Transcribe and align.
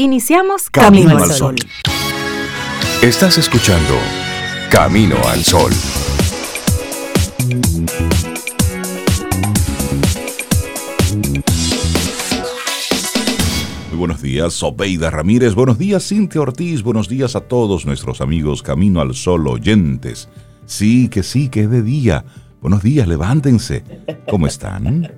Iniciamos 0.00 0.70
Camino, 0.70 1.18
al 1.18 1.32
Sol. 1.32 1.56
Estás 3.02 3.36
escuchando 3.36 3.94
Camino 4.70 5.16
al 5.26 5.42
Sol. 5.42 5.72
Muy 13.90 13.98
buenos 13.98 14.22
días, 14.22 14.54
Sobeida 14.54 15.10
Ramírez. 15.10 15.56
Buenos 15.56 15.78
días, 15.78 16.06
Cintia 16.06 16.42
Ortiz. 16.42 16.84
Buenos 16.84 17.08
días 17.08 17.34
a 17.34 17.40
todos 17.40 17.84
nuestros 17.84 18.20
amigos 18.20 18.62
Camino 18.62 19.00
al 19.00 19.16
Sol 19.16 19.48
oyentes. 19.48 20.28
Sí, 20.64 21.08
que 21.08 21.24
sí, 21.24 21.48
que 21.48 21.62
es 21.62 21.70
de 21.70 21.82
día. 21.82 22.24
Buenos 22.60 22.82
días, 22.82 23.06
levántense. 23.06 23.84
¿Cómo 24.28 24.46
están? 24.46 25.12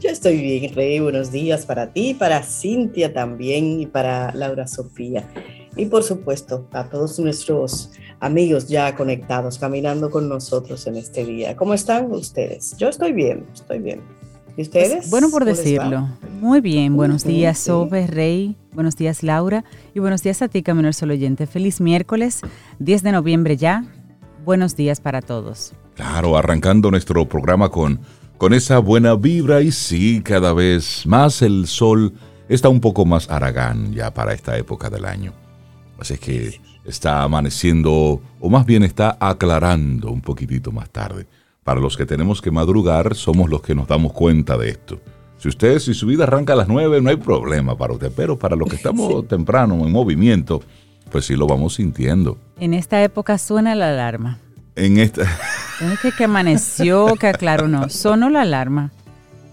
Yo 0.00 0.10
estoy 0.10 0.36
bien, 0.40 0.74
Rey. 0.74 1.00
Buenos 1.00 1.32
días 1.32 1.64
para 1.64 1.92
ti, 1.92 2.14
para 2.14 2.42
Cintia 2.42 3.14
también 3.14 3.80
y 3.80 3.86
para 3.86 4.32
Laura 4.34 4.66
Sofía. 4.66 5.26
Y 5.76 5.86
por 5.86 6.02
supuesto, 6.02 6.68
a 6.72 6.84
todos 6.84 7.18
nuestros 7.18 7.90
amigos 8.20 8.68
ya 8.68 8.94
conectados, 8.94 9.58
caminando 9.58 10.10
con 10.10 10.28
nosotros 10.28 10.86
en 10.86 10.96
este 10.96 11.24
día. 11.24 11.56
¿Cómo 11.56 11.72
están 11.72 12.12
ustedes? 12.12 12.76
Yo 12.76 12.88
estoy 12.88 13.12
bien, 13.12 13.46
estoy 13.52 13.78
bien. 13.78 14.00
¿Y 14.50 14.64
pues, 14.64 14.68
ustedes? 14.68 15.10
bueno 15.10 15.30
por 15.30 15.44
decirlo. 15.44 16.08
Muy 16.40 16.60
bien. 16.60 16.94
Buenos 16.94 17.24
días, 17.24 17.58
Sobe, 17.58 18.06
Rey. 18.06 18.56
Buenos 18.72 18.96
días, 18.96 19.22
Laura. 19.22 19.64
Y 19.94 19.98
buenos 20.00 20.22
días 20.22 20.42
a 20.42 20.48
ti, 20.48 20.62
Camino 20.62 20.92
Sol 20.92 21.10
Oyente. 21.10 21.46
Feliz 21.46 21.80
miércoles, 21.80 22.42
10 22.78 23.02
de 23.02 23.12
noviembre 23.12 23.56
ya. 23.56 23.84
Buenos 24.44 24.76
días 24.76 25.00
para 25.00 25.22
todos. 25.22 25.72
Claro, 25.94 26.36
arrancando 26.36 26.90
nuestro 26.90 27.28
programa 27.28 27.68
con 27.68 28.00
con 28.38 28.52
esa 28.52 28.78
buena 28.78 29.14
vibra 29.14 29.62
y 29.62 29.70
sí, 29.70 30.20
cada 30.22 30.52
vez 30.52 31.06
más 31.06 31.40
el 31.40 31.66
sol 31.66 32.12
está 32.48 32.68
un 32.68 32.80
poco 32.80 33.04
más 33.04 33.30
aragán 33.30 33.92
ya 33.92 34.12
para 34.12 34.34
esta 34.34 34.58
época 34.58 34.90
del 34.90 35.04
año. 35.04 35.32
Así 35.98 36.18
que 36.18 36.60
está 36.84 37.22
amaneciendo, 37.22 38.20
o 38.40 38.50
más 38.50 38.66
bien 38.66 38.82
está 38.82 39.16
aclarando 39.20 40.10
un 40.10 40.20
poquitito 40.20 40.72
más 40.72 40.90
tarde. 40.90 41.26
Para 41.62 41.80
los 41.80 41.96
que 41.96 42.04
tenemos 42.04 42.42
que 42.42 42.50
madrugar, 42.50 43.14
somos 43.14 43.48
los 43.48 43.62
que 43.62 43.74
nos 43.74 43.88
damos 43.88 44.12
cuenta 44.12 44.58
de 44.58 44.68
esto. 44.68 45.00
Si 45.38 45.48
usted, 45.48 45.78
si 45.78 45.94
su 45.94 46.06
vida 46.06 46.24
arranca 46.24 46.52
a 46.52 46.56
las 46.56 46.68
9, 46.68 47.00
no 47.00 47.10
hay 47.10 47.16
problema 47.16 47.78
para 47.78 47.94
usted, 47.94 48.12
pero 48.14 48.38
para 48.38 48.56
los 48.56 48.68
que 48.68 48.76
estamos 48.76 49.26
temprano 49.28 49.86
en 49.86 49.92
movimiento, 49.92 50.60
pues 51.10 51.24
sí 51.24 51.36
lo 51.36 51.46
vamos 51.46 51.74
sintiendo. 51.74 52.36
En 52.58 52.74
esta 52.74 53.02
época 53.02 53.38
suena 53.38 53.74
la 53.74 53.90
alarma. 53.90 54.40
En 54.76 54.98
esta... 54.98 55.22
Es 55.22 56.00
que, 56.00 56.12
que 56.12 56.24
amaneció, 56.24 57.14
que 57.16 57.26
aclaró, 57.26 57.68
no, 57.68 57.88
sonó 57.88 58.30
la 58.30 58.42
alarma. 58.42 58.92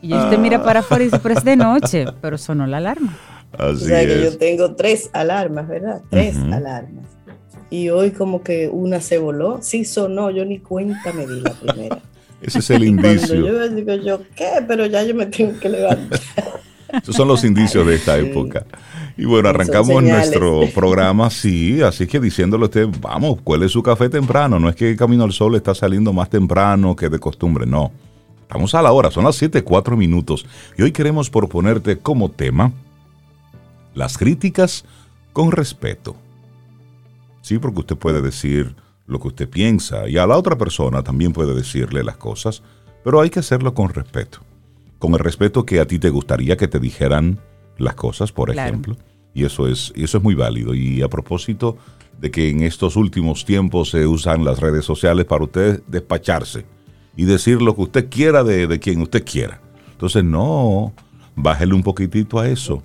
Y 0.01 0.13
usted 0.13 0.39
mira 0.39 0.63
para 0.63 0.79
afuera 0.79 1.03
y 1.03 1.07
dice, 1.07 1.19
pero 1.21 1.35
es 1.35 1.43
de 1.43 1.55
noche, 1.55 2.05
pero 2.21 2.37
sonó 2.37 2.65
la 2.65 2.77
alarma. 2.77 3.17
Así 3.53 3.83
o 3.83 3.87
sea 3.87 4.05
que 4.05 4.23
yo 4.23 4.37
tengo 4.37 4.75
tres 4.75 5.09
alarmas, 5.13 5.67
¿verdad? 5.67 6.01
Tres 6.09 6.37
alarmas. 6.37 7.05
Y 7.69 7.89
hoy 7.89 8.11
como 8.11 8.43
que 8.43 8.69
una 8.69 8.99
se 8.99 9.17
voló. 9.17 9.59
Sí 9.61 9.85
sonó, 9.85 10.31
yo 10.31 10.43
ni 10.45 10.59
cuenta 10.59 11.13
me 11.13 11.27
di 11.27 11.39
la 11.39 11.51
primera. 11.51 11.99
Ese 12.41 12.59
es 12.59 12.69
el 12.71 12.83
indicio. 12.83 13.35
yo 13.35 13.69
digo 13.69 13.93
yo, 13.95 14.21
¿qué? 14.35 14.63
Pero 14.67 14.87
ya 14.87 15.03
yo 15.03 15.13
me 15.13 15.27
tengo 15.27 15.59
que 15.59 15.69
levantar. 15.69 16.19
Esos 17.01 17.15
son 17.15 17.27
los 17.27 17.43
indicios 17.43 17.85
de 17.85 17.95
esta 17.95 18.17
época. 18.17 18.65
Y 19.21 19.25
bueno, 19.25 19.49
arrancamos 19.49 20.01
nuestro 20.01 20.61
programa, 20.73 21.29
sí, 21.29 21.79
así 21.83 22.07
que 22.07 22.19
diciéndole 22.19 22.63
a 22.63 22.65
usted, 22.65 22.89
vamos, 22.99 23.39
cuele 23.43 23.69
su 23.69 23.83
café 23.83 24.09
temprano. 24.09 24.59
No 24.59 24.67
es 24.67 24.75
que 24.75 24.95
Camino 24.95 25.23
al 25.23 25.31
Sol 25.31 25.53
está 25.53 25.75
saliendo 25.75 26.11
más 26.11 26.27
temprano 26.27 26.95
que 26.95 27.07
de 27.07 27.19
costumbre, 27.19 27.67
no. 27.67 27.91
Estamos 28.41 28.73
a 28.73 28.81
la 28.81 28.91
hora, 28.91 29.11
son 29.11 29.25
las 29.25 29.35
7, 29.35 29.63
4 29.63 29.95
minutos. 29.95 30.47
Y 30.75 30.81
hoy 30.81 30.91
queremos 30.91 31.29
proponerte 31.29 31.99
como 31.99 32.31
tema 32.31 32.71
las 33.93 34.17
críticas 34.17 34.85
con 35.33 35.51
respeto. 35.51 36.15
Sí, 37.43 37.59
porque 37.59 37.81
usted 37.81 37.97
puede 37.97 38.23
decir 38.23 38.75
lo 39.05 39.19
que 39.19 39.27
usted 39.27 39.47
piensa 39.47 40.09
y 40.09 40.17
a 40.17 40.25
la 40.25 40.35
otra 40.35 40.57
persona 40.57 41.03
también 41.03 41.31
puede 41.31 41.53
decirle 41.53 42.03
las 42.03 42.17
cosas, 42.17 42.63
pero 43.03 43.21
hay 43.21 43.29
que 43.29 43.41
hacerlo 43.41 43.75
con 43.75 43.89
respeto. 43.89 44.39
Con 44.97 45.13
el 45.13 45.19
respeto 45.19 45.63
que 45.63 45.79
a 45.79 45.85
ti 45.85 45.99
te 45.99 46.09
gustaría 46.09 46.57
que 46.57 46.67
te 46.67 46.79
dijeran 46.79 47.39
las 47.77 47.93
cosas, 47.93 48.31
por 48.31 48.49
ejemplo. 48.49 48.97
Y 49.33 49.45
eso 49.45 49.67
es, 49.67 49.93
eso 49.95 50.17
es 50.17 50.23
muy 50.23 50.35
válido. 50.35 50.73
Y 50.73 51.01
a 51.01 51.07
propósito 51.07 51.77
de 52.19 52.31
que 52.31 52.49
en 52.49 52.61
estos 52.61 52.95
últimos 52.95 53.45
tiempos 53.45 53.89
se 53.89 54.05
usan 54.05 54.43
las 54.43 54.59
redes 54.59 54.85
sociales 54.85 55.25
para 55.25 55.43
usted 55.43 55.81
despacharse 55.87 56.65
y 57.15 57.25
decir 57.25 57.61
lo 57.61 57.75
que 57.75 57.81
usted 57.81 58.09
quiera 58.09 58.43
de, 58.43 58.67
de 58.67 58.79
quien 58.79 59.01
usted 59.01 59.23
quiera. 59.25 59.61
Entonces, 59.91 60.23
no, 60.23 60.93
bájele 61.35 61.73
un 61.73 61.83
poquitito 61.83 62.39
a 62.39 62.47
eso. 62.47 62.83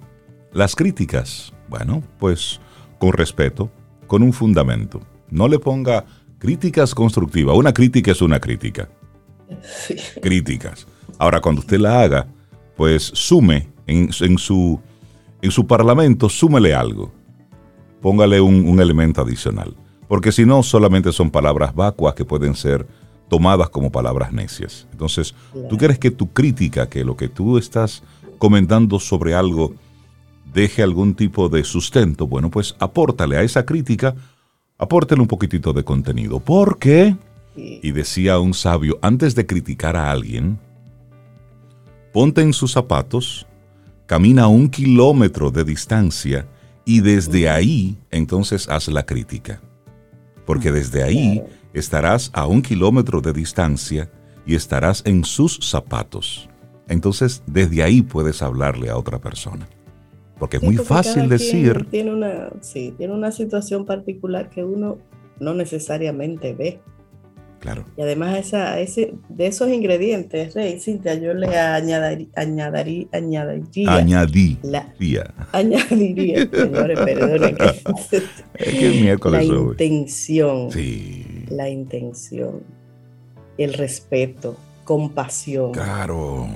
Las 0.52 0.74
críticas, 0.74 1.52
bueno, 1.68 2.02
pues 2.18 2.60
con 2.98 3.12
respeto, 3.12 3.70
con 4.06 4.22
un 4.22 4.32
fundamento. 4.32 5.00
No 5.30 5.48
le 5.48 5.58
ponga 5.58 6.04
críticas 6.38 6.94
constructivas. 6.94 7.56
Una 7.56 7.72
crítica 7.72 8.12
es 8.12 8.22
una 8.22 8.40
crítica. 8.40 8.88
Críticas. 10.22 10.86
Ahora, 11.18 11.40
cuando 11.40 11.60
usted 11.60 11.78
la 11.78 12.02
haga, 12.02 12.26
pues 12.76 13.10
sume 13.14 13.68
en, 13.86 14.38
su, 14.38 14.80
en 15.46 15.52
su 15.52 15.66
parlamento, 15.66 16.28
súmele 16.28 16.74
algo. 16.74 17.12
Póngale 18.02 18.40
un, 18.40 18.80
elemento 18.80 19.22
adicional. 19.22 19.74
Porque 20.08 20.32
si 20.32 20.44
no, 20.44 20.62
solamente 20.62 21.12
son 21.12 21.30
palabras 21.30 21.74
vacuas 21.74 22.14
que 22.14 22.24
pueden 22.24 22.54
ser 22.54 22.86
tomadas 23.28 23.70
como 23.70 23.90
palabras 23.90 24.32
necias. 24.32 24.86
Entonces, 24.92 25.34
tú 25.68 25.76
quieres 25.78 25.98
que 25.98 26.10
tu 26.10 26.32
crítica, 26.32 26.88
que 26.88 27.04
lo 27.04 27.16
que 27.16 27.28
tú 27.28 27.58
estás 27.58 28.02
comentando 28.38 29.00
sobre 29.00 29.34
algo, 29.34 29.74
deje 30.52 30.82
algún 30.82 31.14
tipo 31.14 31.48
de 31.48 31.64
sustento, 31.64 32.26
bueno, 32.26 32.50
pues 32.50 32.76
apórtale 32.78 33.36
a 33.36 33.42
esa 33.42 33.64
crítica, 33.64 34.14
apórtale 34.78 35.20
un 35.20 35.28
poquitito 35.28 35.72
de 35.72 35.84
contenido. 35.84 36.40
Porque, 36.40 37.16
y 37.56 37.90
decía 37.92 38.38
un 38.38 38.54
sabio, 38.54 38.98
antes 39.00 39.34
de 39.34 39.46
criticar 39.46 39.96
a 39.96 40.10
alguien, 40.10 40.58
ponte 42.12 42.42
en 42.42 42.52
sus 42.52 42.72
zapatos 42.72 43.46
camina 44.06 44.48
un 44.48 44.68
kilómetro 44.68 45.50
de 45.50 45.64
distancia 45.64 46.46
y 46.84 47.00
desde 47.00 47.48
ahí 47.48 47.98
entonces 48.10 48.68
haz 48.68 48.88
la 48.88 49.04
crítica. 49.04 49.60
Porque 50.44 50.70
desde 50.70 51.02
ahí 51.02 51.42
estarás 51.74 52.30
a 52.32 52.46
un 52.46 52.62
kilómetro 52.62 53.20
de 53.20 53.32
distancia 53.32 54.10
y 54.46 54.54
estarás 54.54 55.02
en 55.04 55.24
sus 55.24 55.58
zapatos. 55.60 56.48
Entonces 56.88 57.42
desde 57.46 57.82
ahí 57.82 58.02
puedes 58.02 58.42
hablarle 58.42 58.88
a 58.88 58.96
otra 58.96 59.20
persona. 59.20 59.68
Porque 60.38 60.58
es 60.58 60.62
muy 60.62 60.76
fácil 60.76 61.28
decir... 61.28 61.86
Tiene 61.90 62.12
una, 62.12 62.50
sí, 62.60 62.94
tiene 62.96 63.14
una 63.14 63.32
situación 63.32 63.86
particular 63.86 64.50
que 64.50 64.62
uno 64.62 64.98
no 65.40 65.54
necesariamente 65.54 66.52
ve. 66.52 66.80
Y 67.96 68.02
además 68.02 68.36
esa, 68.38 68.78
ese, 68.78 69.14
de 69.28 69.46
esos 69.46 69.68
ingredientes, 69.68 70.54
Rey, 70.54 70.78
Cintia, 70.80 71.14
yo 71.14 71.34
le 71.34 71.56
añadiría, 71.58 72.28
añadiría, 72.36 73.08
añadiría, 73.12 73.94
añadiría, 73.94 75.34
añadiría, 75.52 76.48
señores, 76.50 76.98
perdonen. 76.98 77.56
es 78.54 78.74
que 78.74 79.00
miércoles 79.00 79.48
la 79.48 79.54
intención, 79.54 80.70
sí. 80.70 81.44
la 81.48 81.68
intención, 81.68 82.62
el 83.58 83.74
respeto, 83.74 84.56
compasión. 84.84 85.72
Claro. 85.72 86.46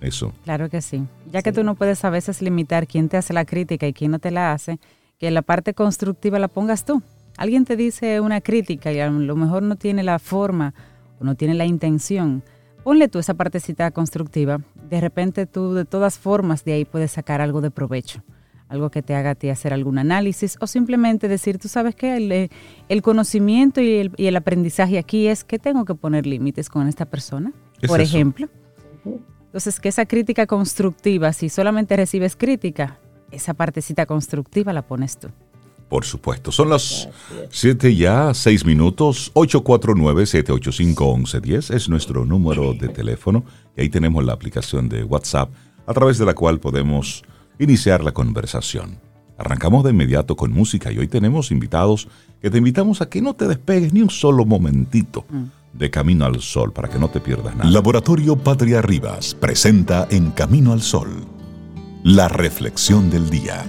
Eso. 0.00 0.32
Claro 0.44 0.68
que 0.68 0.82
sí. 0.82 1.02
Ya 1.32 1.42
que 1.42 1.52
tú 1.52 1.64
no 1.64 1.76
puedes 1.76 2.04
a 2.04 2.10
veces 2.10 2.42
limitar 2.42 2.86
quién 2.86 3.08
te 3.08 3.16
hace 3.16 3.32
la 3.32 3.44
crítica 3.44 3.86
y 3.86 3.94
quién 3.94 4.10
no 4.10 4.18
te 4.18 4.30
la 4.30 4.52
hace, 4.52 4.78
que 5.18 5.30
la 5.30 5.42
parte 5.42 5.72
constructiva 5.72 6.38
la 6.38 6.48
pongas 6.48 6.84
tú. 6.84 7.02
Alguien 7.36 7.64
te 7.64 7.76
dice 7.76 8.20
una 8.20 8.40
crítica 8.40 8.92
y 8.92 9.00
a 9.00 9.10
lo 9.10 9.36
mejor 9.36 9.62
no 9.62 9.76
tiene 9.76 10.02
la 10.02 10.18
forma 10.18 10.74
o 11.18 11.24
no 11.24 11.34
tiene 11.34 11.54
la 11.54 11.64
intención. 11.64 12.42
Ponle 12.84 13.08
tú 13.08 13.18
esa 13.18 13.34
partecita 13.34 13.90
constructiva. 13.90 14.60
De 14.88 15.00
repente 15.00 15.46
tú 15.46 15.74
de 15.74 15.84
todas 15.84 16.18
formas 16.18 16.64
de 16.64 16.74
ahí 16.74 16.84
puedes 16.84 17.12
sacar 17.12 17.40
algo 17.40 17.60
de 17.60 17.70
provecho. 17.70 18.22
Algo 18.68 18.90
que 18.90 19.02
te 19.02 19.14
haga 19.14 19.30
a 19.30 19.34
ti 19.34 19.50
hacer 19.50 19.72
algún 19.72 19.98
análisis 19.98 20.56
o 20.60 20.66
simplemente 20.66 21.28
decir, 21.28 21.58
tú 21.58 21.68
sabes 21.68 21.94
que 21.94 22.16
el, 22.16 22.50
el, 22.88 23.02
conocimiento 23.02 23.80
y 23.80 23.96
el, 23.96 24.12
y 24.16 24.26
el, 24.26 24.36
aprendizaje 24.36 24.98
aquí 24.98 25.26
es 25.26 25.44
que 25.44 25.58
tengo 25.58 25.84
que 25.84 25.94
poner 25.94 26.26
límites 26.26 26.70
con 26.70 26.88
esta 26.88 27.04
persona, 27.04 27.52
por 27.86 28.00
ejemplo. 28.00 28.48
Entonces, 29.54 29.78
que 29.78 29.90
esa 29.90 30.06
crítica 30.06 30.46
constructiva, 30.46 31.32
si 31.32 31.50
solamente 31.50 31.94
recibes 31.94 32.36
crítica, 32.36 32.98
esa 33.30 33.54
partecita 33.54 34.06
constructiva 34.06 34.72
la 34.72 34.82
pones 34.82 35.18
tú. 35.18 35.28
Por 35.88 36.04
supuesto. 36.04 36.50
Son 36.50 36.70
las 36.70 37.08
7 37.50 37.94
ya, 37.94 38.34
6 38.34 38.64
minutos. 38.64 39.30
849-785-1110 39.34 41.72
es 41.74 41.88
nuestro 41.88 42.24
número 42.24 42.74
de 42.74 42.88
teléfono. 42.88 43.44
Y 43.76 43.82
ahí 43.82 43.88
tenemos 43.88 44.24
la 44.24 44.32
aplicación 44.32 44.88
de 44.88 45.04
WhatsApp 45.04 45.50
a 45.86 45.92
través 45.92 46.18
de 46.18 46.24
la 46.24 46.34
cual 46.34 46.58
podemos 46.60 47.22
iniciar 47.58 48.02
la 48.02 48.12
conversación. 48.12 48.98
Arrancamos 49.36 49.84
de 49.84 49.90
inmediato 49.90 50.36
con 50.36 50.52
música 50.52 50.92
y 50.92 50.98
hoy 50.98 51.08
tenemos 51.08 51.50
invitados 51.50 52.08
que 52.40 52.50
te 52.50 52.58
invitamos 52.58 53.00
a 53.00 53.08
que 53.08 53.20
no 53.20 53.34
te 53.34 53.48
despegues 53.48 53.92
ni 53.92 54.00
un 54.00 54.10
solo 54.10 54.44
momentito 54.44 55.24
mm. 55.28 55.78
de 55.78 55.90
Camino 55.90 56.24
al 56.24 56.40
Sol 56.40 56.72
para 56.72 56.88
que 56.88 56.98
no 56.98 57.08
te 57.08 57.20
pierdas 57.20 57.56
nada. 57.56 57.70
Laboratorio 57.70 58.36
Patria 58.36 58.80
Rivas 58.80 59.34
presenta 59.34 60.06
En 60.10 60.30
Camino 60.30 60.72
al 60.72 60.82
Sol 60.82 61.34
la 62.04 62.28
reflexión 62.28 63.08
del 63.08 63.30
día. 63.30 63.64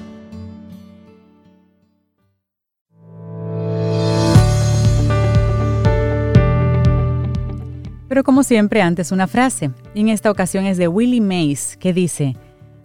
Pero 8.07 8.23
como 8.23 8.43
siempre, 8.43 8.81
antes 8.81 9.11
una 9.11 9.27
frase, 9.27 9.71
y 9.93 10.01
en 10.01 10.09
esta 10.09 10.29
ocasión 10.29 10.65
es 10.65 10.77
de 10.77 10.87
Willie 10.87 11.21
Mays, 11.21 11.77
que 11.77 11.93
dice, 11.93 12.35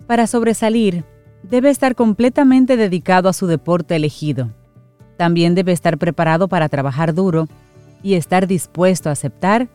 para 0.06 0.26
sobresalir, 0.26 1.04
debe 1.42 1.70
estar 1.70 1.94
completamente 1.94 2.76
dedicado 2.76 3.28
a 3.28 3.32
su 3.32 3.46
deporte 3.46 3.96
elegido. 3.96 4.50
También 5.16 5.54
debe 5.54 5.72
estar 5.72 5.98
preparado 5.98 6.48
para 6.48 6.68
trabajar 6.68 7.14
duro 7.14 7.48
y 8.02 8.14
estar 8.14 8.46
dispuesto 8.46 9.08
a 9.08 9.12
aceptar 9.12 9.68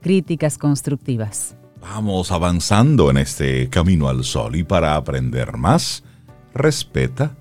críticas 0.00 0.56
constructivas. 0.56 1.56
Vamos 1.80 2.32
avanzando 2.32 3.10
en 3.10 3.18
este 3.18 3.68
camino 3.68 4.08
al 4.08 4.24
sol 4.24 4.56
y 4.56 4.64
para 4.64 4.96
aprender 4.96 5.56
más, 5.56 6.02
respeta, 6.54 7.36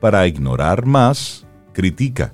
para 0.00 0.26
ignorar 0.26 0.86
más, 0.86 1.44
critica. 1.72 2.32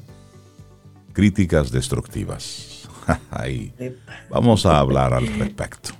Críticas 1.12 1.72
destructivas. 1.72 2.75
Vamos 4.31 4.67
a 4.67 4.79
hablar 4.79 5.14
al 5.14 5.26
respecto. 5.38 5.91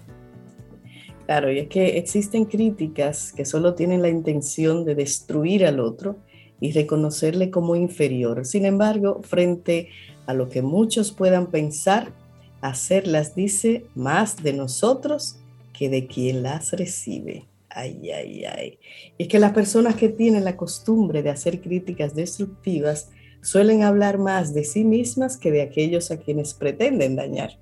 Claro, 1.26 1.50
y 1.50 1.58
es 1.58 1.69
que 1.69 1.99
existen 1.99 2.44
críticas 2.44 3.32
que 3.32 3.44
solo 3.44 3.75
tienen 3.75 4.00
la 4.00 4.08
intención 4.08 4.85
de 4.85 4.94
destruir 4.94 5.67
al 5.67 5.81
otro 5.81 6.19
y 6.61 6.73
reconocerle 6.73 7.50
como 7.50 7.75
inferior. 7.75 8.44
Sin 8.47 8.64
embargo, 8.64 9.20
frente 9.23 9.88
a 10.26 10.35
lo 10.35 10.49
que 10.49 10.62
muchos 10.62 11.11
puedan 11.12 11.49
pensar, 11.49 12.12
hacerlas 12.61 13.35
dice 13.35 13.87
más 13.94 14.43
de 14.43 14.53
nosotros 14.53 15.38
que 15.73 15.88
de 15.88 16.06
quien 16.06 16.43
las 16.43 16.73
recibe. 16.73 17.44
Ay, 17.70 18.11
ay, 18.11 18.44
ay. 18.44 18.79
Y 19.19 19.26
que 19.26 19.38
las 19.38 19.53
personas 19.53 19.97
que 19.97 20.08
tienen 20.08 20.44
la 20.44 20.56
costumbre 20.56 21.23
de 21.23 21.31
hacer 21.31 21.61
críticas 21.61 22.14
destructivas 22.14 23.11
suelen 23.46 23.84
hablar 23.84 24.19
más 24.19 24.54
de 24.54 24.64
sí 24.64 24.82
mismas 24.82 25.37
que 25.37 25.52
de 25.52 25.62
aquellos 25.62 26.10
a 26.10 26.16
quienes 26.16 26.52
pretenden 26.52 27.14
dañar. 27.14 27.60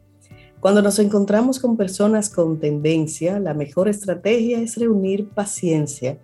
Cuando 0.58 0.80
nos 0.80 0.98
encontramos 0.98 1.60
con 1.60 1.76
personas 1.76 2.30
con 2.30 2.58
tendencia, 2.58 3.38
la 3.38 3.52
mejor 3.52 3.90
estrategia 3.90 4.60
es 4.60 4.78
reunir 4.78 5.28
paciencia 5.28 6.18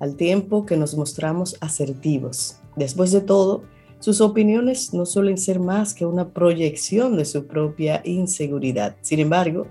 al 0.00 0.16
tiempo 0.16 0.66
que 0.66 0.76
nos 0.76 0.94
mostramos 0.94 1.56
asertivos. 1.62 2.58
Después 2.76 3.10
de 3.10 3.22
todo, 3.22 3.62
sus 4.00 4.20
opiniones 4.20 4.92
no 4.92 5.06
suelen 5.06 5.38
ser 5.38 5.60
más 5.60 5.94
que 5.94 6.04
una 6.04 6.28
proyección 6.34 7.16
de 7.16 7.24
su 7.24 7.46
propia 7.46 8.02
inseguridad. 8.04 8.96
Sin 9.00 9.20
embargo, 9.20 9.66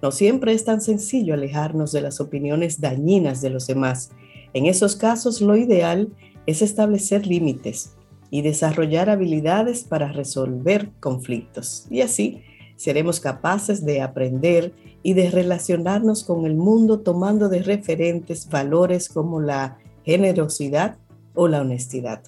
no 0.00 0.12
siempre 0.12 0.54
es 0.54 0.64
tan 0.64 0.80
sencillo 0.80 1.34
alejarnos 1.34 1.92
de 1.92 2.00
las 2.00 2.20
opiniones 2.22 2.80
dañinas 2.80 3.42
de 3.42 3.50
los 3.50 3.66
demás. 3.66 4.12
En 4.54 4.64
esos 4.64 4.96
casos, 4.96 5.42
lo 5.42 5.58
ideal 5.58 6.08
es 6.46 6.62
establecer 6.62 7.26
límites 7.26 7.97
y 8.30 8.42
desarrollar 8.42 9.10
habilidades 9.10 9.84
para 9.84 10.12
resolver 10.12 10.90
conflictos. 11.00 11.86
Y 11.90 12.02
así 12.02 12.42
seremos 12.76 13.20
capaces 13.20 13.84
de 13.84 14.02
aprender 14.02 14.72
y 15.02 15.14
de 15.14 15.30
relacionarnos 15.30 16.24
con 16.24 16.44
el 16.46 16.54
mundo 16.54 17.00
tomando 17.00 17.48
de 17.48 17.62
referentes 17.62 18.48
valores 18.48 19.08
como 19.08 19.40
la 19.40 19.78
generosidad 20.04 20.96
o 21.34 21.48
la 21.48 21.60
honestidad. 21.60 22.22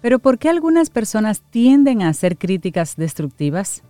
Pero 0.00 0.18
¿por 0.18 0.38
qué 0.38 0.48
algunas 0.48 0.90
personas 0.90 1.42
tienden 1.50 2.02
a 2.02 2.08
hacer 2.08 2.36
críticas 2.36 2.96
destructivas? 2.96 3.82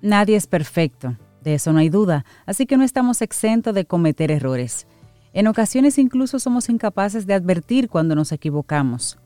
Nadie 0.00 0.36
es 0.36 0.46
perfecto, 0.46 1.16
de 1.42 1.54
eso 1.54 1.72
no 1.72 1.78
hay 1.78 1.88
duda, 1.88 2.24
así 2.46 2.66
que 2.66 2.76
no 2.76 2.84
estamos 2.84 3.22
exentos 3.22 3.74
de 3.74 3.84
cometer 3.84 4.30
errores. 4.30 4.86
En 5.32 5.46
ocasiones 5.46 5.98
incluso 5.98 6.38
somos 6.38 6.68
incapaces 6.68 7.26
de 7.26 7.34
advertir 7.34 7.88
cuando 7.88 8.14
nos 8.14 8.32
equivocamos. 8.32 9.18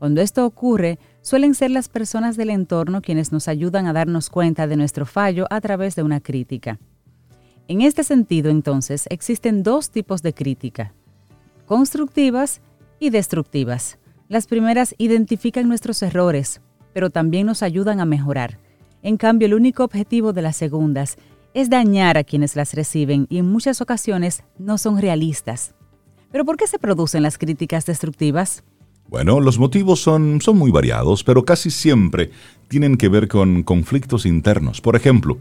Cuando 0.00 0.22
esto 0.22 0.46
ocurre, 0.46 0.98
suelen 1.20 1.54
ser 1.54 1.70
las 1.70 1.90
personas 1.90 2.38
del 2.38 2.48
entorno 2.48 3.02
quienes 3.02 3.32
nos 3.32 3.48
ayudan 3.48 3.86
a 3.86 3.92
darnos 3.92 4.30
cuenta 4.30 4.66
de 4.66 4.76
nuestro 4.76 5.04
fallo 5.04 5.46
a 5.50 5.60
través 5.60 5.94
de 5.94 6.02
una 6.02 6.20
crítica. 6.20 6.80
En 7.68 7.82
este 7.82 8.02
sentido, 8.02 8.50
entonces, 8.50 9.04
existen 9.10 9.62
dos 9.62 9.90
tipos 9.90 10.22
de 10.22 10.32
crítica, 10.32 10.94
constructivas 11.66 12.62
y 12.98 13.10
destructivas. 13.10 13.98
Las 14.26 14.46
primeras 14.46 14.94
identifican 14.96 15.68
nuestros 15.68 16.02
errores, 16.02 16.62
pero 16.94 17.10
también 17.10 17.44
nos 17.44 17.62
ayudan 17.62 18.00
a 18.00 18.06
mejorar. 18.06 18.58
En 19.02 19.18
cambio, 19.18 19.44
el 19.44 19.54
único 19.54 19.84
objetivo 19.84 20.32
de 20.32 20.40
las 20.40 20.56
segundas 20.56 21.18
es 21.52 21.68
dañar 21.68 22.16
a 22.16 22.24
quienes 22.24 22.56
las 22.56 22.72
reciben 22.72 23.26
y 23.28 23.36
en 23.36 23.52
muchas 23.52 23.82
ocasiones 23.82 24.44
no 24.56 24.78
son 24.78 24.98
realistas. 24.98 25.74
¿Pero 26.32 26.46
por 26.46 26.56
qué 26.56 26.66
se 26.66 26.78
producen 26.78 27.22
las 27.22 27.36
críticas 27.36 27.84
destructivas? 27.84 28.64
Bueno, 29.10 29.40
los 29.40 29.58
motivos 29.58 30.00
son, 30.00 30.40
son 30.40 30.56
muy 30.56 30.70
variados, 30.70 31.24
pero 31.24 31.44
casi 31.44 31.72
siempre 31.72 32.30
tienen 32.68 32.96
que 32.96 33.08
ver 33.08 33.26
con 33.26 33.64
conflictos 33.64 34.24
internos. 34.24 34.80
Por 34.80 34.94
ejemplo, 34.94 35.36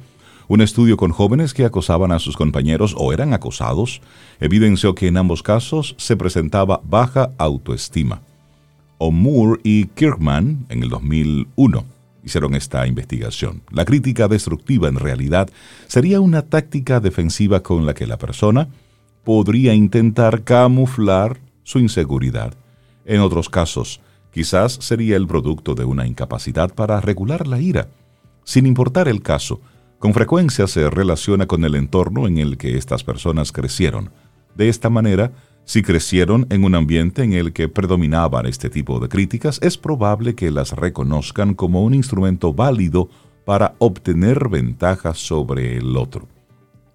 un 0.48 0.62
estudio 0.62 0.98
con 0.98 1.12
jóvenes 1.12 1.54
que 1.54 1.66
acosaban 1.66 2.12
a 2.12 2.18
sus 2.18 2.36
compañeros 2.36 2.96
o 2.98 3.14
eran 3.14 3.32
acosados 3.32 4.02
evidenció 4.40 4.96
que 4.96 5.06
en 5.06 5.18
ambos 5.18 5.44
casos 5.44 5.94
se 6.00 6.18
presentaba 6.18 6.82
baja 6.84 7.30
autoestima. 7.38 8.22
O'Moore 8.98 9.62
y 9.64 9.86
Kirkman, 9.86 10.66
en 10.70 10.82
el 10.82 10.90
2001, 10.90 11.86
hicieron 12.24 12.56
esta 12.56 12.88
investigación. 12.88 13.62
La 13.70 13.86
crítica 13.86 14.28
destructiva 14.28 14.88
en 14.88 14.96
realidad 14.96 15.48
sería 15.86 16.22
una 16.22 16.42
táctica 16.42 17.00
defensiva 17.00 17.62
con 17.62 17.86
la 17.86 17.94
que 17.94 18.08
la 18.08 18.18
persona 18.18 18.68
podría 19.24 19.76
intentar 19.76 20.42
camuflar 20.42 21.38
su 21.64 21.78
inseguridad 21.78 22.56
en 23.10 23.22
otros 23.22 23.50
casos, 23.50 24.02
quizás 24.32 24.74
sería 24.74 25.18
el 25.18 25.26
producto 25.26 25.74
de 25.74 25.84
una 25.84 26.06
incapacidad 26.06 26.74
para 26.74 27.02
regular 27.02 27.48
la 27.48 27.60
ira. 27.60 27.90
Sin 28.44 28.68
importar 28.68 29.08
el 29.08 29.24
caso, 29.24 29.62
con 29.98 30.14
frecuencia 30.14 30.68
se 30.68 30.90
relaciona 30.92 31.48
con 31.48 31.66
el 31.66 31.74
entorno 31.74 32.28
en 32.28 32.38
el 32.38 32.58
que 32.58 32.78
estas 32.78 33.04
personas 33.04 33.52
crecieron. 33.52 34.12
De 34.56 34.70
esta 34.70 34.92
manera, 34.92 35.32
si 35.66 35.82
crecieron 35.82 36.46
en 36.52 36.64
un 36.64 36.76
ambiente 36.76 37.24
en 37.24 37.34
el 37.34 37.52
que 37.52 37.68
predominaban 37.68 38.46
este 38.46 38.70
tipo 38.70 39.00
de 39.00 39.10
críticas, 39.10 39.60
es 39.64 39.76
probable 39.76 40.36
que 40.36 40.52
las 40.52 40.74
reconozcan 40.74 41.56
como 41.56 41.84
un 41.84 41.96
instrumento 41.96 42.54
válido 42.54 43.10
para 43.44 43.74
obtener 43.80 44.50
ventajas 44.50 45.18
sobre 45.18 45.78
el 45.78 45.98
otro. 45.98 46.28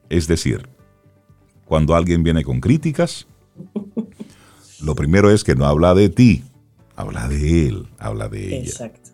Es 0.08 0.28
decir, 0.28 0.68
cuando 1.64 1.96
alguien 1.96 2.22
viene 2.22 2.44
con 2.44 2.60
críticas, 2.60 3.26
lo 4.82 4.94
primero 4.94 5.30
es 5.30 5.44
que 5.44 5.54
no 5.54 5.66
habla 5.66 5.94
de 5.94 6.08
ti, 6.08 6.42
habla 6.96 7.28
de 7.28 7.68
él, 7.68 7.86
habla 7.98 8.28
de 8.28 8.58
ella. 8.58 8.68
Exacto. 8.70 9.10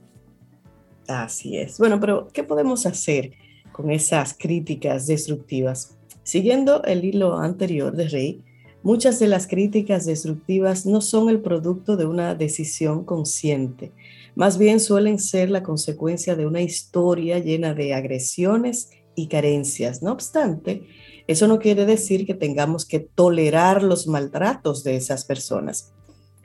Así 1.09 1.57
es. 1.57 1.79
Bueno, 1.79 1.99
pero 1.99 2.29
¿qué 2.33 2.45
podemos 2.45 2.87
hacer 2.87 3.33
con 3.73 3.91
esas 3.91 4.35
críticas 4.39 5.07
destructivas? 5.07 5.97
Siguiendo 6.23 6.85
el 6.85 7.05
hilo 7.05 7.39
anterior 7.39 7.97
de 7.97 8.09
Rey, 8.09 8.45
muchas 8.83 9.19
de 9.19 9.27
las 9.27 9.47
críticas 9.47 10.07
destructivas 10.07 10.87
no 10.87 11.01
son 11.01 11.29
el 11.29 11.41
producto 11.41 11.97
de 11.97 12.07
una 12.07 12.35
decisión 12.35 13.05
consciente, 13.05 13.93
más 14.35 14.59
bien 14.59 14.81
suelen 14.81 15.19
ser 15.19 15.51
la 15.51 15.63
consecuencia 15.63 16.37
de 16.37 16.47
una 16.47 16.63
historia 16.63 17.39
llena 17.39 17.75
de 17.75 17.95
agresiones 17.95 18.91
y 19.15 19.27
carencias. 19.27 20.03
No 20.03 20.13
obstante, 20.13 20.87
eso 21.31 21.47
no 21.47 21.61
quiere 21.61 21.87
decir 21.87 22.27
que 22.27 22.35
tengamos 22.35 22.85
que 22.85 22.99
tolerar 22.99 23.85
los 23.85 24.09
maltratos 24.09 24.83
de 24.83 24.97
esas 24.97 25.25
personas. 25.25 25.93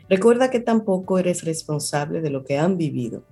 Recuerda 0.08 0.52
que 0.52 0.60
tampoco 0.60 1.18
eres 1.18 1.44
responsable 1.44 2.22
de 2.22 2.30
lo 2.30 2.46
que 2.46 2.60
han 2.60 2.78
vivido. 2.78 3.24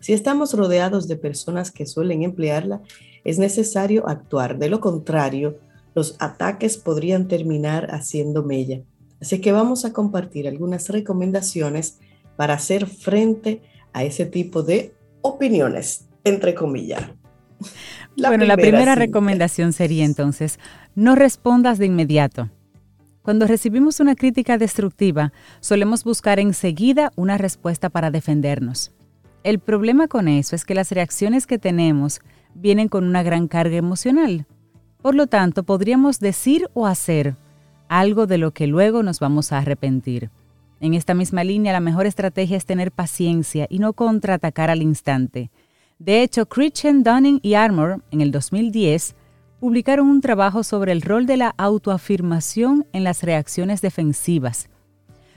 Si 0.00 0.12
estamos 0.12 0.52
rodeados 0.54 1.06
de 1.06 1.14
personas 1.14 1.70
que 1.70 1.86
suelen 1.86 2.24
emplearla, 2.24 2.82
es 3.22 3.38
necesario 3.38 4.08
actuar. 4.08 4.58
De 4.58 4.68
lo 4.68 4.80
contrario, 4.80 5.60
los 5.94 6.16
ataques 6.18 6.76
podrían 6.76 7.28
terminar 7.28 7.86
haciendo 7.94 8.42
mella. 8.42 8.82
Así 9.20 9.40
que 9.40 9.52
vamos 9.52 9.84
a 9.84 9.92
compartir 9.92 10.48
algunas 10.48 10.88
recomendaciones 10.88 12.00
para 12.34 12.54
hacer 12.54 12.86
frente 12.86 13.62
a 13.92 14.02
ese 14.02 14.26
tipo 14.26 14.64
de 14.64 14.92
opiniones, 15.22 16.08
entre 16.24 16.56
comillas 16.56 17.04
bueno, 18.16 18.44
la 18.44 18.56
primera 18.56 18.94
recomendación 18.94 19.72
sería 19.72 20.04
entonces, 20.04 20.58
no 20.94 21.14
respondas 21.14 21.78
de 21.78 21.86
inmediato. 21.86 22.50
Cuando 23.22 23.46
recibimos 23.46 23.98
una 24.00 24.14
crítica 24.14 24.56
destructiva, 24.56 25.32
solemos 25.60 26.04
buscar 26.04 26.38
enseguida 26.38 27.12
una 27.16 27.38
respuesta 27.38 27.90
para 27.90 28.10
defendernos. 28.10 28.92
El 29.42 29.58
problema 29.58 30.08
con 30.08 30.28
eso 30.28 30.54
es 30.54 30.64
que 30.64 30.74
las 30.74 30.92
reacciones 30.92 31.46
que 31.46 31.58
tenemos 31.58 32.20
vienen 32.54 32.88
con 32.88 33.04
una 33.04 33.22
gran 33.22 33.48
carga 33.48 33.76
emocional. 33.76 34.46
Por 35.02 35.14
lo 35.14 35.26
tanto, 35.26 35.62
podríamos 35.62 36.20
decir 36.20 36.68
o 36.74 36.86
hacer 36.86 37.36
algo 37.88 38.26
de 38.26 38.38
lo 38.38 38.52
que 38.52 38.66
luego 38.66 39.02
nos 39.02 39.20
vamos 39.20 39.52
a 39.52 39.58
arrepentir. 39.58 40.30
En 40.80 40.94
esta 40.94 41.14
misma 41.14 41.44
línea, 41.44 41.72
la 41.72 41.80
mejor 41.80 42.06
estrategia 42.06 42.56
es 42.56 42.66
tener 42.66 42.92
paciencia 42.92 43.66
y 43.70 43.78
no 43.78 43.92
contraatacar 43.92 44.70
al 44.70 44.82
instante. 44.82 45.50
De 45.98 46.22
hecho, 46.22 46.46
Christian 46.46 47.02
Dunning 47.02 47.40
y 47.42 47.54
Armour, 47.54 48.02
en 48.10 48.20
el 48.20 48.30
2010, 48.30 49.14
publicaron 49.60 50.08
un 50.08 50.20
trabajo 50.20 50.62
sobre 50.62 50.92
el 50.92 51.00
rol 51.00 51.24
de 51.24 51.38
la 51.38 51.54
autoafirmación 51.56 52.86
en 52.92 53.02
las 53.02 53.22
reacciones 53.22 53.80
defensivas. 53.80 54.68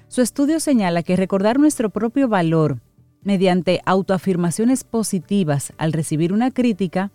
Su 0.09 0.21
estudio 0.21 0.59
señala 0.59 1.01
que 1.03 1.15
recordar 1.15 1.59
nuestro 1.59 1.89
propio 1.89 2.27
valor 2.27 2.81
mediante 3.23 3.81
autoafirmaciones 3.85 4.83
positivas 4.83 5.71
al 5.77 5.93
recibir 5.93 6.33
una 6.33 6.51
crítica 6.51 7.11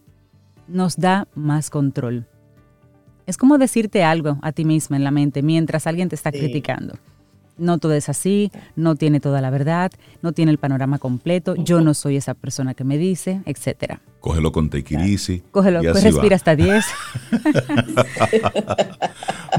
nos 0.66 0.96
da 0.96 1.28
más 1.34 1.68
control. 1.68 2.26
Es 3.26 3.36
como 3.36 3.58
decirte 3.58 4.04
algo 4.04 4.38
a 4.40 4.52
ti 4.52 4.64
misma 4.64 4.96
en 4.96 5.04
la 5.04 5.10
mente 5.10 5.42
mientras 5.42 5.86
alguien 5.86 6.08
te 6.08 6.14
está 6.14 6.32
criticando 6.32 6.94
no 7.58 7.78
todo 7.78 7.94
es 7.94 8.08
así, 8.08 8.50
no 8.76 8.96
tiene 8.96 9.20
toda 9.20 9.40
la 9.40 9.50
verdad, 9.50 9.92
no 10.22 10.32
tiene 10.32 10.50
el 10.50 10.58
panorama 10.58 10.98
completo, 10.98 11.54
yo 11.56 11.80
no 11.80 11.94
soy 11.94 12.16
esa 12.16 12.34
persona 12.34 12.74
que 12.74 12.84
me 12.84 12.98
dice, 12.98 13.42
etcétera. 13.46 14.00
Cógelo 14.20 14.52
con 14.52 14.70
take 14.70 14.96
Cógelo, 15.50 15.82
pues 15.82 16.02
respira 16.02 16.34
hasta 16.34 16.56
10. 16.56 16.84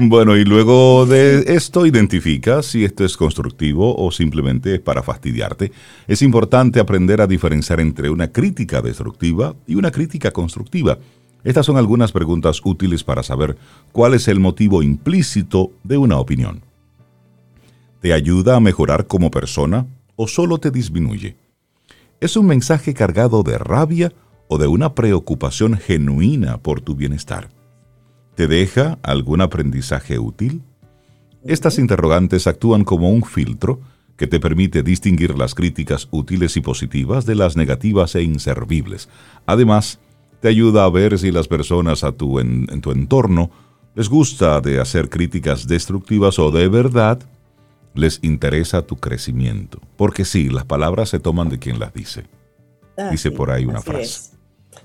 bueno, 0.00 0.36
y 0.36 0.44
luego 0.44 1.06
de 1.06 1.54
esto 1.54 1.86
identifica 1.86 2.62
si 2.62 2.84
esto 2.84 3.04
es 3.04 3.16
constructivo 3.16 3.94
o 3.96 4.10
simplemente 4.10 4.74
es 4.74 4.80
para 4.80 5.04
fastidiarte. 5.04 5.70
Es 6.08 6.20
importante 6.22 6.80
aprender 6.80 7.20
a 7.20 7.28
diferenciar 7.28 7.78
entre 7.78 8.10
una 8.10 8.32
crítica 8.32 8.82
destructiva 8.82 9.54
y 9.68 9.76
una 9.76 9.92
crítica 9.92 10.32
constructiva. 10.32 10.98
Estas 11.44 11.64
son 11.64 11.76
algunas 11.76 12.10
preguntas 12.10 12.60
útiles 12.64 13.04
para 13.04 13.22
saber 13.22 13.56
cuál 13.92 14.14
es 14.14 14.26
el 14.26 14.40
motivo 14.40 14.82
implícito 14.82 15.70
de 15.84 15.96
una 15.96 16.18
opinión. 16.18 16.65
¿Te 18.06 18.12
ayuda 18.12 18.54
a 18.54 18.60
mejorar 18.60 19.08
como 19.08 19.32
persona 19.32 19.84
o 20.14 20.28
solo 20.28 20.58
te 20.58 20.70
disminuye? 20.70 21.34
¿Es 22.20 22.36
un 22.36 22.46
mensaje 22.46 22.94
cargado 22.94 23.42
de 23.42 23.58
rabia 23.58 24.12
o 24.46 24.58
de 24.58 24.68
una 24.68 24.94
preocupación 24.94 25.76
genuina 25.76 26.58
por 26.58 26.80
tu 26.80 26.94
bienestar? 26.94 27.48
¿Te 28.36 28.46
deja 28.46 29.00
algún 29.02 29.40
aprendizaje 29.40 30.20
útil? 30.20 30.62
Estas 31.44 31.80
interrogantes 31.80 32.46
actúan 32.46 32.84
como 32.84 33.10
un 33.10 33.24
filtro 33.24 33.80
que 34.16 34.28
te 34.28 34.38
permite 34.38 34.84
distinguir 34.84 35.36
las 35.36 35.56
críticas 35.56 36.06
útiles 36.12 36.56
y 36.56 36.60
positivas 36.60 37.26
de 37.26 37.34
las 37.34 37.56
negativas 37.56 38.14
e 38.14 38.22
inservibles. 38.22 39.08
Además, 39.46 39.98
te 40.38 40.46
ayuda 40.46 40.84
a 40.84 40.90
ver 40.90 41.18
si 41.18 41.32
las 41.32 41.48
personas 41.48 42.04
a 42.04 42.12
tu 42.12 42.38
en, 42.38 42.68
tu 42.80 42.92
entorno 42.92 43.50
les 43.96 44.08
gusta 44.08 44.60
de 44.60 44.78
hacer 44.80 45.10
críticas 45.10 45.66
destructivas 45.66 46.38
o 46.38 46.52
de 46.52 46.68
verdad 46.68 47.18
les 47.96 48.20
interesa 48.22 48.82
tu 48.82 48.96
crecimiento. 48.96 49.80
Porque 49.96 50.24
sí, 50.24 50.48
las 50.48 50.64
palabras 50.64 51.08
se 51.08 51.18
toman 51.18 51.48
de 51.48 51.58
quien 51.58 51.78
las 51.78 51.92
dice. 51.92 52.24
dice 53.10 53.30
por 53.30 53.50
ahí 53.50 53.64
una 53.64 53.82
frase. 53.82 54.36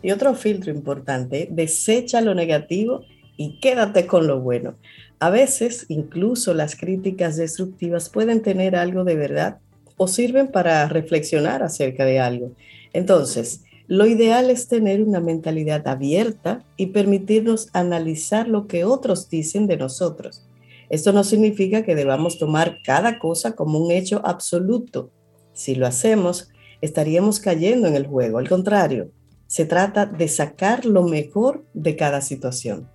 Y 0.01 0.11
otro 0.11 0.33
filtro 0.35 0.71
importante, 0.71 1.47
desecha 1.51 2.21
lo 2.21 2.33
negativo 2.33 3.03
y 3.37 3.59
quédate 3.59 4.07
con 4.07 4.27
lo 4.27 4.39
bueno. 4.39 4.75
A 5.19 5.29
veces, 5.29 5.85
incluso 5.89 6.53
las 6.53 6.75
críticas 6.75 7.37
destructivas 7.37 8.09
pueden 8.09 8.41
tener 8.41 8.75
algo 8.75 9.03
de 9.03 9.15
verdad 9.15 9.59
o 9.97 10.07
sirven 10.07 10.47
para 10.47 10.87
reflexionar 10.87 11.61
acerca 11.61 12.05
de 12.05 12.19
algo. 12.19 12.53
Entonces, 12.93 13.63
lo 13.87 14.05
ideal 14.07 14.49
es 14.49 14.67
tener 14.67 15.03
una 15.03 15.19
mentalidad 15.19 15.87
abierta 15.87 16.63
y 16.77 16.87
permitirnos 16.87 17.69
analizar 17.73 18.47
lo 18.47 18.67
que 18.67 18.85
otros 18.85 19.29
dicen 19.29 19.67
de 19.67 19.77
nosotros 19.77 20.43
esto 20.91 21.13
no 21.13 21.24
significa 21.24 21.83
que 21.83 21.95
debamos 21.95 22.38
tomar 22.38 22.79
cada 22.83 23.17
cosa 23.17 23.55
como 23.55 23.79
un 23.79 23.91
hecho 23.91 24.21
absoluto. 24.25 25.10
Si 25.53 25.74
lo 25.74 25.88
hacemos, 25.88 26.50
estaríamos 26.81 27.39
cayendo 27.39 27.88
en 27.88 27.95
el 27.95 28.07
juego. 28.07 28.39
Al 28.39 28.50
contrario, 28.50 29.10
se 29.48 29.63
trata 29.63 30.05
de 30.05 30.27
sacar 30.27 30.83
lo 30.86 31.03
mejor 31.03 31.65
de 31.74 31.95
cada 31.95 32.19
situación. 32.19 32.89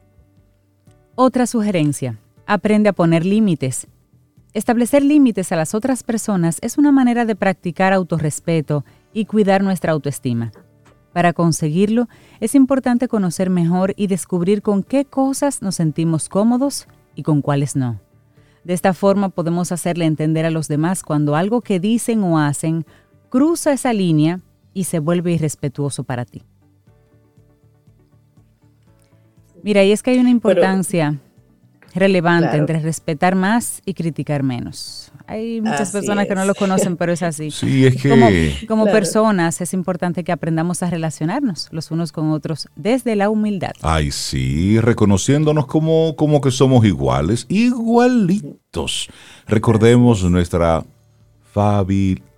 Otra 1.14 1.46
sugerencia, 1.46 2.20
aprende 2.44 2.90
a 2.90 2.92
poner 2.92 3.24
límites. 3.24 3.86
Establecer 4.52 5.02
límites 5.02 5.50
a 5.50 5.56
las 5.56 5.74
otras 5.74 6.02
personas 6.02 6.58
es 6.60 6.76
una 6.76 6.92
manera 6.92 7.24
de 7.24 7.34
practicar 7.34 7.94
autorrespeto 7.94 8.84
y 9.14 9.24
cuidar 9.24 9.64
nuestra 9.64 9.92
autoestima. 9.92 10.52
Para 11.14 11.32
conseguirlo, 11.32 12.10
es 12.40 12.54
importante 12.54 13.08
conocer 13.08 13.48
mejor 13.48 13.94
y 13.96 14.06
descubrir 14.06 14.60
con 14.60 14.82
qué 14.82 15.06
cosas 15.06 15.62
nos 15.62 15.76
sentimos 15.76 16.28
cómodos 16.28 16.86
y 17.16 17.24
con 17.24 17.42
cuáles 17.42 17.74
no. 17.74 18.00
De 18.62 18.74
esta 18.74 18.94
forma 18.94 19.30
podemos 19.30 19.72
hacerle 19.72 20.04
entender 20.04 20.44
a 20.44 20.50
los 20.50 20.68
demás 20.68 21.02
cuando 21.02 21.34
algo 21.34 21.62
que 21.62 21.80
dicen 21.80 22.22
o 22.22 22.38
hacen 22.38 22.86
cruza 23.28 23.72
esa 23.72 23.92
línea 23.92 24.40
y 24.74 24.84
se 24.84 25.00
vuelve 25.00 25.32
irrespetuoso 25.32 26.04
para 26.04 26.24
ti. 26.24 26.42
Mira, 29.62 29.82
y 29.82 29.90
es 29.90 30.02
que 30.02 30.12
hay 30.12 30.18
una 30.18 30.30
importancia 30.30 31.18
relevante 31.94 32.56
entre 32.56 32.78
respetar 32.80 33.34
más 33.34 33.82
y 33.84 33.94
criticar 33.94 34.42
menos. 34.42 35.10
Hay 35.28 35.60
muchas 35.60 35.90
personas 35.90 36.26
que 36.26 36.34
no 36.34 36.44
lo 36.44 36.54
conocen, 36.54 36.96
pero 36.96 37.12
es 37.12 37.22
así. 37.22 37.50
Sí, 37.56 37.86
es 37.86 38.00
que... 38.00 38.66
Como, 38.68 38.86
personas 38.86 39.60
es 39.60 39.72
importante 39.72 40.24
que 40.24 40.32
aprendamos 40.32 40.82
a 40.82 40.90
relacionarnos 40.90 41.68
los 41.72 41.90
unos 41.90 42.12
con 42.12 42.30
otros 42.30 42.68
desde 42.76 43.16
la 43.16 43.30
humildad. 43.30 43.72
Ay, 43.82 44.10
sí, 44.10 44.78
reconociéndonos 44.80 45.66
como, 45.66 46.14
como 46.16 46.40
que 46.40 46.50
somos 46.50 46.84
iguales, 46.84 47.46
igualitos. 47.48 49.08
Recordemos 49.46 50.22
nuestra 50.24 50.84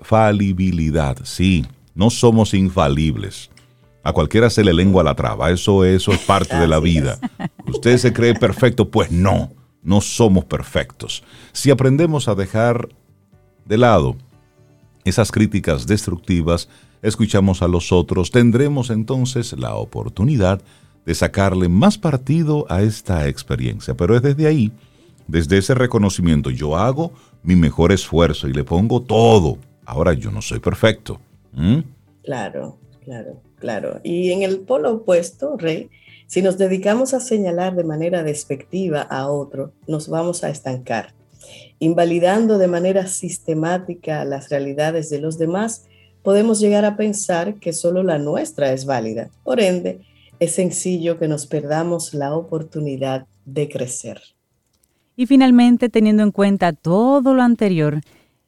falibilidad, 0.02 1.16
sí, 1.24 1.66
no 1.94 2.10
somos 2.10 2.54
infalibles. 2.54 3.50
A 4.04 4.12
cualquiera 4.12 4.48
se 4.48 4.64
le 4.64 4.72
lengua 4.72 5.02
la 5.02 5.14
traba, 5.14 5.50
eso, 5.50 5.84
eso 5.84 6.12
es 6.12 6.20
parte 6.20 6.56
de 6.56 6.68
la 6.68 6.78
vida. 6.78 7.18
Usted 7.66 7.98
se 7.98 8.12
cree 8.12 8.34
perfecto, 8.34 8.88
pues 8.88 9.10
no, 9.10 9.50
no 9.88 10.02
somos 10.02 10.44
perfectos. 10.44 11.24
Si 11.52 11.70
aprendemos 11.70 12.28
a 12.28 12.34
dejar 12.34 12.88
de 13.64 13.78
lado 13.78 14.16
esas 15.04 15.32
críticas 15.32 15.86
destructivas, 15.86 16.68
escuchamos 17.00 17.62
a 17.62 17.68
los 17.68 17.90
otros, 17.90 18.30
tendremos 18.30 18.90
entonces 18.90 19.54
la 19.54 19.76
oportunidad 19.76 20.60
de 21.06 21.14
sacarle 21.14 21.70
más 21.70 21.96
partido 21.96 22.66
a 22.68 22.82
esta 22.82 23.28
experiencia. 23.28 23.96
Pero 23.96 24.14
es 24.14 24.20
desde 24.20 24.46
ahí, 24.46 24.70
desde 25.26 25.56
ese 25.56 25.74
reconocimiento, 25.74 26.50
yo 26.50 26.76
hago 26.76 27.12
mi 27.42 27.56
mejor 27.56 27.90
esfuerzo 27.90 28.46
y 28.46 28.52
le 28.52 28.64
pongo 28.64 29.00
todo. 29.00 29.56
Ahora 29.86 30.12
yo 30.12 30.30
no 30.30 30.42
soy 30.42 30.58
perfecto. 30.58 31.18
Claro, 32.22 32.78
claro. 33.04 33.40
Claro, 33.58 34.00
y 34.04 34.30
en 34.30 34.42
el 34.42 34.60
polo 34.60 34.92
opuesto, 34.92 35.56
Rey, 35.56 35.90
si 36.28 36.42
nos 36.42 36.58
dedicamos 36.58 37.14
a 37.14 37.20
señalar 37.20 37.74
de 37.74 37.84
manera 37.84 38.22
despectiva 38.22 39.00
a 39.00 39.28
otro, 39.28 39.72
nos 39.86 40.08
vamos 40.08 40.44
a 40.44 40.50
estancar. 40.50 41.14
Invalidando 41.78 42.58
de 42.58 42.68
manera 42.68 43.06
sistemática 43.06 44.26
las 44.26 44.50
realidades 44.50 45.08
de 45.08 45.20
los 45.20 45.38
demás, 45.38 45.86
podemos 46.22 46.60
llegar 46.60 46.84
a 46.84 46.98
pensar 46.98 47.54
que 47.54 47.72
solo 47.72 48.02
la 48.02 48.18
nuestra 48.18 48.72
es 48.72 48.84
válida. 48.84 49.30
Por 49.42 49.58
ende, 49.58 50.02
es 50.38 50.52
sencillo 50.52 51.18
que 51.18 51.28
nos 51.28 51.46
perdamos 51.46 52.12
la 52.12 52.36
oportunidad 52.36 53.26
de 53.46 53.70
crecer. 53.70 54.20
Y 55.16 55.24
finalmente, 55.24 55.88
teniendo 55.88 56.22
en 56.22 56.30
cuenta 56.30 56.74
todo 56.74 57.32
lo 57.32 57.42
anterior, 57.42 58.02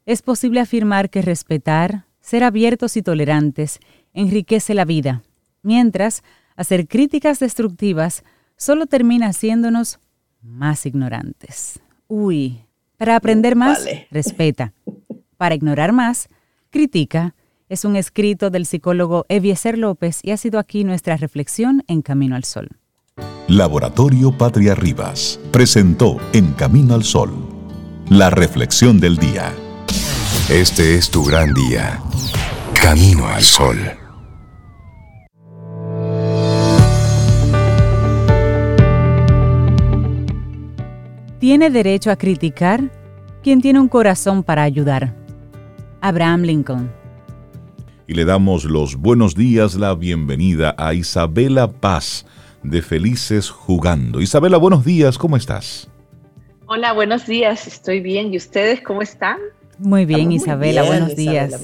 es 0.04 0.20
posible 0.20 0.60
afirmar 0.60 1.08
que 1.08 1.22
respetar, 1.22 2.04
ser 2.20 2.44
abiertos 2.44 2.99
y 2.99 3.02
tolerantes 3.02 3.80
enriquece 4.12 4.75
la 4.75 4.84
vida, 4.84 5.22
mientras 5.62 6.22
hacer 6.61 6.87
críticas 6.87 7.38
destructivas 7.38 8.23
solo 8.57 8.85
termina 8.87 9.29
haciéndonos 9.29 9.99
más 10.43 10.85
ignorantes. 10.85 11.81
Uy, 12.07 12.61
para 12.99 13.17
aprender 13.17 13.57
más, 13.57 13.87
respeta. 14.11 14.75
Para 15.38 15.55
ignorar 15.55 15.93
más, 15.93 16.29
critica. 16.69 17.35
Es 17.71 17.85
un 17.85 17.97
escrito 17.97 18.50
del 18.50 18.67
psicólogo 18.67 19.25
Eviezer 19.29 19.79
López 19.79 20.21
y 20.23 20.33
ha 20.33 20.37
sido 20.37 20.59
aquí 20.59 20.85
nuestra 20.85 21.17
reflexión 21.17 21.83
en 21.87 22.02
Camino 22.02 22.37
al 22.37 22.45
Sol. 22.45 22.69
Laboratorio 23.49 24.37
Patria 24.37 24.75
Rivas 24.75 25.40
presentó 25.52 26.19
En 26.33 26.52
Camino 26.52 26.95
al 26.95 27.05
Sol 27.05 27.33
la 28.11 28.29
reflexión 28.29 29.00
del 29.00 29.17
día. 29.17 29.55
Este 30.50 30.97
es 30.97 31.11
tu 31.11 31.25
gran 31.25 31.55
día. 31.55 32.02
Camino 32.75 33.29
al 33.29 33.43
Sol. 33.43 34.00
Tiene 41.40 41.70
derecho 41.70 42.11
a 42.11 42.16
criticar 42.16 42.90
quien 43.42 43.62
tiene 43.62 43.80
un 43.80 43.88
corazón 43.88 44.42
para 44.42 44.62
ayudar. 44.62 45.14
Abraham 46.02 46.42
Lincoln. 46.42 46.92
Y 48.06 48.12
le 48.12 48.26
damos 48.26 48.64
los 48.64 48.97
buenos 48.97 49.35
días, 49.35 49.75
la 49.75 49.94
bienvenida 49.94 50.75
a 50.76 50.92
Isabela 50.92 51.73
Paz 51.73 52.26
de 52.62 52.82
Felices 52.82 53.49
Jugando. 53.49 54.20
Isabela, 54.20 54.59
buenos 54.59 54.85
días, 54.85 55.16
¿cómo 55.16 55.38
estás? 55.38 55.88
Hola, 56.66 56.92
buenos 56.92 57.26
días, 57.26 57.66
estoy 57.66 58.00
bien. 58.00 58.35
¿Y 58.35 58.37
ustedes 58.37 58.82
cómo 58.82 59.00
están? 59.00 59.38
Muy 59.78 60.04
bien, 60.04 60.32
Isabela, 60.32 60.82
buenos 60.82 61.16
días. 61.16 61.59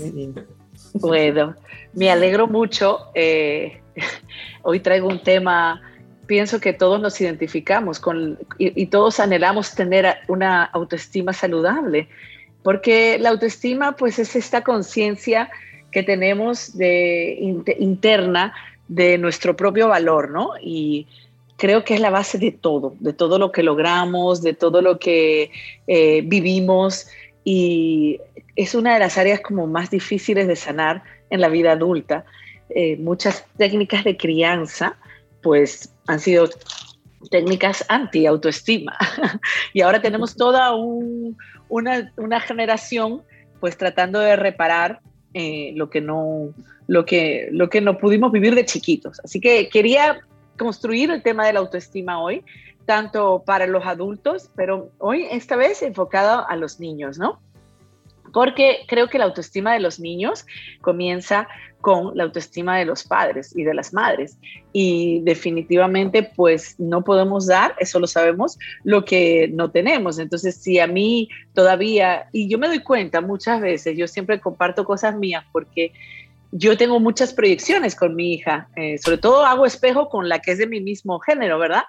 Bueno, 0.95 1.55
me 1.93 2.11
alegro 2.11 2.47
mucho. 2.47 3.11
Eh, 3.15 3.83
hoy 4.63 4.81
traigo 4.81 5.07
un 5.07 5.23
tema 5.23 5.83
pienso 6.27 6.61
que 6.61 6.73
todos 6.73 7.01
nos 7.01 7.21
identificamos 7.21 8.01
con, 8.01 8.39
y, 8.59 8.87
todos 8.87 9.21
anhelamos 9.21 9.75
tener 9.75 10.17
una 10.29 10.65
autoestima 10.65 11.33
saludable, 11.33 12.09
porque 12.63 13.19
la 13.19 13.31
autoestima 13.31 13.97
pues 13.97 14.19
es 14.19 14.37
esta 14.37 14.63
conciencia 14.63 15.51
que 15.93 16.03
tenemos 16.03 16.73
interna 17.79 18.53
de 18.89 19.19
nuestro 19.19 19.57
propio 19.57 19.89
valor, 19.89 20.31
¿no? 20.31 20.51
Y 20.61 21.07
creo 21.57 21.85
que 21.85 21.95
es 21.95 22.01
la 22.01 22.11
base 22.11 22.39
de 22.39 22.53
todo, 22.53 22.95
de 23.01 23.13
todo 23.13 23.39
lo 23.39 23.53
que 23.53 23.63
logramos, 23.63 24.43
de 24.43 24.53
todo 24.53 24.83
lo 24.83 24.99
que 24.99 25.51
eh, 25.87 26.23
vivimos 26.25 27.09
y 27.45 28.21
es 28.57 28.75
una 28.75 28.95
de 28.95 29.01
las 29.01 29.19
áreas 29.19 29.41
como 29.41 29.67
más 29.67 29.91
difíciles 29.91 30.49
de 30.49 30.57
sanar 30.57 31.03
en 31.31 31.41
la 31.41 31.49
vida 31.49 31.73
adulta. 31.73 32.25
Eh, 32.71 32.97
muchas 32.97 33.45
técnicas 33.57 34.05
de 34.05 34.17
crianza 34.17 34.97
pues 35.41 35.96
han 36.07 36.21
sido 36.21 36.49
técnicas 37.31 37.85
anti-autoestima 37.89 38.97
y 39.73 39.81
ahora 39.81 40.01
tenemos 40.01 40.37
toda 40.37 40.75
una, 41.69 42.13
una, 42.17 42.41
generación 42.41 43.23
pues 43.61 43.77
tratando 43.77 44.21
de 44.21 44.37
reparar 44.37 45.01
eh, 45.35 45.73
lo, 45.75 45.91
que 45.91 46.01
no, 46.01 46.55
lo, 46.87 47.05
que, 47.05 47.49
lo 47.51 47.69
que 47.69 47.81
no 47.81 47.99
pudimos 47.99 48.33
vivir 48.33 48.55
de 48.55 48.65
chiquitos. 48.65 49.21
Así 49.25 49.41
que 49.41 49.69
quería 49.69 50.21
construir 50.57 51.11
el 51.11 51.23
tema 51.23 51.47
de 51.47 51.53
la 51.53 51.61
autoestima 51.61 52.21
hoy, 52.21 52.45
tanto 52.87 53.43
para 53.45 53.67
los 53.67 53.85
adultos, 53.85 54.51
pero 54.55 54.91
hoy 54.99 55.27
esta 55.31 55.57
vez 55.57 55.83
enfocado 55.83 56.47
a 56.49 56.57
los 56.57 56.81
niños, 56.81 57.19
¿no? 57.19 57.41
Porque 58.33 58.85
creo 58.87 59.09
que 59.09 59.19
la 59.19 59.25
autoestima 59.25 59.73
de 59.73 59.81
los 59.81 59.99
niños 59.99 60.47
comienza 60.81 61.49
con 61.87 62.17
la 62.17 62.25
autoestima 62.25 62.79
de 62.79 62.85
los 62.85 63.05
padres 63.05 63.57
y 63.57 63.63
de 63.63 63.73
las 63.73 63.95
madres. 63.95 64.41
Y 64.73 65.21
definitivamente, 65.21 66.25
pues 66.35 66.75
no 66.81 67.05
podemos 67.05 67.47
dar, 67.47 67.77
eso 67.79 68.01
lo 68.01 68.09
sabemos, 68.09 68.59
lo 68.83 69.05
que 69.05 69.49
no 69.53 69.71
tenemos. 69.71 70.19
Entonces, 70.19 70.57
si 70.57 70.81
a 70.81 70.89
mí 70.89 71.29
todavía, 71.55 72.29
y 72.33 72.49
yo 72.49 72.59
me 72.59 72.67
doy 72.67 72.81
cuenta 72.81 73.21
muchas 73.21 73.61
veces, 73.61 73.97
yo 73.97 74.09
siempre 74.09 74.41
comparto 74.41 74.85
cosas 74.85 75.17
mías 75.17 75.45
porque 75.53 75.93
yo 76.51 76.77
tengo 76.77 76.99
muchas 76.99 77.33
proyecciones 77.33 77.95
con 77.95 78.17
mi 78.17 78.35
hija, 78.35 78.69
eh, 78.75 78.99
sobre 78.99 79.19
todo 79.19 79.47
hago 79.47 79.65
espejo 79.65 80.09
con 80.09 80.29
la 80.29 80.41
que 80.41 80.51
es 80.51 80.59
de 80.59 80.67
mi 80.67 80.81
mismo 80.81 81.21
género, 81.21 81.57
¿verdad? 81.57 81.85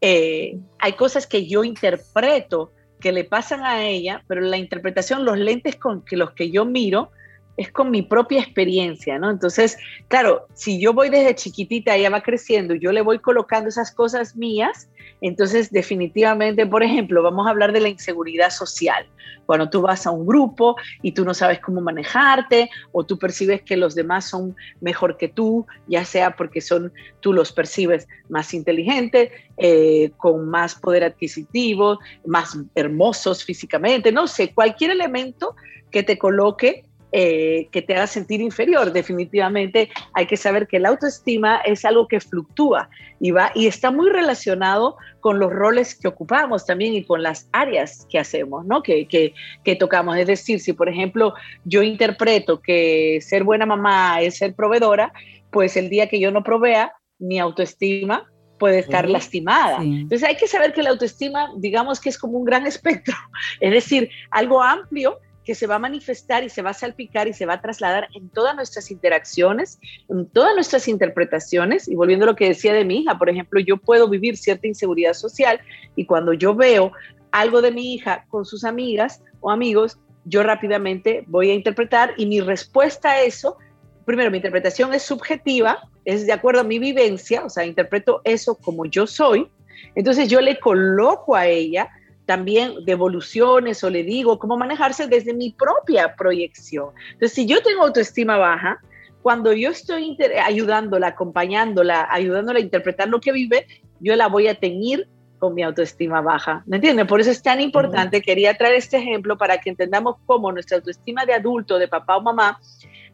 Eh, 0.00 0.58
hay 0.80 0.94
cosas 0.94 1.24
que 1.28 1.46
yo 1.46 1.62
interpreto 1.62 2.72
que 2.98 3.12
le 3.12 3.22
pasan 3.22 3.62
a 3.62 3.84
ella, 3.84 4.24
pero 4.26 4.40
la 4.40 4.56
interpretación, 4.56 5.24
los 5.24 5.38
lentes 5.38 5.76
con 5.76 6.04
que 6.04 6.16
los 6.16 6.32
que 6.32 6.50
yo 6.50 6.64
miro, 6.64 7.12
es 7.56 7.72
con 7.72 7.90
mi 7.90 8.02
propia 8.02 8.40
experiencia, 8.40 9.18
¿no? 9.18 9.30
Entonces, 9.30 9.78
claro, 10.08 10.46
si 10.54 10.80
yo 10.80 10.92
voy 10.92 11.08
desde 11.08 11.34
chiquitita, 11.34 11.94
ella 11.94 12.10
va 12.10 12.22
creciendo, 12.22 12.74
yo 12.74 12.92
le 12.92 13.02
voy 13.02 13.18
colocando 13.18 13.68
esas 13.68 13.92
cosas 13.92 14.36
mías, 14.36 14.88
entonces 15.20 15.70
definitivamente, 15.70 16.66
por 16.66 16.82
ejemplo, 16.82 17.22
vamos 17.22 17.46
a 17.46 17.50
hablar 17.50 17.72
de 17.72 17.80
la 17.80 17.88
inseguridad 17.88 18.50
social. 18.50 19.06
Cuando 19.46 19.70
tú 19.70 19.80
vas 19.80 20.06
a 20.06 20.10
un 20.10 20.26
grupo 20.26 20.76
y 21.02 21.12
tú 21.12 21.24
no 21.24 21.32
sabes 21.32 21.60
cómo 21.60 21.80
manejarte 21.80 22.68
o 22.92 23.04
tú 23.04 23.16
percibes 23.16 23.62
que 23.62 23.76
los 23.76 23.94
demás 23.94 24.28
son 24.28 24.56
mejor 24.80 25.16
que 25.16 25.28
tú, 25.28 25.66
ya 25.86 26.04
sea 26.04 26.34
porque 26.36 26.60
son, 26.60 26.92
tú 27.20 27.32
los 27.32 27.52
percibes 27.52 28.08
más 28.28 28.52
inteligentes, 28.52 29.30
eh, 29.56 30.10
con 30.16 30.48
más 30.48 30.74
poder 30.74 31.04
adquisitivo, 31.04 32.00
más 32.26 32.58
hermosos 32.74 33.44
físicamente, 33.44 34.10
no 34.10 34.26
sé, 34.26 34.52
cualquier 34.52 34.90
elemento 34.90 35.54
que 35.90 36.02
te 36.02 36.18
coloque 36.18 36.84
eh, 37.18 37.68
que 37.72 37.80
te 37.80 37.94
haga 37.94 38.06
sentir 38.06 38.42
inferior. 38.42 38.92
Definitivamente 38.92 39.88
hay 40.12 40.26
que 40.26 40.36
saber 40.36 40.66
que 40.66 40.78
la 40.78 40.90
autoestima 40.90 41.62
es 41.64 41.86
algo 41.86 42.08
que 42.08 42.20
fluctúa 42.20 42.90
y 43.20 43.30
va 43.30 43.52
y 43.54 43.68
está 43.68 43.90
muy 43.90 44.10
relacionado 44.10 44.98
con 45.20 45.38
los 45.38 45.50
roles 45.50 45.94
que 45.98 46.08
ocupamos 46.08 46.66
también 46.66 46.92
y 46.92 47.06
con 47.06 47.22
las 47.22 47.48
áreas 47.52 48.06
que 48.10 48.18
hacemos, 48.18 48.66
¿no? 48.66 48.82
Que, 48.82 49.08
que, 49.08 49.32
que 49.64 49.76
tocamos. 49.76 50.18
Es 50.18 50.26
decir, 50.26 50.60
si 50.60 50.74
por 50.74 50.90
ejemplo 50.90 51.32
yo 51.64 51.82
interpreto 51.82 52.60
que 52.60 53.20
ser 53.22 53.44
buena 53.44 53.64
mamá 53.64 54.20
es 54.20 54.36
ser 54.36 54.54
proveedora, 54.54 55.14
pues 55.50 55.78
el 55.78 55.88
día 55.88 56.10
que 56.10 56.20
yo 56.20 56.30
no 56.30 56.44
provea, 56.44 56.92
mi 57.18 57.38
autoestima 57.38 58.30
puede 58.58 58.80
estar 58.80 59.08
lastimada. 59.08 59.82
Entonces 59.82 60.22
hay 60.22 60.36
que 60.36 60.48
saber 60.48 60.74
que 60.74 60.82
la 60.82 60.90
autoestima, 60.90 61.48
digamos 61.56 61.98
que 61.98 62.10
es 62.10 62.18
como 62.18 62.36
un 62.36 62.44
gran 62.44 62.66
espectro, 62.66 63.14
es 63.60 63.70
decir, 63.70 64.10
algo 64.30 64.62
amplio 64.62 65.18
que 65.46 65.54
se 65.54 65.68
va 65.68 65.76
a 65.76 65.78
manifestar 65.78 66.42
y 66.42 66.48
se 66.48 66.60
va 66.60 66.70
a 66.70 66.74
salpicar 66.74 67.28
y 67.28 67.32
se 67.32 67.46
va 67.46 67.54
a 67.54 67.60
trasladar 67.62 68.08
en 68.14 68.28
todas 68.28 68.56
nuestras 68.56 68.90
interacciones, 68.90 69.78
en 70.08 70.26
todas 70.26 70.54
nuestras 70.56 70.88
interpretaciones. 70.88 71.86
Y 71.86 71.94
volviendo 71.94 72.24
a 72.24 72.30
lo 72.30 72.36
que 72.36 72.48
decía 72.48 72.74
de 72.74 72.84
mi 72.84 72.98
hija, 72.98 73.16
por 73.16 73.30
ejemplo, 73.30 73.60
yo 73.60 73.76
puedo 73.76 74.08
vivir 74.08 74.36
cierta 74.36 74.66
inseguridad 74.66 75.14
social 75.14 75.60
y 75.94 76.04
cuando 76.04 76.32
yo 76.32 76.56
veo 76.56 76.90
algo 77.30 77.62
de 77.62 77.70
mi 77.70 77.94
hija 77.94 78.26
con 78.28 78.44
sus 78.44 78.64
amigas 78.64 79.22
o 79.40 79.52
amigos, 79.52 80.00
yo 80.24 80.42
rápidamente 80.42 81.22
voy 81.28 81.50
a 81.50 81.54
interpretar 81.54 82.12
y 82.16 82.26
mi 82.26 82.40
respuesta 82.40 83.12
a 83.12 83.22
eso, 83.22 83.56
primero, 84.04 84.32
mi 84.32 84.38
interpretación 84.38 84.92
es 84.94 85.04
subjetiva, 85.04 85.78
es 86.04 86.26
de 86.26 86.32
acuerdo 86.32 86.62
a 86.62 86.64
mi 86.64 86.80
vivencia, 86.80 87.44
o 87.44 87.50
sea, 87.50 87.64
interpreto 87.64 88.20
eso 88.24 88.56
como 88.56 88.84
yo 88.86 89.06
soy. 89.06 89.48
Entonces 89.94 90.28
yo 90.28 90.40
le 90.40 90.58
coloco 90.58 91.36
a 91.36 91.46
ella 91.46 91.88
también 92.26 92.84
devoluciones 92.84 93.82
o 93.84 93.90
le 93.90 94.02
digo 94.02 94.38
cómo 94.38 94.58
manejarse 94.58 95.06
desde 95.06 95.32
mi 95.32 95.52
propia 95.52 96.14
proyección. 96.16 96.90
Entonces, 97.12 97.32
si 97.32 97.46
yo 97.46 97.62
tengo 97.62 97.84
autoestima 97.84 98.36
baja, 98.36 98.80
cuando 99.22 99.52
yo 99.52 99.70
estoy 99.70 100.16
ayudándola, 100.44 101.08
acompañándola, 101.08 102.06
ayudándola 102.10 102.58
a 102.58 102.62
interpretar 102.62 103.08
lo 103.08 103.20
que 103.20 103.32
vive, 103.32 103.66
yo 104.00 104.14
la 104.16 104.28
voy 104.28 104.48
a 104.48 104.54
teñir 104.54 105.08
con 105.38 105.54
mi 105.54 105.62
autoestima 105.62 106.20
baja. 106.20 106.62
¿Me 106.66 106.76
entienden? 106.76 107.06
Por 107.06 107.20
eso 107.20 107.30
es 107.30 107.42
tan 107.42 107.60
importante, 107.60 108.22
quería 108.22 108.56
traer 108.56 108.74
este 108.74 108.98
ejemplo 108.98 109.36
para 109.36 109.58
que 109.58 109.70
entendamos 109.70 110.16
cómo 110.26 110.50
nuestra 110.52 110.78
autoestima 110.78 111.24
de 111.24 111.34
adulto, 111.34 111.78
de 111.78 111.88
papá 111.88 112.16
o 112.16 112.22
mamá, 112.22 112.58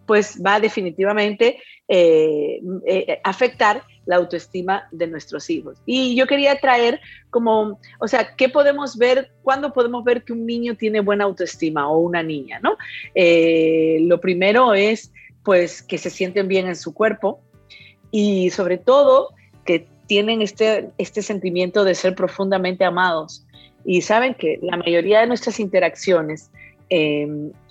pues 0.07 0.41
va 0.45 0.61
definitivamente 0.61 1.59
eh, 1.89 2.61
eh, 2.87 3.21
afectar 3.25 3.83
la 4.07 4.17
autoestima 4.17 4.89
de 4.93 5.07
nuestros 5.07 5.49
hijos. 5.51 5.79
Y 5.87 6.17
yo 6.17 6.27
quería 6.27 6.59
traer 6.59 7.01
como, 7.31 7.79
o 8.01 8.09
sea, 8.09 8.35
¿qué 8.37 8.49
podemos 8.49 8.97
ver? 8.97 9.31
¿Cuándo 9.43 9.73
podemos 9.73 10.03
ver 10.05 10.25
que 10.25 10.33
un 10.33 10.47
niño 10.47 10.77
tiene 10.77 11.01
buena 11.01 11.25
autoestima 11.25 11.89
o 11.89 11.99
una 11.99 12.23
niña? 12.23 12.61
¿no? 12.63 12.77
Eh, 13.15 13.99
lo 14.03 14.21
primero 14.21 14.75
es, 14.75 15.13
pues, 15.45 15.83
que 15.83 15.99
se 15.99 16.11
sienten 16.11 16.49
bien 16.49 16.67
en 16.67 16.77
su 16.77 16.95
cuerpo 16.95 17.41
y 18.11 18.51
sobre 18.51 18.79
todo 18.79 19.35
que 19.65 19.87
tienen 20.07 20.43
este, 20.43 20.91
este 20.99 21.23
sentimiento 21.23 21.85
de 21.85 21.95
ser 21.95 22.15
profundamente 22.15 22.85
amados. 22.85 23.47
Y 23.85 24.03
saben 24.03 24.35
que 24.35 24.59
la 24.63 24.77
mayoría 24.77 25.21
de 25.21 25.27
nuestras 25.27 25.59
interacciones 25.61 26.51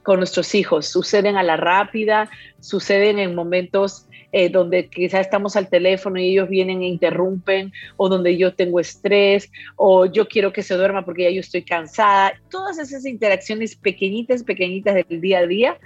con 0.03 0.17
nuestros 0.17 0.55
hijos 0.55 0.87
suceden 0.87 1.37
a 1.37 1.43
la 1.43 1.57
rápida, 1.57 2.29
suceden 2.59 3.19
en 3.19 3.35
momentos 3.35 4.07
eh, 4.33 4.49
donde 4.49 4.87
quizás 4.87 5.21
estamos 5.21 5.57
al 5.57 5.67
teléfono 5.69 6.17
y 6.17 6.31
ellos 6.31 6.47
vienen 6.47 6.81
e 6.81 6.87
interrumpen, 6.87 7.73
o 7.97 8.07
donde 8.07 8.37
yo 8.37 8.53
tengo 8.53 8.79
estrés, 8.79 9.51
o 9.75 10.05
yo 10.05 10.27
quiero 10.27 10.53
que 10.53 10.63
se 10.63 10.75
duerma 10.75 11.03
porque 11.03 11.23
ya 11.23 11.31
yo 11.31 11.41
estoy 11.41 11.63
cansada. 11.63 12.33
Todas 12.49 12.79
esas 12.79 13.05
interacciones 13.05 13.75
pequeñitas, 13.75 14.43
pequeñitas 14.43 14.95
del 14.95 15.19
día 15.19 15.39
a 15.39 15.47
día 15.47 15.77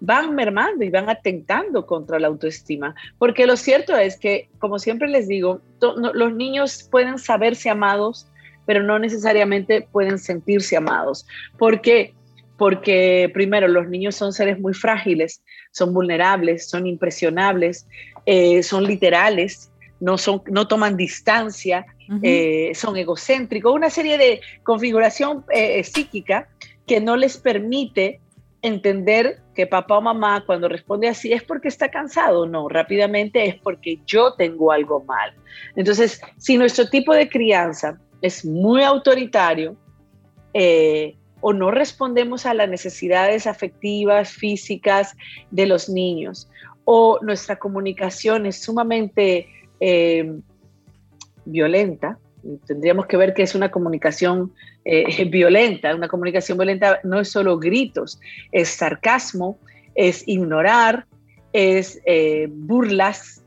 van 0.00 0.34
mermando 0.34 0.84
y 0.84 0.90
van 0.90 1.08
atentando 1.08 1.86
contra 1.86 2.18
la 2.18 2.26
autoestima. 2.26 2.96
Porque 3.18 3.46
lo 3.46 3.56
cierto 3.56 3.96
es 3.96 4.18
que, 4.18 4.48
como 4.58 4.80
siempre 4.80 5.08
les 5.08 5.28
digo, 5.28 5.60
los 5.80 6.34
niños 6.34 6.88
pueden 6.90 7.18
saberse 7.18 7.70
amados, 7.70 8.26
pero 8.66 8.82
no 8.82 8.98
necesariamente 8.98 9.86
pueden 9.92 10.18
sentirse 10.18 10.76
amados. 10.76 11.24
Porque 11.56 12.14
porque 12.62 13.28
primero 13.34 13.66
los 13.66 13.88
niños 13.88 14.14
son 14.14 14.32
seres 14.32 14.60
muy 14.60 14.72
frágiles, 14.72 15.42
son 15.72 15.92
vulnerables, 15.92 16.70
son 16.70 16.86
impresionables, 16.86 17.88
eh, 18.24 18.62
son 18.62 18.84
literales, 18.84 19.72
no, 19.98 20.16
son, 20.16 20.42
no 20.46 20.68
toman 20.68 20.96
distancia, 20.96 21.84
eh, 22.22 22.70
son 22.76 22.96
egocéntricos, 22.96 23.74
una 23.74 23.90
serie 23.90 24.16
de 24.16 24.40
configuración 24.62 25.44
eh, 25.52 25.82
psíquica 25.82 26.50
que 26.86 27.00
no 27.00 27.16
les 27.16 27.36
permite 27.36 28.20
entender 28.62 29.40
que 29.56 29.66
papá 29.66 29.98
o 29.98 30.00
mamá 30.00 30.44
cuando 30.46 30.68
responde 30.68 31.08
así 31.08 31.32
es 31.32 31.42
porque 31.42 31.66
está 31.66 31.90
cansado, 31.90 32.46
no, 32.46 32.68
rápidamente 32.68 33.44
es 33.44 33.56
porque 33.56 33.98
yo 34.06 34.34
tengo 34.34 34.70
algo 34.70 35.02
mal. 35.02 35.34
Entonces, 35.74 36.20
si 36.36 36.56
nuestro 36.56 36.88
tipo 36.88 37.12
de 37.12 37.28
crianza 37.28 37.98
es 38.20 38.44
muy 38.44 38.84
autoritario, 38.84 39.74
eh, 40.54 41.16
o 41.42 41.52
no 41.52 41.70
respondemos 41.70 42.46
a 42.46 42.54
las 42.54 42.70
necesidades 42.70 43.46
afectivas, 43.46 44.30
físicas 44.30 45.14
de 45.50 45.66
los 45.66 45.88
niños, 45.90 46.48
o 46.84 47.18
nuestra 47.20 47.56
comunicación 47.56 48.46
es 48.46 48.62
sumamente 48.62 49.48
eh, 49.80 50.38
violenta, 51.44 52.18
tendríamos 52.66 53.06
que 53.06 53.16
ver 53.16 53.34
que 53.34 53.42
es 53.42 53.54
una 53.54 53.70
comunicación 53.70 54.52
eh, 54.84 55.24
violenta. 55.30 55.94
Una 55.94 56.08
comunicación 56.08 56.58
violenta 56.58 57.00
no 57.04 57.20
es 57.20 57.28
solo 57.28 57.58
gritos, 57.58 58.20
es 58.50 58.68
sarcasmo, 58.68 59.58
es 59.94 60.26
ignorar, 60.26 61.06
es 61.52 62.00
eh, 62.06 62.48
burlas, 62.50 63.44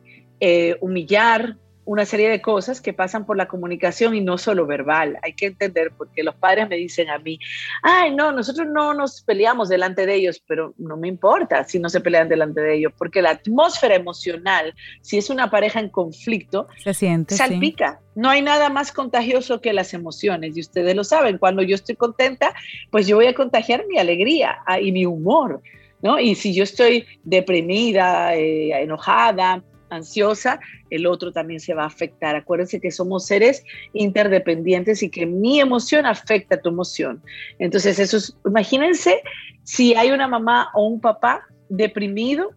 humillar, 0.80 1.58
una 1.86 2.06
serie 2.06 2.30
de 2.30 2.42
cosas 2.42 2.82
que 2.82 2.94
pasan 2.94 3.26
por 3.26 3.38
la 3.38 3.48
comunicación 3.48 4.16
y 4.16 4.22
no 4.22 4.38
solo 4.38 4.66
verbal. 4.66 5.18
Hay 5.22 5.34
que 5.34 5.48
entender, 5.48 5.92
porque 5.96 6.24
los 6.24 6.36
padres 6.36 6.68
me 6.68 6.76
dicen 6.76 7.10
a 7.10 7.20
mí, 7.20 7.40
ay, 7.84 8.14
no, 8.14 8.32
nosotros 8.32 8.68
no 8.68 8.94
nos 8.94 9.22
peleamos 9.22 9.70
delante 9.70 10.06
de 10.06 10.16
ellos, 10.16 10.42
pero 10.46 10.74
no 10.78 10.98
me 10.98 11.08
importa 11.08 11.64
si 11.64 11.80
no 11.80 11.90
se 11.90 12.02
pelean 12.02 12.28
delante 12.28 12.62
de 12.62 12.76
ellos, 12.76 12.94
porque 12.98 13.22
la 13.22 13.32
atmósfera 13.32 13.96
emocional, 13.96 14.74
si 15.02 15.18
es 15.18 15.30
una 15.30 15.50
pareja 15.50 15.80
en 15.80 15.90
conflicto, 15.90 16.68
se 16.84 16.94
siente. 16.94 17.36
Salpica. 17.36 18.00
No 18.16 18.30
hay 18.30 18.42
nada 18.42 18.70
más 18.70 18.92
contagioso 18.92 19.62
que 19.62 19.74
las 19.74 19.94
emociones, 19.94 20.58
y 20.58 20.62
ustedes 20.62 20.96
lo 20.96 21.04
saben, 21.04 21.38
cuando 21.38 21.62
yo 21.62 21.76
estoy 21.76 21.96
contenta, 21.96 22.54
pues 22.90 23.08
yo 23.08 23.18
voy 23.18 23.28
a 23.28 23.36
contagiar 23.36 23.86
mi 23.88 24.00
alegría 24.00 24.58
ah, 24.66 24.80
y 24.80 24.92
mi 24.92 25.06
humor. 25.06 25.62
¿No? 26.02 26.20
Y 26.20 26.36
si 26.36 26.54
yo 26.54 26.64
estoy 26.64 27.08
deprimida, 27.24 28.36
eh, 28.36 28.80
enojada, 28.80 29.64
ansiosa, 29.96 30.60
el 30.90 31.08
otro 31.08 31.32
también 31.32 31.60
se 31.60 31.74
va 31.74 31.84
a 31.84 31.88
afectar. 31.88 32.36
Acuérdense 32.36 32.80
que 32.80 32.92
somos 32.92 33.26
seres 33.26 33.64
interdependientes 33.94 35.02
y 35.04 35.10
que 35.10 35.26
mi 35.26 35.60
emoción 35.60 36.06
afecta 36.06 36.56
a 36.56 36.62
tu 36.62 36.70
emoción. 36.70 37.22
Entonces, 37.60 38.00
eso 38.00 38.18
es, 38.18 38.38
imagínense 38.46 39.22
si 39.64 39.96
hay 39.96 40.12
una 40.12 40.28
mamá 40.28 40.70
o 40.74 40.88
un 40.88 41.02
papá 41.02 41.44
deprimido, 41.70 42.52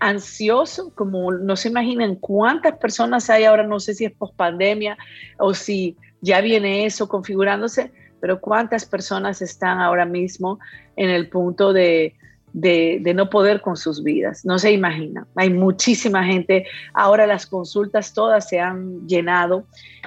ansioso, 0.00 0.92
como 0.94 1.32
no 1.32 1.56
se 1.56 1.68
imaginan 1.68 2.16
cuántas 2.16 2.78
personas 2.78 3.30
hay 3.30 3.44
ahora, 3.44 3.62
no 3.62 3.80
sé 3.80 3.94
si 3.94 4.04
es 4.04 4.12
post 4.12 4.36
pandemia 4.36 4.98
o 5.38 5.54
si 5.54 5.96
ya 6.20 6.40
viene 6.40 6.84
eso 6.84 7.08
configurándose, 7.08 7.92
pero 8.20 8.40
cuántas 8.40 8.84
personas 8.84 9.40
están 9.40 9.80
ahora 9.80 10.04
mismo 10.04 10.58
en 10.96 11.10
el 11.10 11.28
punto 11.28 11.72
de, 11.72 12.14
de, 12.54 13.12
no 13.14 13.28
poder 13.28 13.60
con 13.60 13.76
sus 13.76 14.02
vidas. 14.02 14.44
No 14.44 14.58
se 14.58 14.72
imagina. 14.72 15.26
Hay 15.34 15.50
muchísima 15.50 16.24
gente. 16.24 16.66
Ahora 16.94 17.26
las 17.26 17.46
consultas 17.46 18.14
todas 18.14 18.48
se 18.48 18.60
han 18.60 19.06
llenado. 19.06 19.66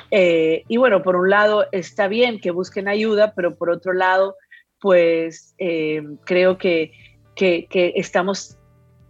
Eh, 0.10 0.64
y 0.68 0.78
bueno, 0.78 1.04
por 1.04 1.18
un 1.18 1.30
lado 1.30 1.68
está 1.72 2.08
bien 2.08 2.40
que 2.40 2.52
busquen 2.52 2.88
ayuda, 2.88 3.34
pero 3.36 3.56
por 3.56 3.70
otro 3.70 3.94
lado, 3.94 4.36
pues 4.80 5.54
eh, 5.60 6.02
creo 6.24 6.58
que, 6.58 6.94
que, 7.36 7.68
estamos, 7.96 8.58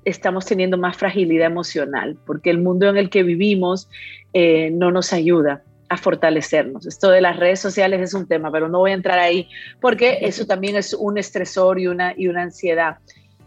estamos 0.03 0.45
teniendo 0.45 0.77
más 0.77 0.97
fragilidad 0.97 1.47
emocional, 1.47 2.17
porque 2.25 2.49
el 2.49 2.57
mundo 2.57 2.89
en 2.89 2.97
el 2.97 3.09
que 3.11 3.21
vivimos 3.21 3.87
eh, 4.33 4.71
no 4.71 4.91
nos 4.91 5.13
ayuda 5.13 5.63
a 5.89 5.97
fortalecernos. 5.97 6.87
Esto 6.87 7.11
de 7.11 7.21
las 7.21 7.37
redes 7.37 7.59
sociales 7.59 8.01
es 8.01 8.13
un 8.13 8.27
tema, 8.27 8.51
pero 8.51 8.67
no 8.67 8.79
voy 8.79 8.91
a 8.91 8.95
entrar 8.95 9.19
ahí 9.19 9.47
porque 9.79 10.17
eso 10.21 10.45
también 10.45 10.75
es 10.75 10.93
un 10.93 11.17
estresor 11.17 11.79
y 11.79 11.87
una, 11.87 12.13
y 12.17 12.27
una 12.27 12.41
ansiedad. 12.41 12.97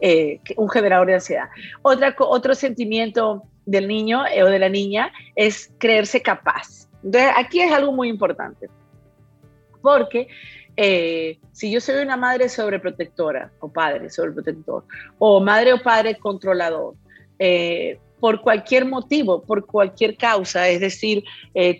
Eh, 0.00 0.40
un 0.56 0.68
generador 0.70 1.08
de 1.08 1.14
ansiedad. 1.14 1.48
Otra, 1.82 2.14
otro 2.18 2.54
sentimiento 2.54 3.42
del 3.66 3.86
niño 3.86 4.26
eh, 4.26 4.42
o 4.42 4.46
de 4.46 4.58
la 4.58 4.70
niña 4.70 5.12
es 5.36 5.70
creerse 5.76 6.22
capaz. 6.22 6.88
Entonces, 7.04 7.30
aquí 7.36 7.60
es 7.60 7.70
algo 7.70 7.92
muy 7.92 8.08
importante, 8.08 8.68
porque 9.82 10.28
eh, 10.76 11.38
si 11.52 11.70
yo 11.70 11.80
soy 11.80 12.02
una 12.02 12.16
madre 12.16 12.48
sobreprotectora 12.48 13.52
o 13.60 13.68
padre 13.68 14.08
sobreprotector, 14.08 14.84
o 15.18 15.40
madre 15.40 15.74
o 15.74 15.82
padre 15.82 16.16
controlador, 16.16 16.94
por 18.20 18.42
cualquier 18.42 18.84
motivo, 18.84 19.42
por 19.42 19.64
cualquier 19.64 20.16
causa, 20.16 20.68
es 20.68 20.80
decir, 20.80 21.24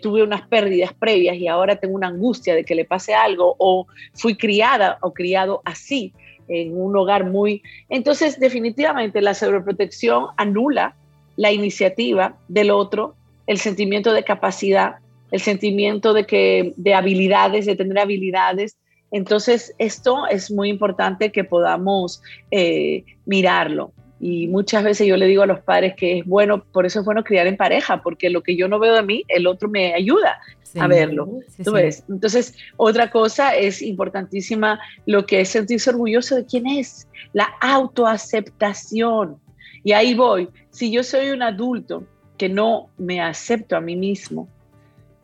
tuve 0.01 0.23
unas 0.23 0.41
pérdidas 0.47 0.91
previas 0.93 1.37
y 1.37 1.47
ahora 1.47 1.75
tengo 1.75 1.93
una 1.93 2.07
angustia 2.07 2.55
de 2.55 2.65
que 2.65 2.73
le 2.73 2.85
pase 2.85 3.13
algo, 3.13 3.55
o 3.59 3.85
fui 4.13 4.35
criada 4.35 4.97
o 5.01 5.13
criado 5.13 5.61
así, 5.65 6.13
en 6.51 6.79
un 6.79 6.95
hogar 6.95 7.25
muy... 7.25 7.61
Entonces, 7.89 8.39
definitivamente 8.39 9.21
la 9.21 9.33
sobreprotección 9.33 10.27
anula 10.37 10.95
la 11.37 11.51
iniciativa 11.51 12.35
del 12.47 12.71
otro, 12.71 13.15
el 13.47 13.57
sentimiento 13.57 14.13
de 14.13 14.23
capacidad, 14.23 14.95
el 15.31 15.39
sentimiento 15.39 16.13
de, 16.13 16.25
que, 16.25 16.73
de 16.75 16.93
habilidades, 16.93 17.65
de 17.65 17.75
tener 17.75 17.97
habilidades. 17.99 18.77
Entonces, 19.11 19.73
esto 19.77 20.27
es 20.27 20.51
muy 20.51 20.69
importante 20.69 21.31
que 21.31 21.43
podamos 21.43 22.21
eh, 22.51 23.03
mirarlo. 23.25 23.93
Y 24.23 24.47
muchas 24.47 24.83
veces 24.83 25.07
yo 25.07 25.17
le 25.17 25.25
digo 25.25 25.41
a 25.41 25.47
los 25.47 25.61
padres 25.61 25.95
que 25.97 26.19
es 26.19 26.25
bueno, 26.27 26.63
por 26.63 26.85
eso 26.85 26.99
es 26.99 27.05
bueno 27.05 27.23
criar 27.23 27.47
en 27.47 27.57
pareja, 27.57 28.03
porque 28.03 28.29
lo 28.29 28.43
que 28.43 28.55
yo 28.55 28.67
no 28.67 28.77
veo 28.77 28.93
de 28.93 29.01
mí, 29.01 29.25
el 29.27 29.47
otro 29.47 29.67
me 29.67 29.95
ayuda 29.95 30.39
a 30.79 30.85
verlo. 30.85 31.27
¿Tú 31.63 31.71
ves? 31.71 32.03
Entonces, 32.07 32.55
otra 32.77 33.09
cosa 33.09 33.55
es 33.55 33.81
importantísima 33.81 34.79
lo 35.07 35.25
que 35.25 35.41
es 35.41 35.49
sentirse 35.49 35.89
orgulloso 35.89 36.35
de 36.35 36.45
quién 36.45 36.67
es, 36.67 37.07
la 37.33 37.49
autoaceptación. 37.61 39.37
Y 39.83 39.93
ahí 39.93 40.13
voy. 40.13 40.49
Si 40.69 40.91
yo 40.91 41.03
soy 41.03 41.31
un 41.31 41.41
adulto 41.41 42.03
que 42.37 42.47
no 42.47 42.89
me 42.99 43.21
acepto 43.21 43.75
a 43.75 43.81
mí 43.81 43.95
mismo, 43.95 44.47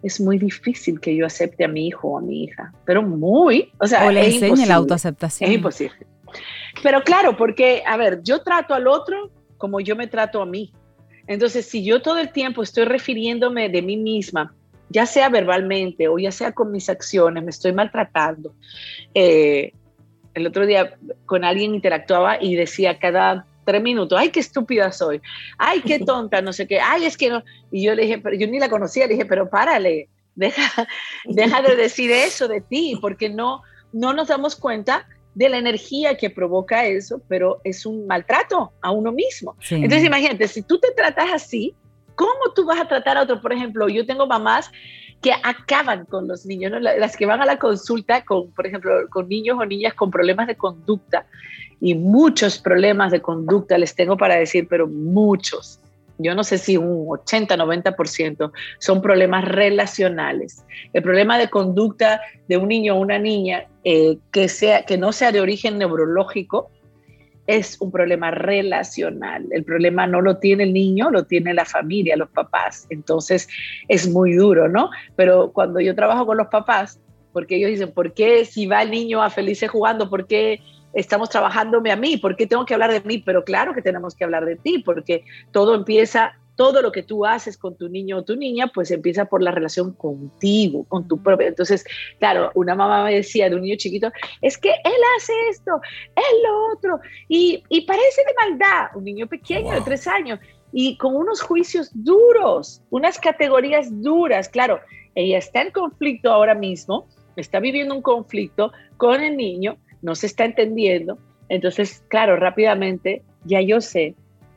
es 0.02 0.20
muy 0.20 0.40
difícil 0.40 1.00
que 1.00 1.16
yo 1.16 1.28
acepte 1.28 1.66
a 1.66 1.68
mi 1.68 1.86
hijo 1.88 2.08
o 2.08 2.18
a 2.18 2.22
mi 2.22 2.46
hija, 2.46 2.74
pero 2.84 3.04
muy, 3.04 3.72
o 3.80 3.86
sea, 3.86 4.08
o 4.08 4.12
le 4.12 4.26
enseñe 4.26 4.66
la 4.66 4.76
autoaceptación. 4.76 5.50
Es 5.50 5.56
imposible. 5.56 6.08
Pero 6.84 7.04
claro, 7.04 7.36
porque, 7.36 7.84
a 7.86 7.98
ver, 7.98 8.22
yo 8.24 8.42
trato 8.42 8.74
al 8.74 8.88
otro 8.88 9.32
como 9.58 9.80
yo 9.80 9.96
me 9.96 10.08
trato 10.08 10.42
a 10.42 10.46
mí. 10.46 10.72
Entonces, 11.26 11.66
si 11.66 11.84
yo 11.84 12.02
todo 12.02 12.20
el 12.20 12.32
tiempo 12.32 12.64
estoy 12.64 12.86
refiriéndome 12.86 13.70
de 13.70 13.82
mí 13.82 13.98
misma 13.98 14.54
ya 14.90 15.06
sea 15.06 15.30
verbalmente 15.30 16.08
o 16.08 16.18
ya 16.18 16.32
sea 16.32 16.52
con 16.52 16.72
mis 16.72 16.90
acciones, 16.90 17.44
me 17.44 17.50
estoy 17.50 17.74
maltratando. 17.74 18.54
Eh, 19.14 19.74
el 20.34 20.48
otro 20.48 20.66
día 20.66 20.98
con 21.26 21.44
alguien 21.44 21.76
interactuaba 21.76 22.42
y 22.42 22.56
decía 22.56 23.00
cada 23.00 23.46
tres 23.66 23.82
minutos, 23.82 24.18
ay, 24.18 24.30
qué 24.30 24.40
estúpida 24.40 24.92
soy, 24.94 25.22
ay, 25.58 25.82
qué 25.82 26.00
tonta, 26.00 26.42
no 26.42 26.54
sé 26.54 26.68
qué, 26.68 26.80
ay, 26.80 27.06
es 27.06 27.18
que 27.18 27.30
no. 27.30 27.44
Y 27.70 27.84
yo 27.84 27.96
le 27.96 28.04
dije, 28.04 28.24
yo 28.40 28.48
ni 28.48 28.60
la 28.60 28.70
conocía, 28.70 29.08
le 29.08 29.16
dije, 29.16 29.26
pero 29.26 29.50
párale, 29.50 30.08
deja, 30.36 30.88
deja 31.26 31.62
de 31.62 31.76
decir 31.76 32.12
eso 32.12 32.48
de 32.48 32.62
ti, 32.62 32.98
porque 33.02 33.30
no, 33.30 33.64
no 33.92 34.14
nos 34.14 34.30
damos 34.30 34.56
cuenta 34.56 35.06
de 35.38 35.50
la 35.50 35.58
energía 35.58 36.18
que 36.18 36.30
provoca 36.30 36.86
eso, 36.86 37.22
pero 37.28 37.62
es 37.64 37.86
un 37.86 38.08
maltrato 38.08 38.72
a 38.82 38.92
uno 38.92 39.12
mismo. 39.12 39.56
Entonces 39.70 40.04
imagínate, 40.04 40.48
si 40.48 40.64
tú 40.64 40.80
te 40.80 40.92
tratas 40.92 41.30
así, 41.32 41.76
¿Cómo 42.18 42.52
tú 42.56 42.66
vas 42.66 42.80
a 42.80 42.88
tratar 42.88 43.16
a 43.16 43.22
otro? 43.22 43.40
Por 43.40 43.54
ejemplo, 43.54 43.88
yo 43.88 44.04
tengo 44.04 44.26
mamás 44.26 44.72
que 45.22 45.32
acaban 45.44 46.06
con 46.06 46.28
los 46.28 46.48
niños, 46.48 46.74
las 46.82 47.16
que 47.16 47.28
van 47.28 47.42
a 47.42 47.46
la 47.46 47.60
consulta 47.60 48.26
con, 48.26 48.52
por 48.54 48.66
ejemplo, 48.66 49.08
con 49.12 49.30
niños 49.30 49.58
o 49.60 49.66
niñas 49.66 49.94
con 49.94 50.10
problemas 50.10 50.48
de 50.48 50.56
conducta 50.56 51.28
y 51.80 51.94
muchos 51.94 52.58
problemas 52.58 53.12
de 53.12 53.22
conducta 53.22 53.78
les 53.78 53.94
tengo 53.94 54.18
para 54.18 54.36
decir, 54.36 54.68
pero 54.68 54.88
muchos. 54.88 55.80
Yo 56.18 56.36
no 56.36 56.44
sé 56.44 56.58
si 56.58 56.78
un 56.78 57.06
80, 57.08 57.56
90% 57.58 58.52
son 58.80 59.02
problemas 59.02 59.46
relacionales. 59.46 60.66
El 60.94 61.04
problema 61.04 61.38
de 61.38 61.50
conducta 61.50 62.22
de 62.48 62.58
un 62.58 62.70
niño 62.70 62.96
o 62.96 63.00
una 63.00 63.20
niña 63.20 63.68
eh, 63.84 64.18
que, 64.32 64.50
sea, 64.50 64.84
que 64.84 64.98
no 64.98 65.12
sea 65.12 65.32
de 65.32 65.42
origen 65.42 65.78
neurológico, 65.78 66.70
es 67.48 67.80
un 67.80 67.92
problema 67.92 68.30
relacional. 68.30 69.48
El 69.52 69.64
problema 69.64 70.06
no 70.06 70.22
lo 70.22 70.38
tiene 70.38 70.64
el 70.64 70.74
niño, 70.74 71.10
lo 71.10 71.24
tiene 71.24 71.54
la 71.54 71.66
familia, 71.66 72.18
los 72.18 72.30
papás. 72.30 72.86
Entonces 72.90 73.48
es 73.88 74.10
muy 74.10 74.34
duro, 74.34 74.68
¿no? 74.68 74.90
Pero 75.16 75.52
cuando 75.54 75.80
yo 75.80 75.96
trabajo 75.96 76.26
con 76.26 76.38
los 76.38 76.48
papás, 76.48 77.00
porque 77.32 77.56
ellos 77.56 77.70
dicen, 77.70 77.92
¿por 77.94 78.14
qué 78.14 78.44
si 78.46 78.68
va 78.68 78.82
el 78.82 78.92
niño 78.92 79.24
a 79.24 79.30
felices 79.30 79.70
jugando, 79.70 80.10
por 80.10 80.28
qué 80.28 80.60
estamos 80.94 81.30
trabajándome 81.30 81.92
a 81.92 81.96
mí? 81.96 82.18
¿Por 82.18 82.36
qué 82.36 82.48
tengo 82.48 82.66
que 82.66 82.74
hablar 82.74 82.92
de 82.92 83.02
mí? 83.02 83.20
Pero 83.20 83.44
claro 83.44 83.74
que 83.74 83.82
tenemos 83.82 84.16
que 84.16 84.24
hablar 84.24 84.46
de 84.46 84.56
ti, 84.56 84.80
porque 84.80 85.24
todo 85.52 85.76
empieza 85.76 86.34
todo 86.58 86.82
lo 86.82 86.92
que 86.92 87.04
tú 87.04 87.26
haces 87.26 87.56
con 87.58 87.78
tu 87.78 87.88
niño 87.88 88.18
o 88.18 88.24
tu 88.24 88.36
niña, 88.36 88.70
pues 88.74 88.92
empieza 88.92 89.26
por 89.26 89.42
la 89.42 89.52
relación 89.52 89.94
contigo, 89.94 90.86
con 90.90 91.08
tu 91.08 91.22
propio. 91.22 91.48
Entonces, 91.48 91.86
claro, 92.20 92.52
una 92.56 92.76
mamá 92.76 93.06
me 93.06 93.14
decía 93.14 93.48
de 93.48 93.56
un 93.56 93.62
niño 93.62 93.78
chiquito, 93.78 94.12
es 94.42 94.58
que 94.58 94.72
él 94.72 95.02
hace 95.16 95.34
esto, 95.50 95.80
él 96.16 96.44
lo 96.44 96.74
otro, 96.74 97.00
y, 97.30 97.64
parece 97.86 98.24
de 98.26 98.34
maldad, 98.34 98.88
un 98.96 99.06
niño 99.06 99.28
pequeño 99.28 99.72
de 99.72 99.82
tres 99.82 100.08
años, 100.08 100.40
y 100.74 100.98
con 100.98 101.16
unos 101.16 101.42
juicios 101.42 101.92
duros, 101.94 102.82
unas 102.90 103.20
categorías 103.20 103.88
duras. 104.02 104.50
Claro, 104.50 104.82
ella 105.16 105.38
está 105.38 105.62
en 105.62 105.72
conflicto 105.72 106.32
ahora 106.32 106.56
mismo, 106.56 107.08
está 107.36 107.60
viviendo 107.60 107.96
un 107.96 108.02
conflicto 108.02 108.72
con 108.98 109.22
el 109.22 109.38
niño, 109.38 109.78
no 110.02 110.16
se 110.16 110.28
está 110.28 110.46
entendiendo. 110.46 111.18
Entonces, 111.50 112.04
claro, 112.08 112.36
rápidamente, 112.36 113.24
ya 113.46 113.62
yo 113.62 113.82
sé 113.82 114.16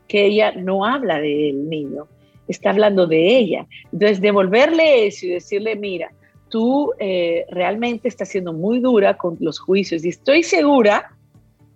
que 0.09 0.26
ella 0.26 0.53
no 0.53 0.85
habla 0.85 1.20
del 1.20 1.68
niño, 1.68 2.09
está 2.48 2.70
hablando 2.70 3.07
de 3.07 3.38
ella. 3.38 3.66
Entonces, 3.92 4.20
devolverle 4.20 5.07
eso 5.07 5.26
y 5.26 5.31
decirle, 5.31 5.76
mira, 5.76 6.11
tú 6.48 6.92
eh, 6.98 7.46
realmente 7.50 8.09
estás 8.09 8.29
siendo 8.29 8.53
muy 8.53 8.81
dura 8.81 9.16
con 9.16 9.37
los 9.40 9.59
juicios 9.61 10.05
y 10.05 10.09
estoy 10.09 10.42
segura 10.42 11.16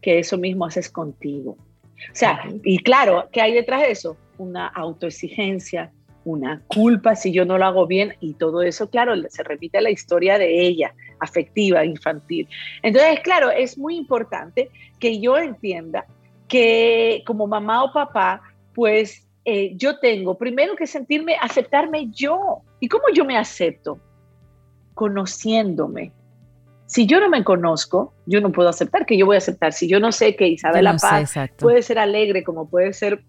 que 0.03 0.19
eso 0.19 0.37
mismo 0.37 0.67
haces 0.67 0.91
contigo. 0.91 1.53
O 1.53 2.15
sea, 2.15 2.41
y 2.65 2.79
claro, 2.79 3.29
¿qué 3.33 3.41
hay 3.41 3.55
detrás 3.55 3.83
de 3.83 3.93
eso? 3.93 4.17
Una 4.37 4.67
autoexigencia, 4.67 5.93
una 6.25 6.63
culpa 6.67 7.15
si 7.15 7.33
yo 7.33 7.45
no 7.45 7.57
lo 7.57 7.65
hago 7.65 7.87
bien 7.87 8.15
y 8.21 8.35
todo 8.35 8.63
eso, 8.63 8.91
claro, 8.91 9.15
se 9.29 9.43
repite 9.43 9.81
la 9.81 9.91
historia 9.91 10.39
de 10.39 10.67
ella, 10.67 10.95
afectiva, 11.21 11.85
infantil. 11.85 12.49
Entonces, 12.83 13.21
claro, 13.21 13.51
es 13.51 13.79
muy 13.79 13.97
importante 13.97 14.71
que 14.99 15.21
yo 15.21 15.37
entienda 15.37 16.07
que 16.49 17.23
como 17.27 17.47
mamá 17.47 17.85
o 17.85 17.93
papá, 17.93 18.43
pues 18.75 19.27
eh, 19.45 19.73
yo 19.77 19.99
tengo 19.99 20.37
primero 20.37 20.75
que 20.77 20.87
sentirme, 20.87 21.37
aceptarme 21.41 22.11
yo. 22.11 22.63
¿Y 22.81 22.89
cómo 22.89 23.05
yo 23.13 23.25
me 23.25 23.37
acepto? 23.37 23.99
Conociéndome. 24.95 26.13
Si 26.87 27.07
yo 27.07 27.19
no 27.19 27.29
me 27.29 27.43
conozco, 27.43 28.13
yo 28.27 28.41
no 28.41 28.53
puedo 28.53 28.69
aceptar 28.69 29.07
que 29.07 29.17
yo 29.17 29.27
voy 29.27 29.37
a 29.37 29.39
aceptar. 29.39 29.73
Si 29.73 29.89
yo 29.89 30.01
no 30.01 30.13
sé 30.13 30.37
que 30.37 30.49
Isabel 30.49 30.85
no 30.85 30.97
Paz 30.97 31.35
puede 31.59 31.83
ser 31.83 31.99
alegre 31.99 32.45
como 32.45 32.69
puede 32.69 32.93
ser 32.93 33.25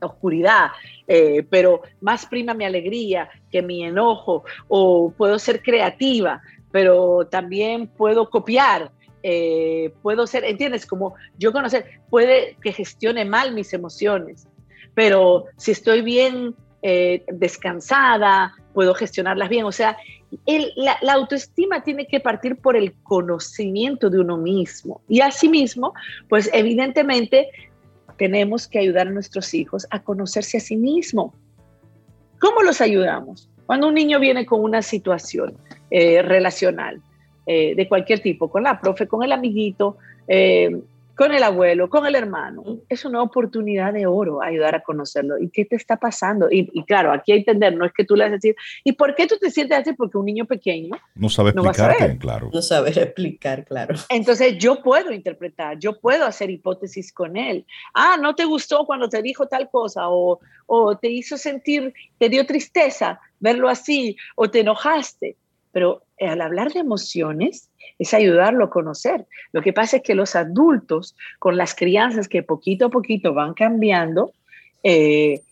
oscuridad, 0.00 0.68
eh, 1.06 1.44
pero 1.48 1.82
más 2.00 2.26
prima 2.26 2.54
mi 2.54 2.64
alegría 2.64 3.28
que 3.50 3.62
mi 3.62 3.84
enojo, 3.84 4.44
o 4.68 5.12
puedo 5.16 5.38
ser 5.38 5.62
creativa, 5.62 6.40
pero 6.70 7.26
también 7.30 7.86
puedo 7.88 8.30
copiar, 8.30 8.90
eh, 9.22 9.92
puedo 10.02 10.26
ser, 10.26 10.44
¿entiendes? 10.44 10.86
Como 10.86 11.14
yo 11.38 11.52
conocer, 11.52 12.00
puede 12.08 12.56
que 12.62 12.72
gestione 12.72 13.24
mal 13.24 13.52
mis 13.52 13.72
emociones, 13.72 14.48
pero 14.94 15.44
si 15.56 15.72
estoy 15.72 16.02
bien 16.02 16.54
eh, 16.82 17.24
descansada, 17.28 18.54
puedo 18.72 18.94
gestionarlas 18.94 19.48
bien. 19.48 19.64
O 19.64 19.72
sea, 19.72 19.96
la, 20.76 20.96
la, 21.02 21.12
autoestima 21.12 21.82
tiene 21.82 22.06
que 22.06 22.20
partir 22.20 22.56
por 22.56 22.76
el 22.76 22.94
conocimiento 23.02 24.08
de 24.08 24.20
uno 24.20 24.36
mismo. 24.36 25.02
Y 25.08 25.20
asimismo, 25.20 25.92
pues 26.28 26.48
evidentemente 26.52 27.48
tenemos 28.16 28.68
que 28.68 28.78
ayudar 28.78 29.08
a 29.08 29.10
nuestros 29.10 29.52
hijos 29.54 29.86
a 29.90 30.02
conocerse 30.02 30.58
a 30.58 30.60
sí 30.60 30.76
mismo. 30.76 31.34
¿Cómo 32.38 32.62
los 32.62 32.80
ayudamos? 32.80 33.50
Cuando 33.66 33.88
un 33.88 33.94
niño 33.94 34.18
viene 34.18 34.46
con 34.46 34.62
una 34.62 34.82
situación 34.82 35.56
eh, 35.90 36.22
relacional 36.22 37.00
eh, 37.46 37.74
de 37.74 37.88
cualquier 37.88 38.20
tipo, 38.20 38.50
con 38.50 38.62
la 38.62 38.80
profe, 38.80 39.08
con 39.08 39.22
el 39.24 39.32
amiguito, 39.32 39.96
eh, 40.28 40.70
con 41.16 41.32
el 41.32 41.42
abuelo, 41.42 41.90
con 41.90 42.06
el 42.06 42.14
hermano. 42.14 42.78
Es 42.88 43.04
una 43.04 43.20
oportunidad 43.22 43.92
de 43.92 44.06
oro 44.06 44.40
ayudar 44.40 44.74
a 44.74 44.80
conocerlo. 44.80 45.38
¿Y 45.38 45.50
qué 45.50 45.64
te 45.66 45.76
está 45.76 45.96
pasando? 45.96 46.48
Y, 46.50 46.66
claro, 46.84 47.12
aquí 47.12 47.32
hay 47.32 47.44
que 47.44 47.50
entender, 47.50 47.76
no 47.76 47.84
es 47.84 47.92
que 47.92 48.04
tú 48.04 48.16
le 48.16 48.24
vas 48.24 48.30
a 48.30 48.36
decir, 48.36 48.56
¿y 48.84 48.92
por 48.92 49.14
qué 49.14 49.26
tú 49.26 49.36
te 49.38 49.50
sientes 49.50 49.78
así? 49.78 49.92
Porque 49.92 50.16
un 50.16 50.24
niño 50.24 50.46
pequeño 50.46 50.96
no 51.14 51.28
sabe 51.28 51.50
explicarte, 51.50 52.16
claro. 52.16 52.50
No 52.54 52.62
sabe 52.62 52.88
explicar, 52.90 53.64
claro. 53.66 53.96
Entonces 54.08 54.56
yo 54.56 54.82
puedo 54.82 55.12
interpretar, 55.12 55.78
yo 55.78 55.98
puedo 56.00 56.24
hacer 56.24 56.50
hipótesis 56.50 57.12
con 57.12 57.36
él. 57.36 57.66
Ah, 57.92 58.16
no 58.18 58.34
te 58.34 58.46
gustó 58.46 58.86
cuando 58.86 59.08
te 59.08 59.20
dijo 59.20 59.46
tal 59.46 59.68
cosa 59.68 60.08
o, 60.08 60.40
o 60.66 60.96
te 60.96 61.08
hizo 61.08 61.36
sentir, 61.36 61.92
te 62.16 62.30
dio 62.30 62.46
tristeza 62.46 63.20
verlo 63.40 63.68
así 63.68 64.16
o 64.36 64.48
te 64.50 64.60
enojaste. 64.60 65.36
Pero 65.72 66.02
al 66.20 66.40
hablar 66.40 66.72
de 66.72 66.80
emociones, 66.80 67.70
es 67.98 68.14
ayudarlo 68.14 68.64
a 68.64 68.70
conocer. 68.70 69.26
Lo 69.52 69.62
que 69.62 69.72
pasa 69.72 69.98
es 69.98 70.02
que 70.02 70.14
los 70.14 70.34
adultos, 70.34 71.14
con 71.38 71.56
las 71.56 71.74
crianzas 71.74 72.28
que 72.28 72.42
poquito 72.42 72.86
a 72.86 72.90
poquito 72.90 73.34
van 73.34 73.54
cambiando, 73.54 74.32
eh, 74.82 75.42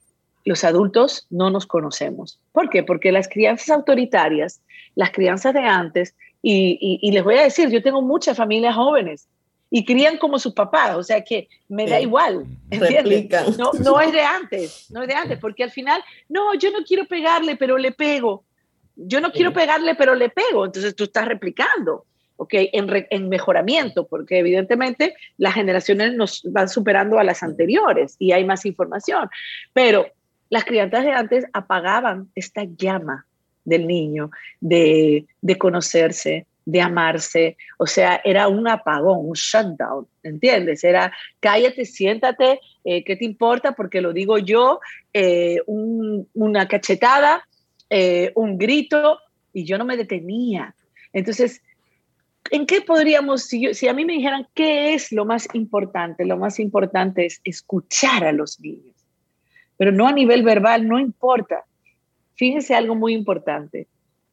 los 0.45 0.65
adultos 0.65 1.27
no 1.31 1.51
nos 1.51 1.67
conocemos. 1.67 2.41
¿Por 2.53 2.71
qué? 2.71 2.83
Porque 2.83 3.13
las 3.13 3.29
crianzas 3.29 3.69
autoritarias, 3.69 4.63
las 4.95 5.11
crianzas 5.11 5.53
de 5.53 5.61
antes, 5.61 6.15
y, 6.41 7.11
les 7.13 7.23
voy 7.23 7.37
a 7.37 7.43
decir, 7.43 7.69
yo 7.69 7.83
tengo 7.83 8.01
muchas 8.01 8.37
familias 8.37 8.75
jóvenes 8.75 9.29
y 9.71 9.85
crían 9.85 10.17
como 10.17 10.39
sus 10.39 10.55
papás, 10.55 10.97
o 10.97 11.03
sea 11.03 11.23
que 11.23 11.49
me 11.69 11.87
da 11.87 12.01
igual, 12.01 12.47
No, 13.59 13.73
no 13.73 14.01
es 14.01 14.13
de 14.13 14.23
antes, 14.23 14.87
no 14.91 15.03
es 15.03 15.09
de 15.09 15.15
antes, 15.15 15.39
porque 15.39 15.65
al 15.65 15.71
final, 15.71 16.03
no, 16.29 16.55
yo 16.55 16.71
no 16.71 16.79
quiero 16.87 17.05
pegarle, 17.07 17.57
pero 17.57 17.77
le 17.77 17.93
pego. 17.93 18.45
Yo 19.01 19.21
no 19.21 19.33
quiero 19.33 19.53
pegarle, 19.53 19.95
pero 19.95 20.15
le 20.15 20.29
pego. 20.29 20.67
Entonces 20.67 20.95
tú 20.95 21.05
estás 21.05 21.27
replicando. 21.27 22.05
¿ok? 22.39 22.55
En, 22.73 23.29
mejoramiento, 23.29 24.07
porque 24.07 24.39
evidentemente 24.39 25.15
las 25.37 25.55
generaciones 25.55 26.15
nos 26.15 26.43
van 26.45 26.69
superando 26.69 27.19
a 27.19 27.25
las 27.25 27.43
anteriores 27.43 28.17
y 28.19 28.33
hay 28.33 28.45
más 28.45 28.65
información. 28.65 29.29
Pero 29.73 30.07
las 30.49 30.65
crianzas 30.65 31.05
de 31.05 31.13
antes 31.13 31.45
apagaban 31.53 32.31
esta 32.35 32.63
llama 32.65 33.27
del 33.65 33.87
niño 33.87 34.31
de, 34.61 35.27
conocerse, 35.59 36.47
de 36.65 36.81
amarse, 36.81 37.57
o 37.77 37.87
sea, 37.87 38.21
era 38.25 38.47
un 38.49 38.69
apagón, 38.69 39.29
un 39.29 39.35
shutdown, 39.35 40.07
¿entiendes? 40.23 40.85
Era 40.85 41.13
cállate, 41.41 41.85
siéntate, 41.85 42.61
eh, 42.85 43.05
¿qué 43.05 43.17
te 43.17 43.25
importa? 43.25 43.73
Porque 43.73 44.01
lo 44.01 44.13
digo 44.13 44.39
yo, 44.39 44.81
eh, 45.13 45.61
una 45.67 46.69
cachetada, 46.69 47.47
eh, 47.91 48.33
un 48.35 48.59
grito, 48.59 49.19
y 49.53 49.65
yo 49.65 49.79
no 49.79 49.85
me 49.85 49.97
detenía. 49.97 50.75
Entonces, 51.13 51.63
¿en 52.51 52.67
qué 52.67 52.81
podríamos, 52.81 53.45
si, 53.45 53.89
a 53.89 53.93
mí 53.93 54.05
me 54.05 54.15
dijeran 54.15 54.47
qué 54.55 54.95
es 54.95 55.13
lo 55.13 55.25
más 55.25 55.49
importante? 55.55 56.25
Lo 56.25 56.37
más 56.37 56.59
importante 56.61 57.27
es 57.27 57.41
escuchar 57.45 58.25
a 58.25 58.33
los 58.33 58.61
niños, 58.61 58.95
pero 59.77 59.93
no 59.93 60.07
a 60.07 60.13
nivel 60.13 60.43
verbal, 60.43 60.87
no 60.87 60.99
importa. 60.99 61.65
Fíjense 62.35 62.75
algo 62.75 62.95
muy 62.95 63.15
importante. 63.15 63.87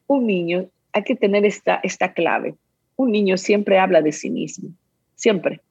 Un 0.08 0.28
niño, 0.28 0.68
hay 0.94 1.04
que 1.04 1.15
tener 1.15 1.46
esta, 1.46 1.80
esta 1.84 2.13
clave. 2.13 2.56
Un 2.96 3.12
niño 3.12 3.38
siempre 3.38 3.80
habla 3.80 4.02
de 4.02 4.12
sí 4.12 4.30
mismo, 4.30 4.70
siempre. 5.15 5.62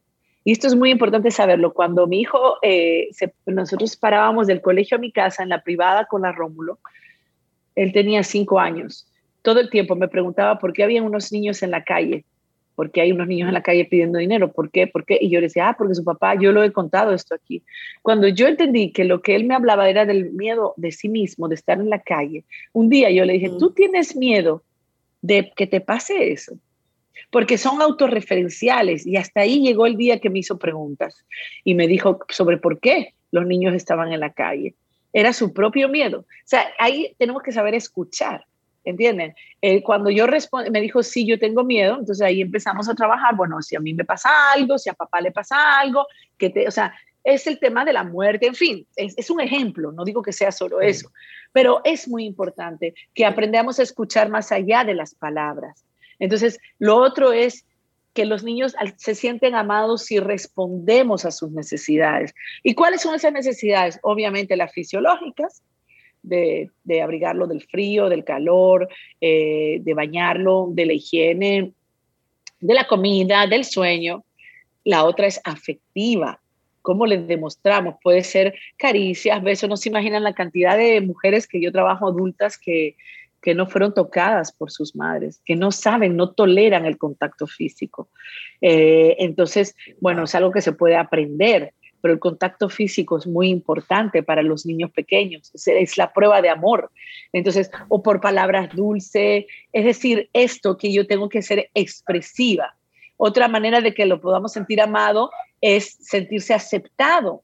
Y 0.42 0.52
esto 0.52 0.66
es 0.66 0.74
muy 0.74 0.90
importante 0.90 1.30
saberlo. 1.30 1.72
Cuando 1.72 2.06
mi 2.06 2.20
hijo, 2.20 2.58
eh, 2.60 3.08
nosotros 3.46 3.96
parábamos 3.96 4.46
del 4.46 4.60
colegio 4.60 4.98
a 4.98 5.00
mi 5.00 5.10
casa 5.10 5.42
en 5.42 5.48
la 5.48 5.62
privada 5.62 6.04
con 6.04 6.22
la 6.22 6.32
Rómulo, 6.32 6.80
él 7.74 7.92
tenía 7.92 8.22
cinco 8.22 8.60
años. 8.60 9.06
Todo 9.42 9.60
el 9.60 9.70
tiempo 9.70 9.96
me 9.96 10.08
preguntaba 10.08 10.58
por 10.58 10.72
qué 10.72 10.84
había 10.84 11.02
unos 11.02 11.32
niños 11.32 11.62
en 11.62 11.70
la 11.70 11.84
calle 11.84 12.24
porque 12.74 13.00
hay 13.00 13.12
unos 13.12 13.26
niños 13.26 13.48
en 13.48 13.54
la 13.54 13.62
calle 13.62 13.84
pidiendo 13.84 14.18
dinero, 14.18 14.52
¿por 14.52 14.70
qué? 14.70 14.86
¿Por 14.86 15.04
qué? 15.04 15.18
Y 15.20 15.30
yo 15.30 15.40
le 15.40 15.46
decía, 15.46 15.68
ah, 15.68 15.74
porque 15.76 15.94
su 15.94 16.04
papá, 16.04 16.34
yo 16.34 16.52
lo 16.52 16.62
he 16.62 16.72
contado 16.72 17.12
esto 17.12 17.34
aquí. 17.34 17.62
Cuando 18.02 18.28
yo 18.28 18.48
entendí 18.48 18.92
que 18.92 19.04
lo 19.04 19.22
que 19.22 19.36
él 19.36 19.44
me 19.44 19.54
hablaba 19.54 19.88
era 19.88 20.06
del 20.06 20.32
miedo 20.32 20.74
de 20.76 20.92
sí 20.92 21.08
mismo, 21.08 21.48
de 21.48 21.54
estar 21.54 21.78
en 21.78 21.90
la 21.90 22.00
calle, 22.00 22.44
un 22.72 22.88
día 22.88 23.10
yo 23.10 23.24
le 23.24 23.34
dije, 23.34 23.50
tú 23.58 23.70
tienes 23.70 24.16
miedo 24.16 24.62
de 25.22 25.52
que 25.56 25.66
te 25.66 25.80
pase 25.80 26.32
eso, 26.32 26.58
porque 27.30 27.58
son 27.58 27.80
autorreferenciales 27.80 29.06
y 29.06 29.16
hasta 29.16 29.40
ahí 29.40 29.60
llegó 29.60 29.86
el 29.86 29.96
día 29.96 30.20
que 30.20 30.30
me 30.30 30.40
hizo 30.40 30.58
preguntas 30.58 31.24
y 31.64 31.74
me 31.74 31.86
dijo 31.86 32.20
sobre 32.28 32.58
por 32.58 32.80
qué 32.80 33.14
los 33.30 33.46
niños 33.46 33.74
estaban 33.74 34.12
en 34.12 34.20
la 34.20 34.32
calle. 34.32 34.74
Era 35.14 35.32
su 35.32 35.54
propio 35.54 35.88
miedo. 35.88 36.20
O 36.20 36.26
sea, 36.44 36.66
ahí 36.78 37.14
tenemos 37.18 37.42
que 37.42 37.52
saber 37.52 37.74
escuchar 37.74 38.44
¿entienden? 38.84 39.34
Eh, 39.60 39.82
cuando 39.82 40.10
yo 40.10 40.26
me 40.70 40.80
dijo, 40.80 41.02
sí, 41.02 41.26
yo 41.26 41.38
tengo 41.38 41.64
miedo, 41.64 41.96
entonces 41.98 42.22
ahí 42.22 42.40
empezamos 42.40 42.88
a 42.88 42.94
trabajar, 42.94 43.34
bueno, 43.34 43.60
si 43.62 43.76
a 43.76 43.80
mí 43.80 43.94
me 43.94 44.04
pasa 44.04 44.52
algo, 44.52 44.78
si 44.78 44.90
a 44.90 44.94
papá 44.94 45.20
le 45.20 45.32
pasa 45.32 45.78
algo, 45.78 46.06
que 46.38 46.50
te, 46.50 46.68
o 46.68 46.70
sea, 46.70 46.94
es 47.22 47.46
el 47.46 47.58
tema 47.58 47.84
de 47.84 47.94
la 47.94 48.04
muerte, 48.04 48.46
en 48.46 48.54
fin, 48.54 48.86
es, 48.96 49.30
un 49.30 49.40
ejemplo, 49.40 49.92
no 49.92 50.04
digo 50.04 50.22
que 50.22 50.32
sea 50.32 50.52
solo 50.52 50.82
eso, 50.82 51.10
pero 51.52 51.80
es 51.84 52.06
muy 52.06 52.26
importante 52.26 52.94
que 53.14 53.24
aprendamos 53.24 53.78
a 53.78 53.82
escuchar 53.82 54.28
más 54.28 54.52
allá 54.52 54.84
de 54.84 54.94
las 54.94 55.14
palabras. 55.14 55.84
Entonces, 56.18 56.60
lo 56.78 56.96
otro 56.96 57.32
es 57.32 57.64
que 58.14 58.24
los 58.24 58.44
niños 58.44 58.74
se 58.96 59.14
sienten 59.14 59.54
amados 59.54 60.04
si 60.04 60.20
respondemos 60.20 61.24
a 61.24 61.32
sus 61.32 61.50
necesidades. 61.50 62.34
¿Y 62.62 62.74
cuáles 62.74 63.02
son 63.02 63.14
esas 63.14 63.32
necesidades? 63.32 63.98
Obviamente 64.02 64.56
las 64.56 64.72
fisiológicas, 64.72 65.62
de, 66.22 66.70
abrigarlo 67.02 67.46
del 67.46 67.62
frío, 67.62 68.08
del 68.08 68.24
calor, 68.24 68.88
eh, 69.20 69.78
de 69.80 69.94
bañarlo, 69.94 70.68
de 70.70 70.86
la 70.86 70.92
higiene, 70.94 71.72
de 72.60 72.74
la 72.74 72.86
comida, 72.86 73.46
del 73.46 73.64
sueño. 73.64 74.24
La 74.84 75.04
otra 75.04 75.26
es 75.26 75.40
afectiva. 75.44 76.40
¿Cómo 76.82 77.06
les 77.06 77.26
demostramos? 77.26 77.96
Puede 78.02 78.22
ser 78.22 78.54
caricias, 78.76 79.42
besos. 79.42 79.68
No 79.68 79.76
se 79.76 79.88
imaginan 79.88 80.22
la 80.22 80.34
cantidad 80.34 80.78
de 80.78 81.00
mujeres 81.00 81.46
que 81.46 81.60
yo 81.60 81.72
trabajo 81.72 82.08
adultas 82.08 82.58
que, 82.58 82.96
que 83.44 83.54
no 83.54 83.66
fueron 83.66 83.92
tocadas 83.92 84.52
por 84.52 84.70
sus 84.70 84.96
madres, 84.96 85.42
que 85.44 85.54
no 85.54 85.70
saben, 85.70 86.16
no 86.16 86.30
toleran 86.30 86.86
el 86.86 86.96
contacto 86.96 87.46
físico. 87.46 88.08
Eh, 88.62 89.16
entonces, 89.18 89.76
bueno, 90.00 90.24
es 90.24 90.34
algo 90.34 90.50
que 90.50 90.62
se 90.62 90.72
puede 90.72 90.96
aprender 90.96 91.74
pero 92.00 92.12
el 92.12 92.20
contacto 92.20 92.68
físico 92.68 93.16
es 93.16 93.26
muy 93.26 93.48
importante 93.48 94.22
para 94.22 94.42
los 94.42 94.66
niños 94.66 94.90
pequeños, 94.90 95.50
es, 95.54 95.96
la 95.96 96.12
prueba 96.12 96.42
de 96.42 96.50
amor. 96.50 96.90
Entonces, 97.32 97.70
o 97.88 98.02
por 98.02 98.20
palabras 98.20 98.68
dulces, 98.76 99.46
es 99.72 99.84
decir, 99.86 100.28
esto 100.34 100.76
que 100.76 100.92
yo 100.92 101.06
tengo 101.06 101.30
que 101.30 101.40
ser 101.40 101.70
expresiva. 101.72 102.76
Otra 103.16 103.48
manera 103.48 103.80
de 103.80 103.94
que 103.94 104.04
lo 104.04 104.20
podamos 104.20 104.52
sentir 104.52 104.82
amado 104.82 105.30
es 105.62 105.96
sentirse 105.98 106.52
aceptado. 106.52 107.42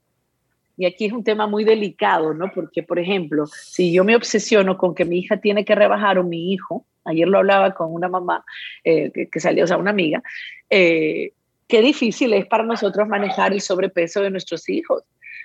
Y 0.81 0.87
aquí 0.87 1.05
es 1.05 1.13
un 1.13 1.23
tema 1.23 1.47
muy 1.47 1.63
delicado, 1.63 2.33
¿no? 2.33 2.51
Porque, 2.55 2.83
por 2.83 2.99
ejemplo, 2.99 3.45
si 3.47 3.93
yo 3.93 4.03
me 4.03 4.17
obsesiono 4.17 4.79
con 4.79 4.95
que 4.95 5.05
mi 5.05 5.19
hija 5.19 5.37
tiene 5.37 5.63
que 5.63 5.75
rebajar 5.75 6.19
o 6.19 6.25
mi 6.25 6.55
hijo, 6.55 6.87
ayer 7.05 7.29
lo 7.29 7.37
hablaba 7.37 7.75
con 7.75 7.93
una 7.93 8.09
mamá 8.09 8.47
eh, 8.83 9.13
que, 9.31 9.41
salió, 9.41 9.65
o 9.65 9.67
sea, 9.67 9.77
una 9.77 9.91
amiga, 9.91 10.23
eh, 10.71 11.33
qué 11.69 11.83
difícil 11.83 12.33
es 12.33 12.47
para 12.47 12.63
nosotros 12.63 13.07
manejar 13.07 13.53
el 13.53 13.61
sobrepeso 13.61 14.23
de 14.23 14.31
nuestros 14.31 14.71
hijos. 14.71 15.03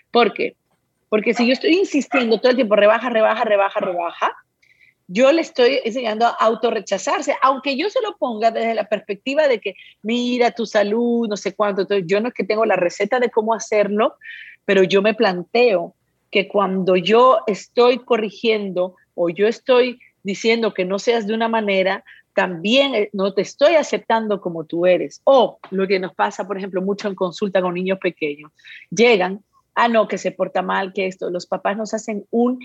¿Por 0.09 0.31
qué? 0.31 0.55
Porque 1.09 1.33
si 1.33 1.45
yo 1.45 1.51
estoy 1.51 1.75
insistiendo 1.75 2.39
todo 2.39 2.51
el 2.51 2.55
tiempo, 2.55 2.77
rebaja, 2.77 3.09
rebaja, 3.09 3.43
rebaja, 3.43 3.81
rebaja, 3.81 4.37
yo 5.07 5.33
le 5.33 5.41
estoy 5.41 5.81
enseñando 5.83 6.27
a 6.27 6.29
autorrechazarse, 6.29 7.35
aunque 7.41 7.77
yo 7.77 7.89
se 7.89 8.01
lo 8.01 8.15
ponga 8.17 8.51
desde 8.51 8.73
la 8.73 8.87
perspectiva 8.87 9.49
de 9.49 9.59
que 9.59 9.75
mira 10.01 10.51
tu 10.51 10.65
salud, 10.65 11.27
no 11.27 11.35
sé 11.35 11.53
cuánto. 11.53 11.81
Entonces, 11.81 12.05
yo 12.07 12.21
no 12.21 12.29
es 12.29 12.33
que 12.33 12.45
tengo 12.45 12.65
la 12.65 12.77
receta 12.77 13.19
de 13.19 13.29
cómo 13.29 13.53
hacerlo, 13.53 14.15
pero 14.65 14.83
yo 14.83 15.01
me 15.01 15.13
planteo 15.13 15.95
que 16.31 16.47
cuando 16.47 16.95
yo 16.95 17.39
estoy 17.47 17.99
corrigiendo 17.99 18.95
o 19.13 19.29
yo 19.29 19.47
estoy 19.47 19.99
diciendo 20.23 20.73
que 20.73 20.85
no 20.85 20.99
seas 20.99 21.27
de 21.27 21.33
una 21.33 21.47
manera, 21.47 22.03
también 22.33 22.93
eh, 22.93 23.09
no 23.13 23.33
te 23.33 23.41
estoy 23.41 23.75
aceptando 23.75 24.41
como 24.41 24.65
tú 24.65 24.85
eres. 24.85 25.21
O 25.23 25.59
lo 25.71 25.87
que 25.87 25.99
nos 25.99 26.13
pasa, 26.13 26.45
por 26.45 26.57
ejemplo, 26.57 26.81
mucho 26.81 27.07
en 27.07 27.15
consulta 27.15 27.61
con 27.61 27.73
niños 27.73 27.99
pequeños, 27.99 28.51
llegan, 28.89 29.43
ah, 29.73 29.87
no, 29.87 30.07
que 30.07 30.17
se 30.17 30.31
porta 30.31 30.61
mal, 30.61 30.93
que 30.93 31.07
esto, 31.07 31.29
los 31.29 31.45
papás 31.45 31.77
nos 31.77 31.93
hacen 31.93 32.25
un, 32.31 32.59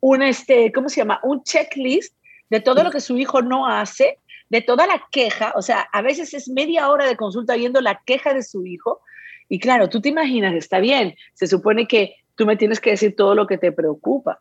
un 0.00 0.22
este, 0.22 0.72
¿cómo 0.72 0.88
se 0.88 1.00
llama? 1.00 1.20
Un 1.22 1.42
checklist 1.42 2.14
de 2.48 2.60
todo 2.60 2.84
lo 2.84 2.90
que 2.90 3.00
su 3.00 3.18
hijo 3.18 3.42
no 3.42 3.66
hace, 3.66 4.18
de 4.48 4.60
toda 4.60 4.86
la 4.86 5.02
queja, 5.10 5.52
o 5.56 5.62
sea, 5.62 5.88
a 5.92 6.02
veces 6.02 6.32
es 6.32 6.48
media 6.48 6.88
hora 6.88 7.06
de 7.06 7.16
consulta 7.16 7.56
viendo 7.56 7.80
la 7.80 8.00
queja 8.06 8.32
de 8.32 8.44
su 8.44 8.64
hijo, 8.64 9.00
y 9.48 9.58
claro, 9.58 9.88
tú 9.88 10.00
te 10.00 10.08
imaginas, 10.08 10.54
está 10.54 10.80
bien, 10.80 11.14
se 11.34 11.46
supone 11.46 11.86
que 11.86 12.16
tú 12.34 12.46
me 12.46 12.56
tienes 12.56 12.80
que 12.80 12.90
decir 12.90 13.16
todo 13.16 13.34
lo 13.34 13.46
que 13.46 13.58
te 13.58 13.72
preocupa, 13.72 14.40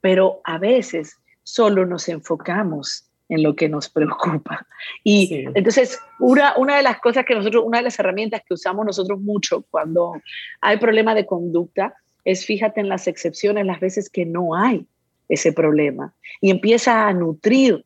pero 0.00 0.40
a 0.44 0.58
veces 0.58 1.16
solo 1.42 1.86
nos 1.86 2.08
enfocamos 2.08 3.06
en 3.30 3.42
lo 3.42 3.54
que 3.54 3.68
nos 3.68 3.88
preocupa. 3.88 4.66
Y 5.04 5.46
entonces, 5.54 5.98
una, 6.18 6.54
una 6.56 6.76
de 6.76 6.82
las 6.82 7.00
cosas 7.00 7.24
que 7.24 7.34
nosotros, 7.34 7.64
una 7.64 7.78
de 7.78 7.84
las 7.84 7.98
herramientas 7.98 8.42
que 8.46 8.54
usamos 8.54 8.84
nosotros 8.84 9.20
mucho 9.20 9.64
cuando 9.70 10.20
hay 10.60 10.78
problema 10.78 11.14
de 11.14 11.26
conducta 11.26 11.94
es 12.24 12.44
fíjate 12.44 12.80
en 12.80 12.88
las 12.88 13.06
excepciones, 13.06 13.64
las 13.64 13.80
veces 13.80 14.10
que 14.10 14.26
no 14.26 14.54
hay 14.54 14.84
ese 15.28 15.52
problema 15.52 16.12
y 16.40 16.50
empieza 16.50 17.06
a 17.06 17.12
nutrir, 17.14 17.84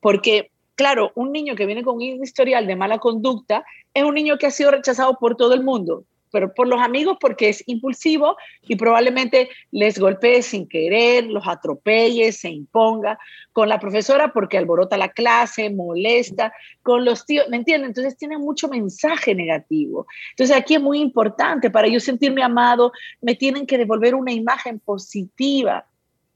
porque 0.00 0.51
claro, 0.74 1.12
un 1.14 1.32
niño 1.32 1.54
que 1.54 1.66
viene 1.66 1.82
con 1.82 1.96
un 1.96 2.02
historial 2.02 2.66
de 2.66 2.76
mala 2.76 2.98
conducta 2.98 3.64
es 3.94 4.02
un 4.04 4.14
niño 4.14 4.38
que 4.38 4.46
ha 4.46 4.50
sido 4.50 4.70
rechazado 4.70 5.18
por 5.18 5.36
todo 5.36 5.54
el 5.54 5.62
mundo, 5.62 6.04
pero 6.30 6.52
por 6.54 6.66
los 6.66 6.80
amigos 6.80 7.18
porque 7.20 7.50
es 7.50 7.62
impulsivo 7.66 8.36
y 8.62 8.76
probablemente 8.76 9.50
les 9.70 9.98
golpee 9.98 10.42
sin 10.42 10.66
querer, 10.66 11.24
los 11.26 11.46
atropelle, 11.46 12.32
se 12.32 12.48
imponga, 12.48 13.18
con 13.52 13.68
la 13.68 13.78
profesora 13.78 14.32
porque 14.32 14.58
alborota 14.58 14.96
la 14.96 15.10
clase, 15.10 15.70
molesta, 15.70 16.52
con 16.82 17.04
los 17.04 17.26
tíos, 17.26 17.48
¿me 17.50 17.58
entienden? 17.58 17.90
Entonces 17.90 18.16
tiene 18.16 18.38
mucho 18.38 18.68
mensaje 18.68 19.34
negativo. 19.34 20.06
Entonces 20.30 20.56
aquí 20.56 20.74
es 20.74 20.80
muy 20.80 21.00
importante, 21.00 21.70
para 21.70 21.86
yo 21.86 22.00
sentirme 22.00 22.42
amado, 22.42 22.92
me 23.20 23.34
tienen 23.34 23.66
que 23.66 23.78
devolver 23.78 24.14
una 24.14 24.32
imagen 24.32 24.80
positiva 24.80 25.86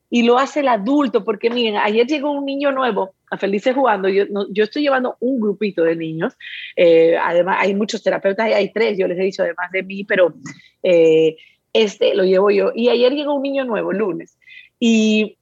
y 0.09 0.23
lo 0.23 0.39
hace 0.39 0.61
el 0.61 0.69
adulto, 0.69 1.25
porque 1.25 1.51
miren, 1.51 1.77
ayer 1.77 2.07
llegó 2.07 2.31
un 2.31 2.45
niño 2.45 2.73
nuevo 2.73 3.15
a 3.31 3.37
Felices 3.37 3.75
Jugando, 3.75 4.09
yo, 4.09 4.25
yo 4.51 4.65
estoy 4.65 4.83
llevando 4.83 5.17
un 5.21 5.41
grupito 5.41 5.83
de 5.83 5.97
niños, 5.97 6.35
eh, 6.77 7.17
además 7.17 7.57
hay 7.61 7.75
muchos 7.75 8.03
terapeutas, 8.03 8.47
hay 8.47 8.73
tres, 8.73 8.97
yo 8.99 9.09
les 9.09 9.19
he 9.19 9.23
dicho 9.23 9.43
además 9.43 9.71
de 9.73 9.83
mí, 9.83 10.05
pero 10.05 10.35
eh, 10.83 11.37
este 11.73 12.15
lo 12.15 12.25
llevo 12.25 12.51
yo. 12.51 12.71
Y 12.75 12.89
ayer 12.89 13.13
llegó 13.13 13.35
un 13.35 13.43
niño 13.43 13.65
nuevo, 13.65 13.93
lunes, 13.93 14.39
y 14.79 15.37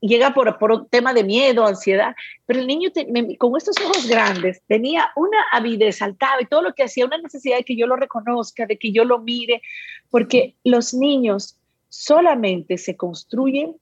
llega 0.00 0.32
por, 0.32 0.58
por 0.58 0.72
un 0.72 0.88
tema 0.88 1.12
de 1.12 1.24
miedo, 1.24 1.66
ansiedad, 1.66 2.14
pero 2.46 2.60
el 2.60 2.66
niño 2.66 2.90
con 3.38 3.56
estos 3.56 3.76
ojos 3.84 4.08
grandes 4.08 4.62
tenía 4.66 5.10
una 5.14 5.38
avidez, 5.52 5.98
saltaba 5.98 6.40
y 6.40 6.46
todo 6.46 6.62
lo 6.62 6.72
que 6.72 6.84
hacía, 6.84 7.04
una 7.04 7.18
necesidad 7.18 7.58
de 7.58 7.64
que 7.64 7.76
yo 7.76 7.86
lo 7.86 7.96
reconozca, 7.96 8.64
de 8.64 8.78
que 8.78 8.92
yo 8.92 9.04
lo 9.04 9.18
mire, 9.18 9.60
porque 10.08 10.54
los 10.64 10.94
niños 10.94 11.56
solamente 11.90 12.78
se 12.78 12.96
construyen 12.96 13.76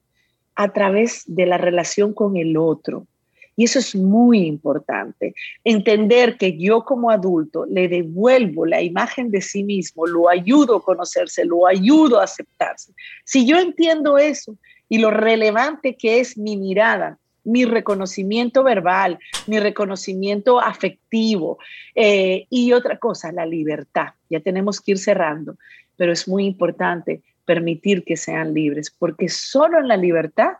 a 0.59 0.73
través 0.73 1.23
de 1.25 1.45
la 1.45 1.57
relación 1.57 2.13
con 2.13 2.35
el 2.35 2.57
otro. 2.57 3.07
Y 3.55 3.63
eso 3.63 3.79
es 3.79 3.95
muy 3.95 4.39
importante. 4.39 5.33
Entender 5.63 6.37
que 6.37 6.57
yo 6.57 6.83
como 6.83 7.11
adulto 7.11 7.65
le 7.65 7.87
devuelvo 7.87 8.65
la 8.65 8.81
imagen 8.81 9.31
de 9.31 9.39
sí 9.39 9.63
mismo, 9.63 10.05
lo 10.05 10.27
ayudo 10.27 10.75
a 10.75 10.83
conocerse, 10.83 11.45
lo 11.45 11.65
ayudo 11.65 12.19
a 12.19 12.25
aceptarse. 12.25 12.91
Si 13.23 13.45
yo 13.45 13.57
entiendo 13.57 14.17
eso 14.17 14.57
y 14.89 14.97
lo 14.97 15.11
relevante 15.11 15.95
que 15.95 16.19
es 16.19 16.37
mi 16.37 16.57
mirada, 16.57 17.17
mi 17.45 17.63
reconocimiento 17.63 18.61
verbal, 18.61 19.17
mi 19.47 19.59
reconocimiento 19.59 20.59
afectivo 20.59 21.57
eh, 21.95 22.47
y 22.49 22.73
otra 22.73 22.97
cosa, 22.97 23.31
la 23.31 23.45
libertad. 23.45 24.09
Ya 24.29 24.41
tenemos 24.41 24.81
que 24.81 24.91
ir 24.91 24.97
cerrando, 24.97 25.55
pero 25.95 26.11
es 26.11 26.27
muy 26.27 26.45
importante 26.45 27.21
permitir 27.49 28.03
que 28.03 28.15
sean 28.15 28.53
libres, 28.53 28.91
porque 28.91 29.27
solo 29.27 29.79
en 29.79 29.87
la 29.87 29.97
libertad 29.97 30.51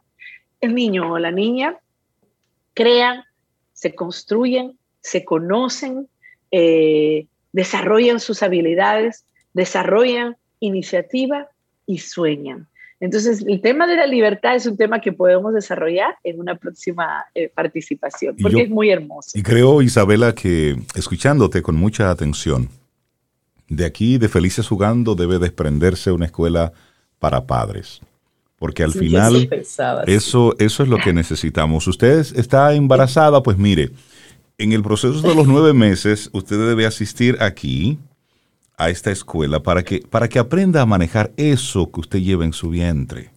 el 0.59 0.73
niño 0.73 1.13
o 1.13 1.19
la 1.19 1.29
niña 1.29 1.75
crean, 2.73 3.25
se 3.73 3.93
construyen, 3.93 4.75
se 4.99 5.23
conocen, 5.23 6.07
eh, 6.49 7.27
desarrollan 7.53 8.19
sus 8.19 8.41
habilidades, 8.41 9.23
desarrollan 9.53 10.35
iniciativa 10.59 11.47
y 11.85 11.99
sueñan. 11.99 12.65
Entonces, 12.99 13.45
el 13.47 13.61
tema 13.61 13.85
de 13.85 13.95
la 13.95 14.07
libertad 14.07 14.55
es 14.55 14.65
un 14.65 14.75
tema 14.75 14.99
que 14.99 15.13
podemos 15.13 15.53
desarrollar 15.53 16.15
en 16.23 16.39
una 16.39 16.55
próxima 16.55 17.25
eh, 17.35 17.51
participación, 17.53 18.35
porque 18.41 18.63
es 18.63 18.69
muy 18.71 18.89
hermoso. 18.89 19.37
Y 19.37 19.43
creo, 19.43 19.83
Isabela, 19.83 20.33
que 20.33 20.75
escuchándote 20.95 21.61
con 21.61 21.75
mucha 21.75 22.09
atención, 22.09 22.67
de 23.69 23.85
aquí, 23.85 24.17
de 24.17 24.29
Felices 24.29 24.67
Jugando, 24.67 25.15
debe 25.15 25.39
desprenderse 25.39 26.11
una 26.11 26.25
escuela 26.25 26.73
para 27.19 27.45
padres. 27.45 28.01
Porque 28.57 28.83
al 28.83 28.91
final 28.91 29.49
eso, 30.07 30.53
eso 30.59 30.83
es 30.83 30.89
lo 30.89 30.97
que 30.97 31.13
necesitamos. 31.13 31.87
Usted 31.87 32.25
está 32.35 32.73
embarazada, 32.73 33.41
pues 33.41 33.57
mire, 33.57 33.91
en 34.57 34.73
el 34.73 34.83
proceso 34.83 35.21
de 35.21 35.33
los 35.33 35.47
nueve 35.47 35.73
meses, 35.73 36.29
usted 36.33 36.57
debe 36.57 36.85
asistir 36.85 37.37
aquí, 37.41 37.97
a 38.79 38.89
esta 38.89 39.11
escuela, 39.11 39.61
para 39.61 39.83
que, 39.83 39.99
para 39.99 40.29
que 40.29 40.39
aprenda 40.39 40.81
a 40.81 40.85
manejar 40.85 41.33
eso 41.35 41.91
que 41.91 41.99
usted 41.99 42.19
lleva 42.19 42.45
en 42.45 42.53
su 42.53 42.69
vientre. 42.69 43.29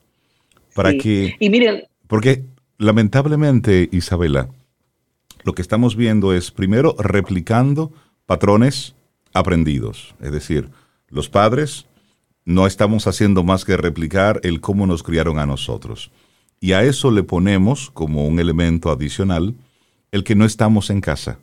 Para 0.73 0.97
que... 0.97 1.35
Y 1.41 1.51
miren... 1.51 1.83
Porque 2.07 2.45
lamentablemente, 2.79 3.89
Isabela, 3.91 4.49
lo 5.43 5.53
que 5.53 5.63
estamos 5.63 5.97
viendo 5.97 6.33
es 6.33 6.53
primero 6.53 6.95
replicando 6.97 7.93
patrones 8.25 8.95
aprendidos. 9.33 10.15
Es 10.21 10.33
decir, 10.33 10.71
los 11.09 11.29
padres 11.29 11.87
no 12.45 12.67
estamos 12.67 13.07
haciendo 13.07 13.45
más 13.45 13.65
que 13.65 13.77
replicar 13.77 14.41
el 14.43 14.61
cómo 14.61 14.87
nos 14.87 15.03
criaron 15.03 15.39
a 15.39 15.47
nosotros. 15.47 16.11
Y 16.61 16.73
a 16.73 16.85
eso 16.85 17.11
le 17.11 17.23
ponemos 17.23 17.91
como 17.91 18.27
un 18.27 18.39
elemento 18.39 18.91
adicional 18.91 19.55
el 20.11 20.25
que 20.25 20.35
no 20.35 20.45
estamos 20.45 20.91
en 20.91 21.01
casa. 21.01 21.39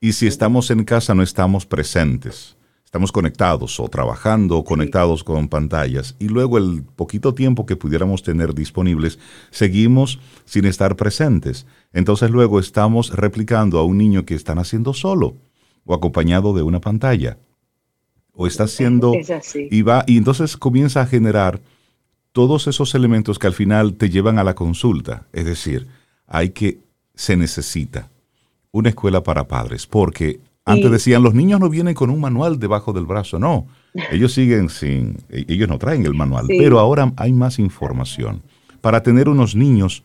Y 0.00 0.12
si 0.12 0.26
estamos 0.26 0.70
en 0.70 0.84
casa 0.84 1.14
no 1.14 1.22
estamos 1.22 1.66
presentes. 1.66 2.56
Estamos 2.84 3.10
conectados 3.10 3.80
o 3.80 3.88
trabajando 3.88 4.56
o 4.56 4.64
conectados 4.64 5.24
con 5.24 5.48
pantallas. 5.48 6.14
Y 6.20 6.28
luego 6.28 6.58
el 6.58 6.84
poquito 6.84 7.34
tiempo 7.34 7.66
que 7.66 7.74
pudiéramos 7.74 8.22
tener 8.22 8.54
disponibles, 8.54 9.18
seguimos 9.50 10.20
sin 10.44 10.64
estar 10.64 10.94
presentes. 10.94 11.66
Entonces 11.92 12.30
luego 12.30 12.60
estamos 12.60 13.10
replicando 13.12 13.78
a 13.78 13.84
un 13.84 13.98
niño 13.98 14.24
que 14.24 14.34
está 14.34 14.54
naciendo 14.54 14.94
solo 14.94 15.36
o 15.84 15.94
acompañado 15.94 16.54
de 16.54 16.62
una 16.62 16.80
pantalla. 16.80 17.38
O 18.32 18.46
está 18.46 18.64
haciendo... 18.64 19.12
Y, 19.54 19.82
va, 19.82 20.04
y 20.06 20.16
entonces 20.16 20.56
comienza 20.56 21.02
a 21.02 21.06
generar 21.06 21.60
todos 22.32 22.66
esos 22.66 22.94
elementos 22.94 23.38
que 23.38 23.46
al 23.46 23.54
final 23.54 23.94
te 23.94 24.10
llevan 24.10 24.38
a 24.38 24.44
la 24.44 24.54
consulta. 24.54 25.26
Es 25.32 25.44
decir, 25.44 25.86
hay 26.26 26.50
que, 26.50 26.78
se 27.14 27.36
necesita 27.36 28.10
una 28.72 28.88
escuela 28.88 29.22
para 29.22 29.46
padres, 29.46 29.86
porque 29.86 30.40
antes 30.64 30.90
decían, 30.90 31.22
los 31.22 31.34
niños 31.34 31.60
no 31.60 31.68
vienen 31.68 31.94
con 31.94 32.10
un 32.10 32.20
manual 32.20 32.58
debajo 32.58 32.92
del 32.92 33.06
brazo, 33.06 33.38
no, 33.38 33.66
ellos 34.10 34.32
siguen 34.32 34.68
sin, 34.68 35.18
e, 35.28 35.44
ellos 35.46 35.68
no 35.68 35.78
traen 35.78 36.04
el 36.06 36.14
manual, 36.14 36.46
pero 36.48 36.80
ahora 36.80 37.12
hay 37.16 37.32
más 37.32 37.58
información 37.58 38.42
para 38.80 39.02
tener 39.02 39.28
unos 39.28 39.54
niños, 39.54 40.02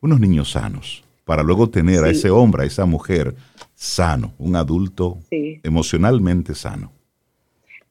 unos 0.00 0.20
niños 0.20 0.52
sanos, 0.52 1.02
para 1.24 1.42
luego 1.42 1.70
tener 1.70 2.04
a 2.04 2.10
ese 2.10 2.30
hombre, 2.30 2.64
a 2.64 2.66
esa 2.66 2.84
mujer 2.84 3.34
sano, 3.74 4.34
un 4.38 4.56
adulto 4.56 5.18
emocionalmente 5.30 6.54
sano. 6.54 6.92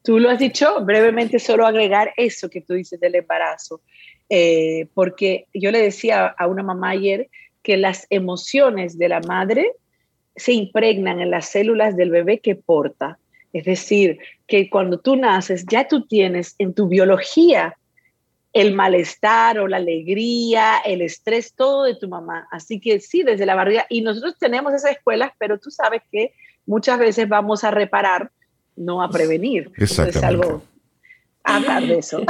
Tú 0.02 0.18
lo 0.18 0.30
has 0.30 0.38
dicho 0.38 0.84
brevemente, 0.84 1.38
solo 1.38 1.66
agregar 1.66 2.12
eso 2.16 2.50
que 2.50 2.60
tú 2.60 2.74
dices 2.74 2.98
del 2.98 3.14
embarazo, 3.14 3.80
eh, 4.28 4.88
porque 4.94 5.46
yo 5.54 5.70
le 5.70 5.80
decía 5.80 6.26
a 6.26 6.46
una 6.46 6.62
mamá 6.62 6.90
ayer 6.90 7.28
que 7.62 7.76
las 7.76 8.06
emociones 8.10 8.98
de 8.98 9.08
la 9.08 9.20
madre 9.20 9.72
se 10.34 10.52
impregnan 10.52 11.20
en 11.20 11.30
las 11.30 11.48
células 11.48 11.96
del 11.96 12.10
bebé 12.10 12.40
que 12.40 12.56
porta. 12.56 13.18
Es 13.52 13.64
decir, 13.64 14.18
que 14.46 14.68
cuando 14.70 14.98
tú 14.98 15.16
naces 15.16 15.64
ya 15.70 15.86
tú 15.86 16.06
tienes 16.06 16.54
en 16.58 16.74
tu 16.74 16.88
biología 16.88 17.76
el 18.52 18.74
malestar 18.74 19.58
o 19.58 19.68
la 19.68 19.78
alegría, 19.78 20.78
el 20.84 21.00
estrés, 21.00 21.54
todo 21.54 21.84
de 21.84 21.94
tu 21.94 22.08
mamá. 22.08 22.46
Así 22.50 22.80
que 22.80 23.00
sí, 23.00 23.22
desde 23.22 23.46
la 23.46 23.54
barriga. 23.54 23.86
Y 23.88 24.02
nosotros 24.02 24.36
tenemos 24.38 24.74
esas 24.74 24.92
escuelas, 24.92 25.32
pero 25.38 25.58
tú 25.58 25.70
sabes 25.70 26.02
que 26.10 26.34
muchas 26.66 26.98
veces 26.98 27.28
vamos 27.28 27.64
a 27.64 27.70
reparar 27.70 28.30
no 28.76 29.02
a 29.02 29.10
prevenir. 29.10 29.70
Es 29.76 29.98
algo 30.22 30.62
hablar 31.44 31.86
de 31.86 31.98
eso. 31.98 32.22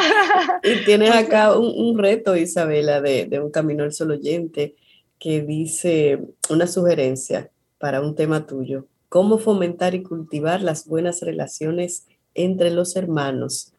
y 0.62 0.84
tienes 0.84 1.10
acá 1.10 1.56
un, 1.56 1.98
reto, 1.98 2.36
Isabela, 2.36 3.00
de, 3.00 3.26
de, 3.26 3.40
un 3.40 3.50
camino 3.50 3.84
al 3.84 3.92
solo 3.92 4.14
oyente 4.14 4.76
que 5.18 5.42
dice 5.42 6.20
una 6.50 6.66
sugerencia 6.66 7.50
para 7.78 8.00
un 8.00 8.14
tema 8.14 8.46
tuyo. 8.46 8.86
¿Cómo 9.08 9.38
fomentar 9.38 9.94
y 9.94 10.02
cultivar 10.02 10.62
las 10.62 10.86
buenas 10.86 11.20
relaciones 11.20 12.06
entre 12.34 12.70
los 12.70 12.96
hermanos? 12.96 13.72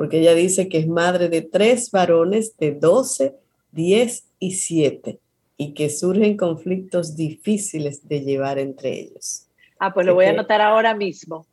Porque 0.00 0.20
ella 0.20 0.32
dice 0.34 0.70
que 0.70 0.78
es 0.78 0.88
madre 0.88 1.28
de 1.28 1.42
tres 1.42 1.90
varones 1.90 2.56
de 2.56 2.70
12, 2.72 3.34
10 3.72 4.24
y 4.38 4.52
7 4.52 5.18
y 5.58 5.74
que 5.74 5.90
surgen 5.90 6.38
conflictos 6.38 7.16
difíciles 7.16 8.08
de 8.08 8.22
llevar 8.22 8.58
entre 8.58 8.98
ellos. 8.98 9.42
Ah, 9.78 9.92
pues 9.92 10.06
lo 10.06 10.14
voy 10.14 10.24
a 10.24 10.30
anotar 10.30 10.62
ahora 10.62 10.94
mismo. 10.94 11.44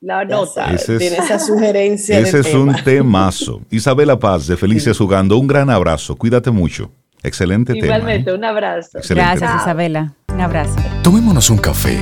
La 0.00 0.24
nota. 0.24 0.76
tiene 0.76 1.16
esa 1.16 1.40
sugerencia. 1.40 2.20
Ese 2.20 2.38
es 2.38 2.54
un 2.54 2.72
temazo. 2.84 3.62
Isabela 3.68 4.16
Paz 4.16 4.46
de 4.46 4.56
Felices 4.56 4.96
Jugando, 4.96 5.36
un 5.36 5.48
gran 5.48 5.68
abrazo. 5.68 6.14
Cuídate 6.14 6.52
mucho. 6.52 6.92
Excelente 7.24 7.72
tema. 7.72 7.84
Igualmente, 7.84 8.30
¿eh? 8.30 8.34
un 8.34 8.44
abrazo. 8.44 9.00
Gracias, 9.08 9.50
Isabela. 9.60 10.14
Un 10.32 10.40
abrazo. 10.40 10.76
Tomémonos 11.02 11.50
un 11.50 11.58
café. 11.58 11.98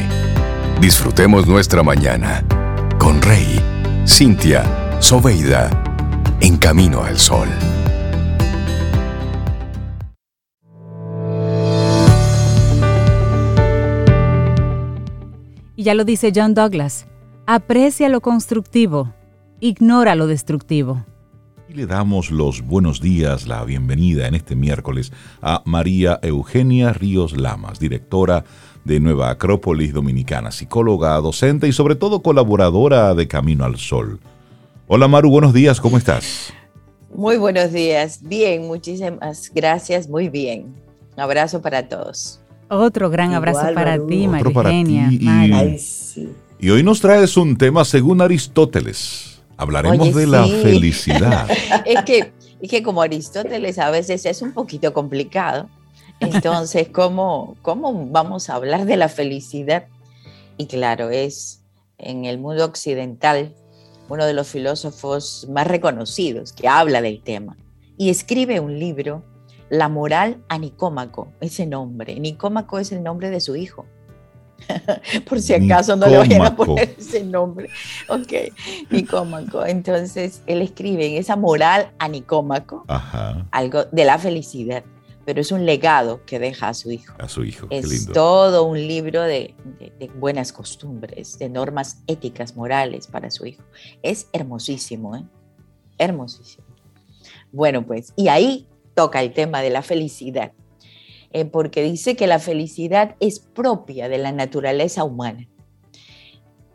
Disfrutemos 0.79 1.47
nuestra 1.47 1.83
mañana 1.83 2.45
con 2.99 3.23
Rey, 3.23 3.59
Cintia, 4.07 4.63
Soveida, 5.01 5.71
en 6.41 6.57
camino 6.59 7.03
al 7.03 7.19
sol. 7.19 7.49
Y 15.75 15.83
ya 15.83 15.95
lo 15.95 16.05
dice 16.05 16.33
John 16.35 16.55
Douglas, 16.55 17.07
aprecia 17.47 18.09
lo 18.09 18.21
constructivo, 18.21 19.13
ignora 19.61 20.15
lo 20.15 20.27
destructivo. 20.27 21.05
Y 21.69 21.75
le 21.75 21.87
damos 21.87 22.31
los 22.31 22.63
buenos 22.63 23.01
días, 23.01 23.47
la 23.47 23.65
bienvenida 23.65 24.29
en 24.29 24.35
este 24.35 24.55
miércoles 24.55 25.13
a 25.43 25.63
María 25.65 26.19
Eugenia 26.23 26.93
Ríos 26.93 27.37
Lamas, 27.37 27.79
directora 27.79 28.45
de 28.85 29.01
Nueva 29.01 29.31
Acrópolis 29.31 29.93
Dominicana, 29.93 30.53
psicóloga, 30.53 31.17
docente 31.17 31.67
y 31.67 31.73
sobre 31.73 31.97
todo 31.97 32.23
colaboradora 32.23 33.15
de 33.15 33.27
Camino 33.27 33.65
al 33.65 33.77
Sol. 33.77 34.21
Hola 34.89 35.09
Maru, 35.09 35.31
buenos 35.31 35.53
días, 35.53 35.81
¿cómo 35.81 35.99
estás? 35.99 36.53
Muy 37.13 37.39
buenos 37.39 37.73
días, 37.73 38.21
bien, 38.23 38.69
muchísimas 38.69 39.51
gracias, 39.53 40.09
muy 40.09 40.29
bien. 40.29 40.77
Un 41.13 41.21
abrazo 41.21 41.61
para 41.61 41.89
todos. 41.89 42.39
Otro 42.69 43.11
gran 43.11 43.35
abrazo 43.35 43.75
para 43.75 43.99
ti, 44.07 44.29
María 44.29 44.49
Eugenia. 44.49 45.11
Y 46.61 46.71
hoy 46.71 46.85
nos 46.85 47.01
traes 47.01 47.37
un 47.37 47.59
tema 47.59 47.85
según 47.85 48.21
Aristóteles. 48.21 49.43
Hablaremos 49.57 50.15
de 50.15 50.29
la 50.29 50.47
felicidad. 50.47 51.49
es, 51.85 52.05
que, 52.05 52.33
es 52.63 52.71
que 52.71 52.85
como 52.85 53.03
Aristóteles 53.03 53.81
a 53.81 53.91
veces 53.91 54.25
es 54.25 54.41
un 54.41 54.53
poquito 54.53 54.93
complicado. 54.93 55.69
Entonces, 56.21 56.91
¿cómo, 56.93 57.57
¿cómo 57.61 58.07
vamos 58.07 58.49
a 58.51 58.55
hablar 58.55 58.85
de 58.85 58.97
la 58.97 59.09
felicidad? 59.09 59.89
Y 60.59 60.67
claro, 60.67 61.11
es 61.11 61.61
en 61.99 62.25
el 62.25 62.39
mundo 62.39 62.65
occidental 62.65 63.53
uno 64.09 64.27
de 64.27 64.35
los 64.35 64.49
filósofos 64.49 65.47
más 65.51 65.67
reconocidos 65.67 66.53
que 66.53 66.69
habla 66.69 67.01
del 67.01 67.23
tema. 67.23 67.57
Y 67.97 68.11
escribe 68.11 68.61
un 68.61 68.79
libro 68.79 69.23
la 69.69 69.89
moral 69.89 70.39
a 70.49 70.59
Nicómaco, 70.59 71.33
ese 71.41 71.67
nombre. 71.67 72.19
Nicómaco 72.21 72.79
es 72.79 72.93
el 72.93 73.03
nombre 73.03 73.31
de 73.31 73.41
su 73.41 73.57
hijo. 73.57 73.87
Por 75.29 75.41
si 75.41 75.55
acaso 75.55 75.97
no 75.97 76.07
le 76.07 76.17
vayan 76.17 76.43
a 76.43 76.57
poner 76.57 76.95
ese 76.99 77.25
nombre. 77.25 77.69
Ok, 78.09 78.53
Nicómaco. 78.91 79.65
Entonces, 79.67 80.43
él 80.47 80.63
escribe 80.63 81.07
en 81.07 81.17
esa 81.17 81.37
moral 81.37 81.91
a 81.99 82.09
Nicómaco 82.09 82.85
algo 83.51 83.85
de 83.85 84.05
la 84.05 84.19
felicidad, 84.19 84.85
pero 85.27 85.41
es 85.41 85.51
un 85.51 85.67
legado 85.67 86.25
que 86.25 86.39
deja 86.39 86.69
a 86.69 86.75
su 86.75 86.93
hijo. 86.93 87.13
A 87.19 87.29
su 87.29 87.45
hijo, 87.45 87.67
es 87.71 88.07
todo 88.13 88.63
un 88.63 88.79
libro 88.79 89.23
de, 89.23 89.57
de, 89.99 90.09
buenas 90.15 90.53
costumbres, 90.53 91.37
de 91.41 91.49
normas 91.49 92.01
éticas, 92.07 92.55
morales 92.57 93.09
para 93.09 93.33
su 93.33 93.45
hijo. 93.45 93.65
Es 94.03 94.29
hermosísimo, 94.33 95.17
¿eh? 95.17 95.25
Hermosísimo. 95.99 96.65
Bueno, 97.51 97.85
pues, 97.85 98.13
y 98.15 98.29
ahí 98.29 98.69
toca 98.95 99.21
el 99.21 99.33
tema 99.33 99.63
de 99.63 99.71
la 99.71 99.83
felicidad, 99.83 100.53
eh, 101.33 101.45
porque 101.45 101.83
dice 101.83 102.15
que 102.15 102.29
la 102.29 102.39
felicidad 102.39 103.17
es 103.19 103.41
propia 103.41 104.09
de 104.09 104.19
la 104.19 104.31
naturaleza 104.31 105.03
humana 105.03 105.49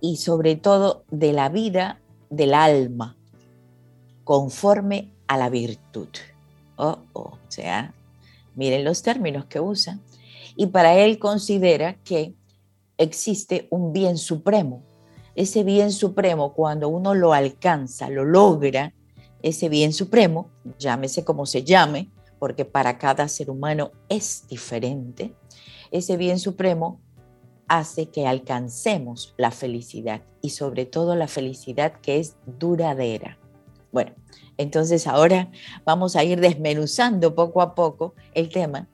y 0.02 0.18
sobre 0.18 0.58
todo 0.58 1.06
de 1.10 1.32
la 1.32 1.48
vida 1.48 2.02
del 2.30 2.54
alma, 2.54 3.16
conforme 4.26 5.14
a 5.28 5.38
la 5.38 5.50
virtud. 5.50 6.10
Oh, 6.76 6.98
oh, 7.14 7.22
o 7.22 7.40
sea, 7.48 7.94
miren 8.62 8.84
los 8.84 9.02
términos 9.02 9.46
que 9.46 9.60
usa. 9.60 9.98
Y 10.56 10.68
para 10.68 10.96
él 10.96 11.18
considera 11.18 11.96
que 12.04 12.36
existe 13.00 13.68
un 13.72 13.92
bien 13.92 14.20
supremo. 14.20 14.84
Ese 15.34 15.64
bien 15.64 15.92
supremo, 15.92 16.54
cuando 16.54 16.88
uno 16.88 17.16
lo 17.16 17.34
alcanza, 17.34 18.12
lo 18.12 18.24
logra, 18.24 18.94
ese 19.42 19.68
bien 19.68 19.94
supremo, 19.94 20.52
llámese 20.78 21.26
como 21.26 21.48
se 21.48 21.64
llame, 21.64 22.12
porque 22.38 22.64
para 22.64 23.00
cada 23.00 23.28
ser 23.28 23.50
humano 23.50 23.94
es 24.10 24.46
diferente, 24.48 25.34
ese 25.90 26.16
bien 26.16 26.38
supremo 26.38 27.00
hace 27.68 28.10
que 28.10 28.28
alcancemos 28.28 29.34
la 29.38 29.50
felicidad 29.50 30.22
y 30.40 30.52
sobre 30.52 30.86
todo 30.86 31.16
la 31.16 31.28
felicidad 31.28 31.94
que 32.00 32.20
es 32.20 32.36
duradera. 32.60 33.40
Bueno, 33.92 34.12
entonces 34.62 35.08
ahora 35.08 35.50
vamos 35.86 36.16
a 36.16 36.24
ir 36.24 36.40
desmenuzando 36.40 37.36
poco 37.36 37.62
a 37.62 37.76
poco 37.76 38.14
el 38.34 38.50
tema 38.50 38.88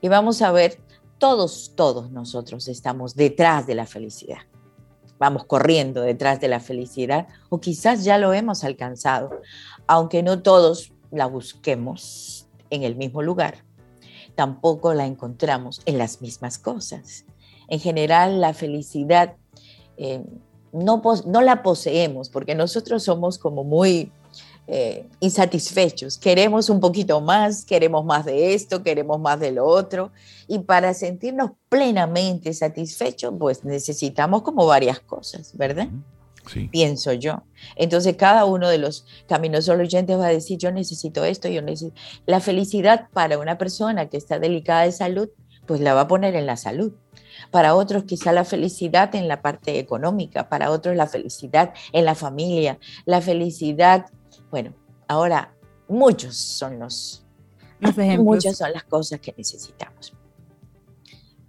y 0.00 0.08
vamos 0.08 0.42
a 0.42 0.50
ver, 0.50 0.80
todos, 1.18 1.72
todos 1.76 2.10
nosotros 2.10 2.66
estamos 2.66 3.14
detrás 3.14 3.66
de 3.68 3.76
la 3.76 3.86
felicidad. 3.86 4.40
Vamos 5.20 5.44
corriendo 5.44 6.02
detrás 6.02 6.40
de 6.40 6.48
la 6.48 6.58
felicidad 6.58 7.28
o 7.48 7.60
quizás 7.60 8.02
ya 8.02 8.18
lo 8.18 8.32
hemos 8.32 8.64
alcanzado, 8.64 9.30
aunque 9.86 10.24
no 10.24 10.42
todos 10.42 10.92
la 11.12 11.26
busquemos 11.26 12.48
en 12.70 12.82
el 12.82 12.96
mismo 12.96 13.22
lugar. 13.22 13.64
Tampoco 14.34 14.94
la 14.94 15.06
encontramos 15.06 15.80
en 15.86 15.98
las 15.98 16.20
mismas 16.20 16.58
cosas. 16.58 17.24
En 17.68 17.78
general, 17.78 18.40
la 18.40 18.54
felicidad 18.54 19.36
eh, 19.96 20.24
no, 20.72 21.00
no 21.26 21.42
la 21.42 21.62
poseemos 21.62 22.28
porque 22.28 22.56
nosotros 22.56 23.04
somos 23.04 23.38
como 23.38 23.62
muy 23.62 24.10
eh, 24.66 25.06
insatisfechos. 25.20 26.18
Queremos 26.18 26.70
un 26.70 26.80
poquito 26.80 27.20
más, 27.20 27.64
queremos 27.64 28.04
más 28.04 28.24
de 28.24 28.54
esto, 28.54 28.82
queremos 28.82 29.20
más 29.20 29.40
de 29.40 29.52
lo 29.52 29.66
otro. 29.66 30.12
Y 30.48 30.60
para 30.60 30.94
sentirnos 30.94 31.52
plenamente 31.68 32.52
satisfechos, 32.54 33.34
pues 33.38 33.64
necesitamos 33.64 34.42
como 34.42 34.66
varias 34.66 35.00
cosas, 35.00 35.56
¿verdad? 35.56 35.88
pienso 36.70 37.12
yo. 37.12 37.42
Entonces 37.76 38.16
cada 38.16 38.44
uno 38.44 38.68
de 38.68 38.78
los 38.78 39.06
caminos 39.28 39.68
oyentes 39.68 40.18
va 40.18 40.26
a 40.26 40.30
decir, 40.30 40.58
yo 40.58 40.72
necesito 40.72 41.24
esto, 41.24 41.48
yo 41.48 41.62
necesito... 41.62 41.94
La 42.26 42.40
felicidad 42.40 43.08
para 43.12 43.38
una 43.38 43.58
persona 43.58 44.08
que 44.08 44.16
está 44.16 44.38
delicada 44.38 44.82
de 44.82 44.92
salud, 44.92 45.28
pues 45.66 45.80
la 45.80 45.94
va 45.94 46.02
a 46.02 46.08
poner 46.08 46.34
en 46.34 46.46
la 46.46 46.56
salud. 46.56 46.92
Para 47.50 47.74
otros 47.74 48.04
quizá 48.04 48.32
la 48.32 48.44
felicidad 48.44 49.14
en 49.14 49.28
la 49.28 49.42
parte 49.42 49.78
económica, 49.78 50.48
para 50.48 50.70
otros 50.70 50.96
la 50.96 51.06
felicidad 51.06 51.72
en 51.92 52.04
la 52.04 52.14
familia, 52.14 52.78
la 53.04 53.20
felicidad, 53.20 54.06
bueno, 54.52 54.72
ahora 55.08 55.52
muchos 55.88 56.36
son 56.36 56.78
los, 56.78 57.26
muchas 58.18 58.58
son 58.58 58.72
las 58.72 58.84
cosas 58.84 59.18
que 59.18 59.34
necesitamos. 59.36 60.14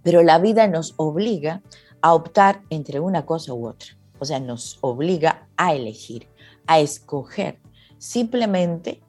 Pero 0.02 0.24
la 0.24 0.40
vida 0.40 0.66
nos 0.66 0.94
obliga 0.96 1.62
a 2.00 2.14
optar 2.14 2.62
entre 2.70 2.98
una 2.98 3.24
cosa 3.24 3.54
u 3.54 3.68
otra 3.68 3.96
o 4.18 4.24
sea, 4.24 4.40
nos 4.40 4.78
obliga 4.80 5.48
a 5.56 5.74
elegir, 5.74 6.28
a 6.66 6.80
escoger. 6.80 7.58
Simplemente, 7.98 9.02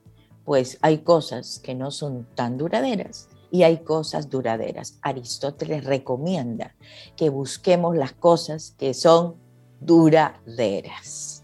pues 0.43 0.78
hay 0.82 1.00
cosas 1.00 1.60
que 1.60 1.74
no 1.74 1.89
son 1.89 2.28
tan 2.36 2.58
duraderas 2.58 3.30
y 3.52 3.64
hay 3.64 3.78
cosas 3.78 4.30
duraderas. 4.30 4.98
Aristóteles 5.02 5.86
recomienda 5.86 6.76
que 7.16 7.30
busquemos 7.30 7.96
las 7.96 8.12
cosas 8.12 8.76
que 8.78 8.93
son 8.93 9.36
duraderas. 9.80 11.43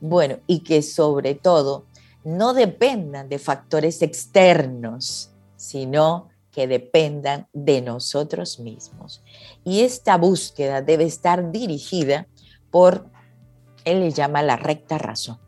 Bueno, 0.00 0.38
y 0.46 0.60
que 0.60 0.82
sobre 0.82 1.34
todo 1.34 1.86
no 2.28 2.52
dependan 2.52 3.30
de 3.30 3.38
factores 3.38 4.02
externos, 4.02 5.30
sino 5.56 6.28
que 6.50 6.66
dependan 6.66 7.48
de 7.54 7.80
nosotros 7.80 8.60
mismos. 8.60 9.22
Y 9.64 9.80
esta 9.80 10.18
búsqueda 10.18 10.82
debe 10.82 11.04
estar 11.04 11.50
dirigida 11.50 12.26
por, 12.70 13.06
él 13.84 14.00
le 14.00 14.10
llama 14.10 14.42
la 14.42 14.56
recta 14.56 14.98
razón. 14.98 15.38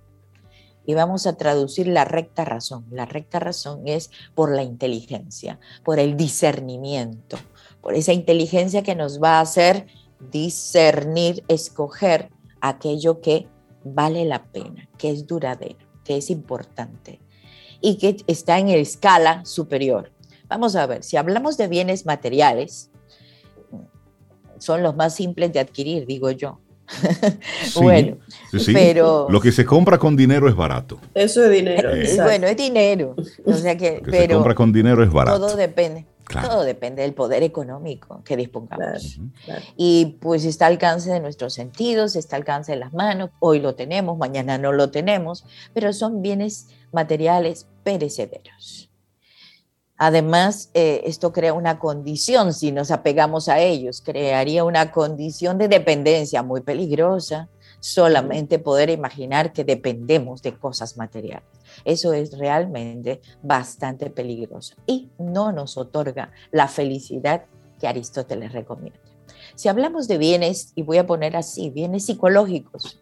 Y 0.87 0.95
vamos 0.95 1.27
a 1.27 1.37
traducir 1.37 1.87
la 1.87 2.07
recta 2.07 2.47
razón. 2.47 2.87
La 2.91 3.05
recta 3.05 3.39
razón 3.39 3.87
es 3.87 4.11
por 4.35 4.51
la 4.51 4.63
inteligencia, 4.63 5.61
por 5.85 5.99
el 5.99 6.17
discernimiento, 6.17 7.37
por 7.83 7.95
esa 7.95 8.15
inteligencia 8.15 8.83
que 8.83 8.95
nos 8.95 9.23
va 9.23 9.39
a 9.39 9.43
hacer 9.43 9.87
discernir, 10.31 11.45
escoger 11.49 12.31
aquello 12.63 13.21
que 13.21 13.47
vale 13.85 14.25
la 14.25 14.45
pena, 14.45 14.89
que 14.97 15.11
es 15.11 15.27
duradero, 15.27 15.90
que 16.05 16.17
es 16.17 16.31
importante 16.31 17.21
y 17.81 17.97
que 17.97 18.17
está 18.27 18.59
en 18.59 18.69
escala 18.69 19.45
superior. 19.45 20.11
Vamos 20.49 20.77
a 20.77 20.87
ver, 20.87 21.05
si 21.05 21.17
hablamos 21.17 21.57
de 21.57 21.69
bienes 21.69 22.07
materiales, 22.07 22.91
son 24.59 24.83
los 24.83 24.97
más 24.97 25.15
simples 25.15 25.53
de 25.53 25.61
adquirir, 25.61 26.07
digo 26.07 26.31
yo. 26.31 26.59
bueno, 27.77 28.17
pero 28.73 29.29
lo 29.31 29.41
que 29.41 29.53
se 29.53 29.65
compra 29.65 29.97
con 29.99 30.17
dinero 30.17 30.49
es 30.49 30.57
barato. 30.57 31.01
Eso 31.15 31.45
es 31.45 31.51
dinero. 31.53 31.95
Eh, 31.95 32.17
bueno, 32.21 32.49
es 32.49 32.57
dinero. 32.57 33.15
O 33.45 33.53
sea 33.55 33.77
que, 33.77 34.01
lo 34.05 34.11
que 34.11 34.19
se 34.19 34.29
compra 34.29 34.55
con 34.55 34.73
dinero 34.73 35.03
es 35.05 35.13
barato. 35.13 35.39
Todo 35.39 35.57
depende. 35.57 36.05
Todo 36.33 36.63
depende 36.63 37.03
del 37.03 37.15
poder 37.15 37.43
económico 37.43 38.23
que 38.25 38.37
dispongamos. 38.37 39.21
Y 39.77 40.19
pues 40.21 40.45
está 40.45 40.67
al 40.67 40.75
alcance 40.75 41.11
de 41.11 41.21
nuestros 41.21 41.55
sentidos, 41.55 42.17
está 42.17 42.37
al 42.37 42.43
alcance 42.43 42.73
de 42.73 42.79
las 42.79 42.93
manos. 42.93 43.31
Hoy 43.41 43.61
lo 43.61 43.75
tenemos, 43.75 44.17
mañana 44.19 44.59
no 44.59 44.73
lo 44.73 44.91
tenemos, 44.91 45.45
pero 45.75 45.93
son 45.93 46.23
bienes 46.23 46.69
materiales 46.93 47.67
perecederos. 47.83 48.91
Además, 50.03 50.71
eh, 50.73 51.03
esto 51.05 51.31
crea 51.31 51.53
una 51.53 51.79
condición, 51.79 52.55
si 52.55 52.73
nos 52.73 52.91
apegamos 52.91 53.51
a 53.51 53.59
ellos, 53.59 54.01
crearía 54.01 54.65
una 54.65 54.93
condición 54.93 55.59
de 55.59 55.69
dependencia 55.69 56.43
muy 56.43 56.63
peligrosa, 56.63 57.51
solamente 57.81 58.59
poder 58.59 58.91
imaginar 58.91 59.53
que 59.53 59.65
dependemos 59.65 60.43
de 60.43 60.57
cosas 60.57 60.97
materiales. 60.97 61.49
Eso 61.85 62.13
es 62.13 62.39
realmente 62.39 63.21
bastante 63.43 64.11
peligroso 64.11 64.77
y 64.87 65.09
no 65.19 65.53
nos 65.53 65.77
otorga 65.77 66.31
la 66.53 66.69
felicidad 66.69 67.45
que 67.79 67.89
Aristóteles 67.89 68.53
recomienda. 68.53 69.01
Si 69.55 69.69
hablamos 69.69 70.07
de 70.09 70.19
bienes, 70.19 70.73
y 70.75 70.83
voy 70.83 70.99
a 70.99 71.07
poner 71.07 71.37
así, 71.37 71.71
bienes 71.71 72.07
psicológicos, 72.07 73.01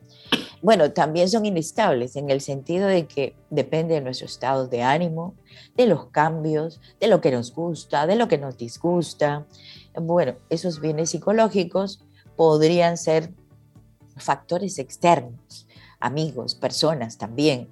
bueno, 0.60 0.92
también 0.92 1.28
son 1.28 1.46
inestables 1.46 2.16
en 2.16 2.30
el 2.30 2.40
sentido 2.40 2.88
de 2.88 3.06
que 3.06 3.36
depende 3.48 3.94
de 3.94 4.00
nuestro 4.00 4.26
estado 4.26 4.66
de 4.66 4.82
ánimo, 4.82 5.34
de 5.76 5.86
los 5.86 6.06
cambios, 6.06 6.80
de 7.00 7.06
lo 7.06 7.20
que 7.20 7.30
nos 7.30 7.54
gusta, 7.54 8.06
de 8.06 8.16
lo 8.16 8.26
que 8.26 8.38
nos 8.38 8.56
disgusta. 8.58 9.46
Bueno, 9.94 10.34
esos 10.50 10.80
bienes 10.80 11.10
psicológicos 11.10 12.04
podrían 12.36 12.96
ser 12.96 13.32
factores 14.20 14.78
externos, 14.78 15.66
amigos, 16.00 16.54
personas 16.54 17.18
también, 17.18 17.68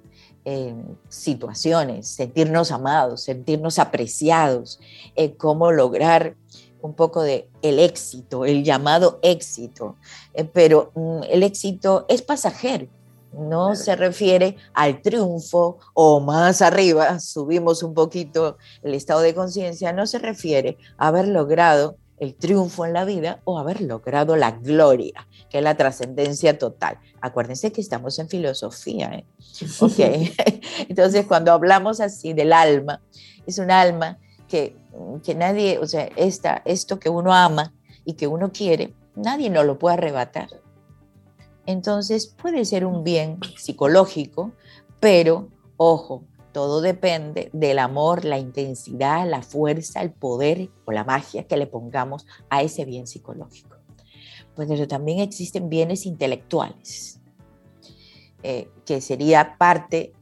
situaciones, 1.09 2.07
sentirnos 2.07 2.71
amados, 2.71 3.21
sentirnos 3.21 3.79
apreciados, 3.79 4.79
eh, 5.15 5.35
cómo 5.35 5.71
lograr 5.71 6.35
un 6.81 6.93
poco 6.93 7.21
de 7.21 7.49
el 7.61 7.79
éxito, 7.79 8.45
el 8.45 8.63
llamado 8.63 9.19
éxito, 9.23 9.97
eh, 10.33 10.45
pero 10.45 10.91
mm, 10.95 11.23
el 11.29 11.43
éxito 11.43 12.05
es 12.07 12.21
pasajero, 12.21 12.87
no 13.33 13.75
se 13.75 13.95
refiere 13.95 14.55
al 14.73 15.01
triunfo 15.01 15.79
o 15.93 16.21
más 16.21 16.61
arriba, 16.61 17.19
subimos 17.19 17.83
un 17.83 17.93
poquito 17.93 18.57
el 18.83 18.93
estado 18.93 19.19
de 19.21 19.35
conciencia, 19.35 19.91
no 19.91 20.07
se 20.07 20.19
refiere 20.19 20.77
a 20.97 21.07
haber 21.07 21.27
logrado 21.27 21.97
el 22.19 22.35
triunfo 22.35 22.85
en 22.85 22.93
la 22.93 23.05
vida 23.05 23.41
o 23.43 23.59
haber 23.59 23.81
logrado 23.81 24.35
la 24.35 24.51
gloria, 24.51 25.27
que 25.49 25.59
es 25.59 25.63
la 25.63 25.75
trascendencia 25.75 26.57
total. 26.57 26.99
Acuérdense 27.21 27.71
que 27.71 27.81
estamos 27.81 28.19
en 28.19 28.29
filosofía. 28.29 29.13
¿eh? 29.13 29.25
Okay. 29.79 30.33
Entonces, 30.89 31.25
cuando 31.25 31.51
hablamos 31.51 31.99
así 31.99 32.33
del 32.33 32.53
alma, 32.53 33.01
es 33.45 33.57
un 33.59 33.71
alma 33.71 34.19
que 34.47 34.75
que 35.23 35.35
nadie, 35.35 35.79
o 35.79 35.87
sea, 35.87 36.09
esta, 36.15 36.61
esto 36.65 36.99
que 36.99 37.09
uno 37.09 37.33
ama 37.33 37.73
y 38.05 38.13
que 38.13 38.27
uno 38.27 38.51
quiere, 38.51 38.93
nadie 39.15 39.49
nos 39.49 39.65
lo 39.65 39.77
puede 39.77 39.95
arrebatar. 39.95 40.49
Entonces 41.65 42.27
puede 42.27 42.63
ser 42.65 42.85
un 42.85 43.03
bien 43.03 43.39
psicológico, 43.57 44.53
pero 44.99 45.49
ojo, 45.75 46.23
todo 46.53 46.81
depende 46.81 47.49
del 47.53 47.77
amor, 47.79 48.25
la 48.25 48.39
intensidad, 48.39 49.27
la 49.27 49.41
fuerza, 49.41 50.01
el 50.01 50.11
poder 50.11 50.69
o 50.85 50.91
la 50.91 51.03
magia 51.03 51.43
que 51.45 51.57
le 51.57 51.67
pongamos 51.67 52.25
a 52.49 52.63
ese 52.63 52.85
bien 52.85 53.05
psicológico. 53.05 53.76
Pues 54.57 54.67
pero 54.67 54.87
también 54.87 55.19
existen 55.19 55.69
bienes 55.69 56.07
intelectuales, 56.07 57.19
eh, 58.41 58.67
que 58.87 59.01
sería 59.01 59.55
parte 59.57 60.13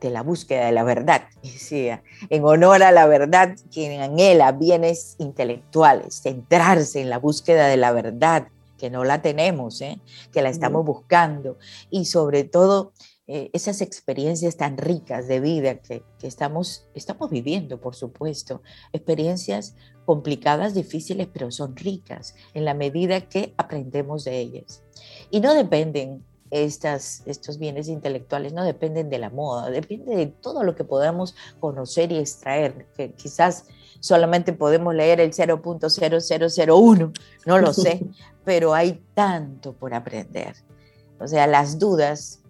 de 0.00 0.10
la 0.10 0.22
búsqueda 0.22 0.66
de 0.66 0.72
la 0.72 0.82
verdad. 0.82 1.22
Decía, 1.42 2.02
en 2.30 2.44
honor 2.44 2.82
a 2.82 2.90
la 2.90 3.06
verdad, 3.06 3.56
quien 3.72 4.02
anhela 4.02 4.50
bienes 4.50 5.14
intelectuales, 5.18 6.20
centrarse 6.20 7.00
en 7.00 7.10
la 7.10 7.18
búsqueda 7.18 7.68
de 7.68 7.76
la 7.76 7.92
verdad, 7.92 8.48
que 8.76 8.90
no 8.90 9.04
la 9.04 9.22
tenemos, 9.22 9.80
¿eh? 9.82 10.00
que 10.32 10.42
la 10.42 10.48
estamos 10.48 10.84
buscando, 10.84 11.56
y 11.90 12.06
sobre 12.06 12.42
todo 12.42 12.92
eh, 13.26 13.50
esas 13.52 13.80
experiencias 13.80 14.56
tan 14.56 14.76
ricas 14.76 15.26
de 15.28 15.40
vida 15.40 15.76
que, 15.76 16.02
que, 16.18 16.26
estamos, 16.26 16.86
estamos 16.94 17.30
viviendo, 17.30 17.80
por 17.80 17.94
supuesto, 17.94 18.62
experiencias 18.92 19.74
complicadas, 20.04 20.74
difíciles, 20.74 21.28
pero 21.32 21.50
son 21.50 21.76
ricas 21.76 22.34
en 22.52 22.64
la 22.64 22.74
medida 22.74 23.22
que 23.22 23.54
aprendemos 23.56 24.24
de 24.24 24.38
ellas. 24.38 24.82
Y 25.30 25.40
no 25.40 25.54
dependen 25.54 26.22
estas, 26.50 27.22
estos 27.26 27.58
bienes 27.58 27.88
intelectuales 27.88 28.52
no 28.52 28.62
dependen 28.64 29.10
de 29.10 29.18
la 29.18 29.30
moda, 29.30 29.70
depende 29.70 30.14
de 30.14 30.26
todo 30.26 30.62
lo 30.62 30.76
que 30.76 30.84
podamos 30.84 31.34
conocer 31.58 32.12
y 32.12 32.18
extraer, 32.18 32.86
que 32.96 33.12
quizás 33.12 33.64
solamente 33.98 34.52
podemos 34.52 34.94
leer 34.94 35.20
el 35.20 35.32
0.0001, 35.32 37.20
no 37.46 37.58
lo 37.58 37.72
sé, 37.72 38.06
pero 38.44 38.72
hay 38.74 39.02
tanto 39.14 39.72
por 39.72 39.94
aprender. 39.94 40.54
O 41.18 41.26
sea, 41.26 41.48
las 41.48 41.78
dudas, 41.80 42.43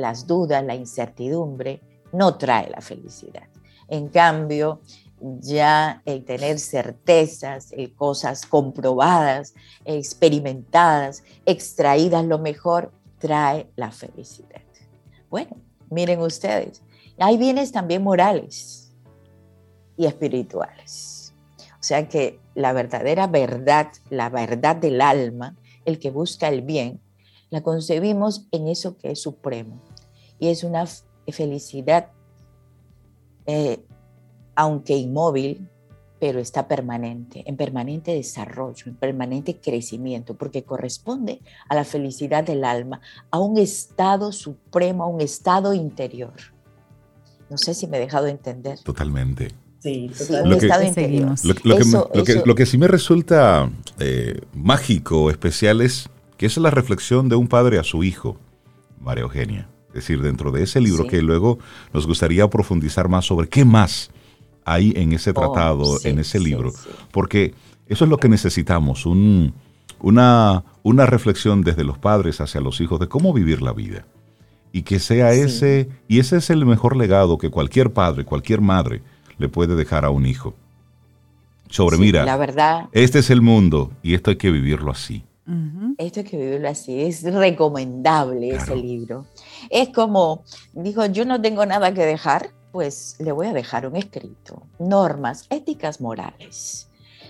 las 0.00 0.26
dudas, 0.26 0.64
la 0.64 0.74
incertidumbre 0.74 1.80
no 2.12 2.36
trae 2.36 2.70
la 2.70 2.80
felicidad. 2.80 3.48
En 3.88 4.08
cambio, 4.08 4.80
ya 5.20 6.02
el 6.04 6.24
tener 6.24 6.58
certezas, 6.58 7.72
cosas 7.96 8.46
comprobadas, 8.46 9.54
experimentadas, 9.84 11.22
extraídas 11.44 12.24
lo 12.24 12.38
mejor, 12.38 12.92
trae 13.18 13.68
la 13.76 13.90
felicidad. 13.90 14.62
Bueno, 15.28 15.56
miren 15.90 16.20
ustedes, 16.20 16.82
hay 17.18 17.36
bienes 17.36 17.70
también 17.70 18.02
morales 18.02 18.92
y 19.96 20.06
espirituales. 20.06 21.34
O 21.58 21.82
sea 21.82 22.08
que 22.08 22.40
la 22.54 22.72
verdadera 22.72 23.26
verdad, 23.26 23.88
la 24.08 24.28
verdad 24.28 24.76
del 24.76 25.00
alma, 25.00 25.56
el 25.84 25.98
que 25.98 26.10
busca 26.10 26.48
el 26.48 26.62
bien, 26.62 27.00
la 27.50 27.62
concebimos 27.62 28.46
en 28.52 28.68
eso 28.68 28.96
que 28.96 29.10
es 29.10 29.22
supremo. 29.22 29.80
Y 30.40 30.48
es 30.48 30.64
una 30.64 30.84
felicidad, 31.28 32.08
eh, 33.46 33.78
aunque 34.56 34.96
inmóvil, 34.96 35.68
pero 36.18 36.38
está 36.38 36.68
permanente, 36.68 37.42
en 37.46 37.56
permanente 37.56 38.12
desarrollo, 38.12 38.84
en 38.86 38.94
permanente 38.94 39.58
crecimiento, 39.58 40.36
porque 40.36 40.64
corresponde 40.64 41.40
a 41.68 41.74
la 41.74 41.84
felicidad 41.84 42.44
del 42.44 42.64
alma, 42.64 43.00
a 43.30 43.38
un 43.38 43.58
estado 43.58 44.32
supremo, 44.32 45.04
a 45.04 45.06
un 45.06 45.20
estado 45.22 45.72
interior. 45.72 46.34
No 47.48 47.56
sé 47.56 47.74
si 47.74 47.86
me 47.86 47.96
he 47.96 48.00
dejado 48.00 48.26
entender. 48.26 48.78
Totalmente. 48.80 49.48
Sí, 49.80 50.10
un 50.44 50.52
estado 50.52 50.82
interior. 50.82 51.34
Lo, 52.44 52.54
que 52.54 52.66
sí 52.66 52.76
me 52.76 52.86
resulta 52.86 53.70
eh, 53.98 54.40
mágico, 54.52 55.30
especial, 55.30 55.80
es 55.80 56.10
que 56.36 56.46
esa 56.46 56.60
es 56.60 56.62
la 56.62 56.70
reflexión 56.70 57.30
de 57.30 57.36
un 57.36 57.48
padre 57.48 57.78
a 57.78 57.82
su 57.82 58.04
hijo, 58.04 58.36
María 59.00 59.22
Eugenia. 59.22 59.68
Es 59.90 60.06
decir, 60.06 60.22
dentro 60.22 60.52
de 60.52 60.62
ese 60.62 60.80
libro 60.80 61.06
que 61.06 61.20
luego 61.20 61.58
nos 61.92 62.06
gustaría 62.06 62.48
profundizar 62.48 63.08
más 63.08 63.26
sobre 63.26 63.48
qué 63.48 63.64
más 63.64 64.10
ahí 64.64 64.92
en 64.96 65.12
ese 65.12 65.30
oh, 65.30 65.34
tratado, 65.34 65.98
en 66.04 66.20
ese 66.20 66.38
libro, 66.38 66.72
porque 67.10 67.54
eso 67.86 68.04
es 68.04 68.10
lo 68.10 68.18
que 68.18 68.28
necesitamos, 68.28 69.04
una, 69.04 70.64
una 70.84 71.06
reflexión 71.06 71.62
desde 71.62 71.82
los 71.82 71.98
padres 71.98 72.40
hacia 72.40 72.60
los 72.60 72.80
hijos 72.80 73.00
de 73.00 73.08
cómo 73.08 73.32
vivir 73.32 73.62
la 73.62 73.72
vida. 73.72 74.06
Y 74.72 74.82
que 74.82 75.00
sea 75.00 75.32
ese, 75.32 75.88
y 76.06 76.20
ese 76.20 76.36
es 76.36 76.48
el 76.50 76.64
mejor 76.64 76.96
legado 76.96 77.38
que 77.38 77.50
cualquier 77.50 77.92
padre, 77.92 78.24
cualquier 78.24 78.60
madre 78.60 79.02
le 79.38 79.48
puede 79.48 79.74
dejar 79.74 80.04
a 80.04 80.10
un 80.10 80.26
hijo. 80.26 80.54
Sobre, 81.68 81.98
mira, 81.98 82.24
la 82.24 82.36
verdad, 82.36 82.88
este 82.92 83.18
es 83.18 83.30
el 83.30 83.42
mundo 83.42 83.90
y 84.02 84.14
esto 84.14 84.30
hay 84.30 84.36
que 84.36 84.52
vivirlo 84.52 84.92
así. 84.92 85.24
Esto 85.98 86.20
hay 86.20 86.26
que 86.26 86.36
vivirlo 86.36 86.68
así, 86.68 87.00
es 87.00 87.24
recomendable 87.24 88.50
ese 88.50 88.76
libro. 88.76 89.26
Es 89.68 89.90
como, 89.90 90.44
dijo, 90.72 91.04
yo 91.06 91.24
no 91.24 91.40
tengo 91.40 91.66
nada 91.66 91.92
que 91.92 92.06
dejar, 92.06 92.52
pues 92.72 93.16
le 93.18 93.32
voy 93.32 93.48
a 93.48 93.52
dejar 93.52 93.86
un 93.86 93.96
escrito, 93.96 94.62
normas 94.78 95.46
éticas 95.50 96.00
morales. 96.00 96.88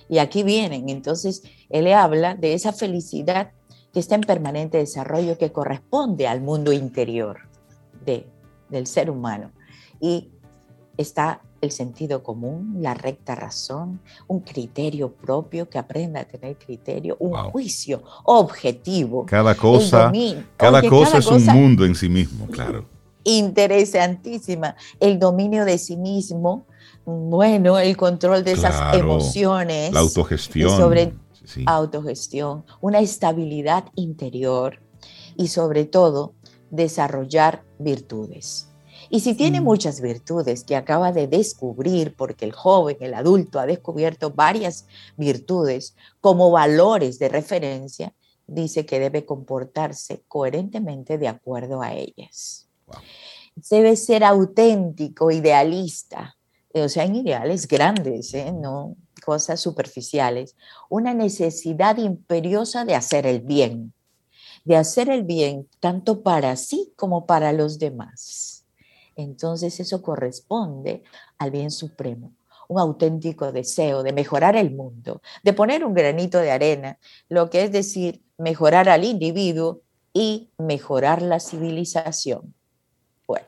Y 0.09 0.19
aquí 0.19 0.43
vienen, 0.43 0.89
entonces 0.89 1.43
él 1.69 1.85
le 1.85 1.95
habla 1.95 2.35
de 2.35 2.55
esa 2.55 2.73
felicidad 2.73 3.53
que 3.93 4.01
está 4.01 4.15
en 4.15 4.23
permanente 4.23 4.79
desarrollo, 4.79 5.39
que 5.39 5.53
corresponde 5.53 6.29
al 6.29 6.41
mundo 6.41 6.73
interior 6.73 7.49
de, 8.05 8.27
del 8.69 8.87
ser 8.87 9.11
humano. 9.11 9.53
Y 10.01 10.31
está 10.97 11.43
el 11.61 11.71
sentido 11.71 12.23
común, 12.23 12.77
la 12.81 12.95
recta 12.95 13.35
razón, 13.35 14.01
un 14.27 14.41
criterio 14.41 15.13
propio, 15.13 15.69
que 15.69 15.79
aprenda 15.79 16.21
a 16.21 16.25
tener 16.25 16.57
criterio, 16.57 17.17
un 17.19 17.35
juicio 17.51 18.03
objetivo. 18.25 19.27
Cada 19.27 19.55
cosa, 19.55 20.13
cada, 20.57 20.83
cosa 20.83 21.19
es 21.19 21.27
un 21.27 21.45
mundo 21.47 21.85
en 21.85 21.95
sí 21.95 22.09
mismo, 22.09 22.47
claro 22.47 22.85
interesantísima. 23.25 24.77
El 24.99 25.19
dominio 25.19 25.65
de 25.65 25.79
sí 25.79 25.97
mismo, 25.97 26.67
bueno, 27.05 27.79
el 27.79 27.97
control 27.97 28.45
de 28.45 28.53
esas 28.53 28.95
emociones. 28.97 29.93
La 29.93 30.01
autogestión. 30.01 30.77
Sobre, 30.77 31.13
autogestión, 31.67 32.65
una 32.81 33.01
estabilidad 33.01 33.85
interior 33.97 34.81
y 35.37 35.49
sobre 35.49 35.85
todo 35.85 36.35
desarrollar 36.71 37.65
virtudes. 37.79 38.70
Y 39.13 39.21
si 39.21 39.35
tiene 39.35 39.61
muchas 39.61 40.01
virtudes 40.01 40.63
que 40.63 40.77
acaba 40.77 41.11
de 41.11 41.27
descubrir, 41.27 42.15
porque 42.15 42.45
el 42.45 42.53
joven, 42.53 42.97
el 43.01 43.15
adulto 43.15 43.59
ha 43.59 43.67
descubierto 43.67 44.31
varias 44.31 44.87
virtudes 45.17 45.97
como 46.21 46.53
valores 46.53 47.19
de 47.19 47.29
referencia, 47.29 48.15
dice 48.47 48.87
que 48.87 49.01
debe 49.01 49.25
comportarse 49.25 50.23
coherentemente 50.29 51.19
de 51.19 51.27
acuerdo 51.27 51.83
a 51.83 51.93
ellas. 51.93 52.69
Debe 53.69 53.97
ser 53.97 54.23
auténtico, 54.23 55.33
idealista, 55.33 56.37
o 56.73 56.89
sea, 56.89 57.05
en 57.05 57.17
ideales 57.17 57.67
grandes, 57.67 58.33
¿eh? 58.35 58.53
no 58.53 58.97
cosas 59.25 59.61
superficiales, 59.61 60.57
una 60.89 61.15
necesidad 61.15 61.99
imperiosa 61.99 62.85
de 62.85 62.95
hacer 62.95 63.27
el 63.27 63.41
bien, 63.41 63.93
de 64.65 64.77
hacer 64.77 65.11
el 65.11 65.25
bien 65.25 65.69
tanto 65.81 66.23
para 66.23 66.57
sí 66.57 66.93
como 66.97 67.27
para 67.27 67.53
los 67.53 67.79
demás. 67.79 68.50
Entonces 69.23 69.79
eso 69.81 70.03
corresponde 70.03 71.03
al 71.39 71.51
bien 71.51 71.71
supremo, 71.71 72.33
un 72.69 72.79
auténtico 72.79 73.53
deseo 73.53 74.03
de 74.03 74.13
mejorar 74.13 74.57
el 74.57 74.71
mundo, 74.71 75.21
de 75.43 75.53
poner 75.53 75.85
un 75.85 75.95
granito 75.95 76.39
de 76.39 76.51
arena, 76.51 76.99
lo 77.29 77.51
que 77.51 77.65
es 77.65 77.73
decir, 77.73 78.23
mejorar 78.39 78.89
al 78.89 79.05
individuo 79.05 79.83
y 80.13 80.51
mejorar 80.59 81.23
la 81.23 81.41
civilización. 81.41 82.55
Bueno. 83.27 83.47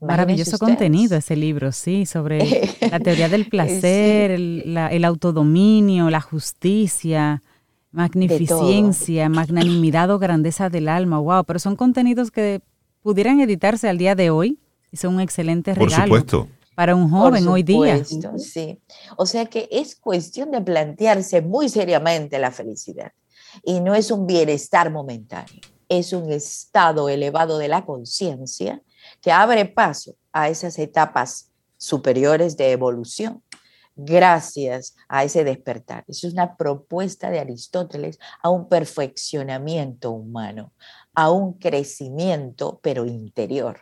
Maravilloso 0.00 0.58
contenido 0.58 1.16
ese 1.16 1.34
libro, 1.34 1.72
sí, 1.72 2.04
sobre 2.04 2.70
la 2.90 3.00
teoría 3.00 3.28
del 3.28 3.48
placer, 3.48 4.32
el, 4.32 5.04
autodominio, 5.04 6.10
la 6.10 6.20
justicia, 6.20 7.42
magnificencia, 7.90 9.28
magnanimidad 9.28 10.10
o 10.10 10.18
grandeza 10.18 10.68
del 10.68 10.88
alma. 10.88 11.18
Wow, 11.18 11.44
pero 11.44 11.58
son 11.58 11.76
contenidos 11.76 12.30
que 12.30 12.60
pudieran 13.02 13.40
editarse 13.40 13.88
al 13.88 13.98
día 13.98 14.14
de 14.14 14.30
hoy 14.30 14.58
son 14.96 15.14
un 15.16 15.20
excelente 15.20 15.74
regalo. 15.74 16.08
Por 16.08 16.20
supuesto. 16.20 16.48
Para 16.74 16.96
un 16.96 17.08
joven 17.08 17.46
hoy 17.46 17.62
día. 17.62 18.04
Sí. 18.36 18.80
O 19.16 19.26
sea 19.26 19.46
que 19.46 19.68
es 19.70 19.94
cuestión 19.94 20.50
de 20.50 20.60
plantearse 20.60 21.40
muy 21.40 21.68
seriamente 21.68 22.38
la 22.38 22.50
felicidad. 22.50 23.12
Y 23.62 23.80
no 23.80 23.94
es 23.94 24.10
un 24.10 24.26
bienestar 24.26 24.90
momentáneo, 24.90 25.60
es 25.88 26.12
un 26.12 26.32
estado 26.32 27.08
elevado 27.08 27.58
de 27.58 27.68
la 27.68 27.84
conciencia 27.84 28.82
que 29.20 29.30
abre 29.30 29.66
paso 29.66 30.16
a 30.32 30.48
esas 30.48 30.76
etapas 30.80 31.52
superiores 31.76 32.56
de 32.56 32.72
evolución 32.72 33.42
gracias 33.96 34.96
a 35.08 35.24
ese 35.24 35.44
despertar. 35.44 36.04
Es 36.08 36.24
una 36.24 36.56
propuesta 36.56 37.30
de 37.30 37.38
Aristóteles 37.38 38.18
a 38.42 38.50
un 38.50 38.68
perfeccionamiento 38.68 40.10
humano, 40.10 40.72
a 41.14 41.30
un 41.30 41.54
crecimiento, 41.54 42.80
pero 42.82 43.06
interior. 43.06 43.80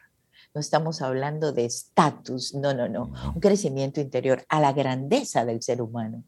No 0.55 0.61
estamos 0.61 1.01
hablando 1.01 1.53
de 1.53 1.65
estatus, 1.65 2.55
no, 2.55 2.75
no, 2.75 2.87
no, 2.87 3.11
un 3.35 3.41
crecimiento 3.41 4.01
interior 4.01 4.45
a 4.51 4.61
la 4.61 4.73
grandeza 4.73 5.47
del 5.47 5.63
ser 5.63 5.81
humano. 5.81 6.25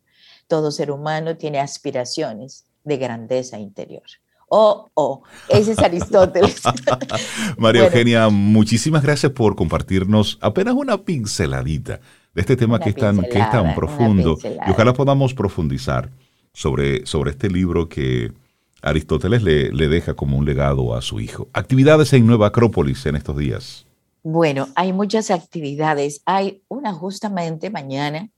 Todo 0.48 0.70
ser 0.70 0.90
humano 0.90 1.36
tiene 1.36 1.60
aspiraciones 1.60 2.64
de 2.84 2.96
grandeza 2.96 3.58
interior. 3.58 4.04
Oh, 4.48 4.90
oh, 4.94 5.22
ese 5.48 5.72
es 5.72 5.78
Aristóteles. 5.78 6.62
María 7.58 7.84
Eugenia, 7.84 8.28
muchísimas 8.28 9.02
gracias 9.02 9.32
por 9.32 9.56
compartirnos 9.56 10.38
apenas 10.40 10.74
una 10.74 10.98
pinceladita 10.98 12.00
de 12.34 12.40
este 12.40 12.56
tema 12.56 12.78
que 12.78 12.90
es, 12.90 12.96
tan, 12.96 13.20
que 13.22 13.38
es 13.38 13.50
tan 13.50 13.74
profundo. 13.74 14.38
Y 14.42 14.70
ojalá 14.70 14.94
podamos 14.94 15.34
profundizar 15.34 16.10
sobre, 16.52 17.04
sobre 17.04 17.32
este 17.32 17.50
libro 17.50 17.88
que 17.88 18.32
Aristóteles 18.80 19.42
le, 19.42 19.70
le 19.70 19.88
deja 19.88 20.14
como 20.14 20.38
un 20.38 20.44
legado 20.44 20.94
a 20.94 21.02
su 21.02 21.20
hijo. 21.20 21.48
Actividades 21.52 22.12
en 22.12 22.26
Nueva 22.26 22.48
Acrópolis 22.48 23.04
en 23.06 23.16
estos 23.16 23.36
días. 23.36 23.84
Bueno, 24.26 24.68
hay 24.74 24.94
muchas 24.94 25.30
actividades. 25.30 26.22
Hay 26.24 26.62
una 26.68 26.94
justamente 26.94 27.68
mañana 27.68 28.30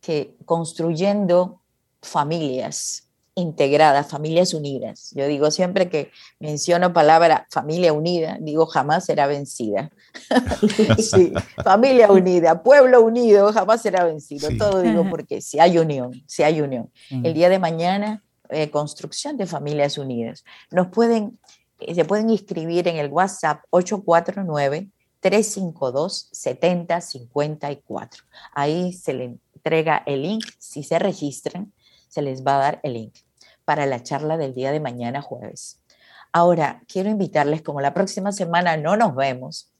que 0.00 0.34
construyendo 0.46 1.60
familias 2.00 3.10
integradas, 3.34 4.08
familias 4.08 4.54
unidas. 4.54 5.10
Yo 5.14 5.26
digo 5.26 5.50
siempre 5.50 5.90
que 5.90 6.10
menciono 6.40 6.94
palabra 6.94 7.46
familia 7.50 7.92
unida, 7.92 8.38
digo 8.40 8.64
jamás 8.64 9.04
será 9.04 9.26
vencida. 9.26 9.90
sí, 10.98 11.34
familia 11.62 12.10
unida, 12.10 12.62
pueblo 12.62 13.02
unido, 13.02 13.52
jamás 13.52 13.82
será 13.82 14.04
vencido. 14.04 14.48
Todo 14.56 14.80
digo 14.80 15.04
porque 15.10 15.42
si 15.42 15.60
hay 15.60 15.76
unión, 15.76 16.22
si 16.26 16.44
hay 16.44 16.62
unión. 16.62 16.90
El 17.10 17.34
día 17.34 17.50
de 17.50 17.58
mañana, 17.58 18.24
eh, 18.48 18.70
construcción 18.70 19.36
de 19.36 19.44
familias 19.44 19.98
unidas. 19.98 20.42
Nos 20.70 20.86
pueden, 20.86 21.38
eh, 21.80 21.94
se 21.94 22.06
pueden 22.06 22.30
inscribir 22.30 22.88
en 22.88 22.96
el 22.96 23.12
WhatsApp 23.12 23.60
849 23.68 24.88
352 25.26 26.28
7054. 26.30 28.24
Ahí 28.52 28.92
se 28.92 29.12
le 29.12 29.38
entrega 29.54 30.04
el 30.06 30.22
link. 30.22 30.44
Si 30.58 30.84
se 30.84 31.00
registran, 31.00 31.72
se 32.08 32.22
les 32.22 32.46
va 32.46 32.56
a 32.56 32.60
dar 32.60 32.80
el 32.84 32.92
link 32.92 33.16
para 33.64 33.86
la 33.86 34.02
charla 34.04 34.36
del 34.36 34.54
día 34.54 34.70
de 34.70 34.78
mañana 34.78 35.20
jueves. 35.20 35.80
Ahora, 36.32 36.82
quiero 36.86 37.10
invitarles, 37.10 37.62
como 37.62 37.80
la 37.80 37.92
próxima 37.92 38.30
semana 38.30 38.76
no 38.76 38.96
nos 38.96 39.16
vemos, 39.16 39.72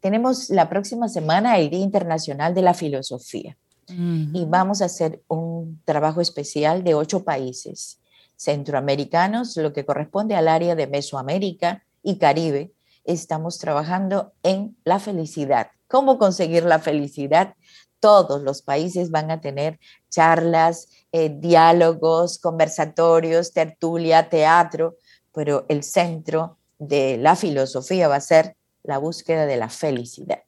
tenemos 0.00 0.50
la 0.50 0.68
próxima 0.68 1.08
semana 1.08 1.58
el 1.58 1.70
Día 1.70 1.80
Internacional 1.80 2.54
de 2.54 2.62
la 2.62 2.74
Filosofía 2.74 3.56
y 3.88 4.44
vamos 4.46 4.82
a 4.82 4.86
hacer 4.86 5.22
un 5.28 5.80
trabajo 5.84 6.20
especial 6.20 6.82
de 6.82 6.94
ocho 6.94 7.24
países 7.24 8.00
centroamericanos, 8.36 9.56
lo 9.56 9.72
que 9.72 9.84
corresponde 9.84 10.34
al 10.34 10.48
área 10.48 10.74
de 10.74 10.86
Mesoamérica 10.86 11.84
y 12.02 12.18
Caribe. 12.18 12.72
Estamos 13.04 13.58
trabajando 13.58 14.32
en 14.42 14.76
la 14.84 14.98
felicidad. 14.98 15.68
¿Cómo 15.88 16.18
conseguir 16.18 16.64
la 16.64 16.78
felicidad? 16.78 17.54
Todos 18.00 18.42
los 18.42 18.62
países 18.62 19.10
van 19.10 19.30
a 19.30 19.40
tener 19.40 19.78
charlas, 20.10 20.88
eh, 21.12 21.28
diálogos, 21.28 22.38
conversatorios, 22.38 23.52
tertulia, 23.52 24.28
teatro, 24.28 24.96
pero 25.32 25.66
el 25.68 25.82
centro 25.82 26.58
de 26.78 27.16
la 27.16 27.36
filosofía 27.36 28.08
va 28.08 28.16
a 28.16 28.20
ser 28.20 28.56
la 28.82 28.98
búsqueda 28.98 29.46
de 29.46 29.56
la 29.56 29.68
felicidad. 29.68 30.42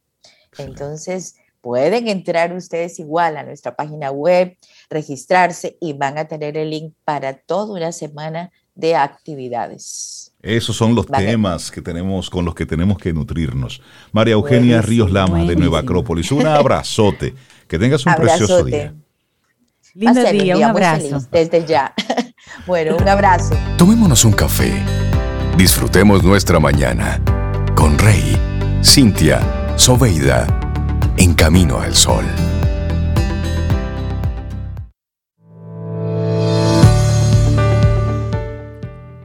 Entonces, 0.58 1.36
pueden 1.60 2.08
entrar 2.08 2.52
ustedes 2.52 2.98
igual 2.98 3.36
a 3.36 3.42
nuestra 3.42 3.74
página 3.74 4.10
web, 4.10 4.56
registrarse 4.90 5.76
y 5.80 5.92
van 5.94 6.18
a 6.18 6.28
tener 6.28 6.56
el 6.56 6.70
link 6.70 6.94
para 7.04 7.38
toda 7.38 7.72
una 7.72 7.92
semana 7.92 8.50
de 8.74 8.96
actividades. 8.96 10.33
Esos 10.44 10.76
son 10.76 10.94
los 10.94 11.06
temas 11.06 11.70
que 11.70 11.80
tenemos 11.80 12.28
con 12.28 12.44
los 12.44 12.54
que 12.54 12.66
tenemos 12.66 12.98
que 12.98 13.14
nutrirnos. 13.14 13.80
María 14.12 14.34
Eugenia 14.34 14.82
Ríos 14.82 15.10
Lama 15.10 15.42
de 15.44 15.56
Nueva 15.56 15.78
Acrópolis, 15.78 16.30
un 16.32 16.46
abrazote. 16.46 17.34
Que 17.66 17.78
tengas 17.78 18.04
un 18.04 18.14
precioso 18.14 18.62
día. 18.62 18.94
Lindo 19.94 20.22
día, 20.22 20.56
un, 20.58 20.64
abrazo. 20.64 21.26
desde 21.32 21.64
ya. 21.64 21.94
bueno, 22.66 22.96
un 22.96 23.08
abrazo. 23.08 23.54
Tomémonos 23.78 24.26
un 24.26 24.32
café. 24.32 24.70
Disfrutemos 25.56 26.22
nuestra 26.22 26.60
mañana 26.60 27.22
con 27.74 27.96
Rey, 27.96 28.36
Cintia, 28.82 29.40
Soveida, 29.76 30.46
en 31.16 31.32
camino 31.32 31.80
al 31.80 31.94
sol. 31.94 32.24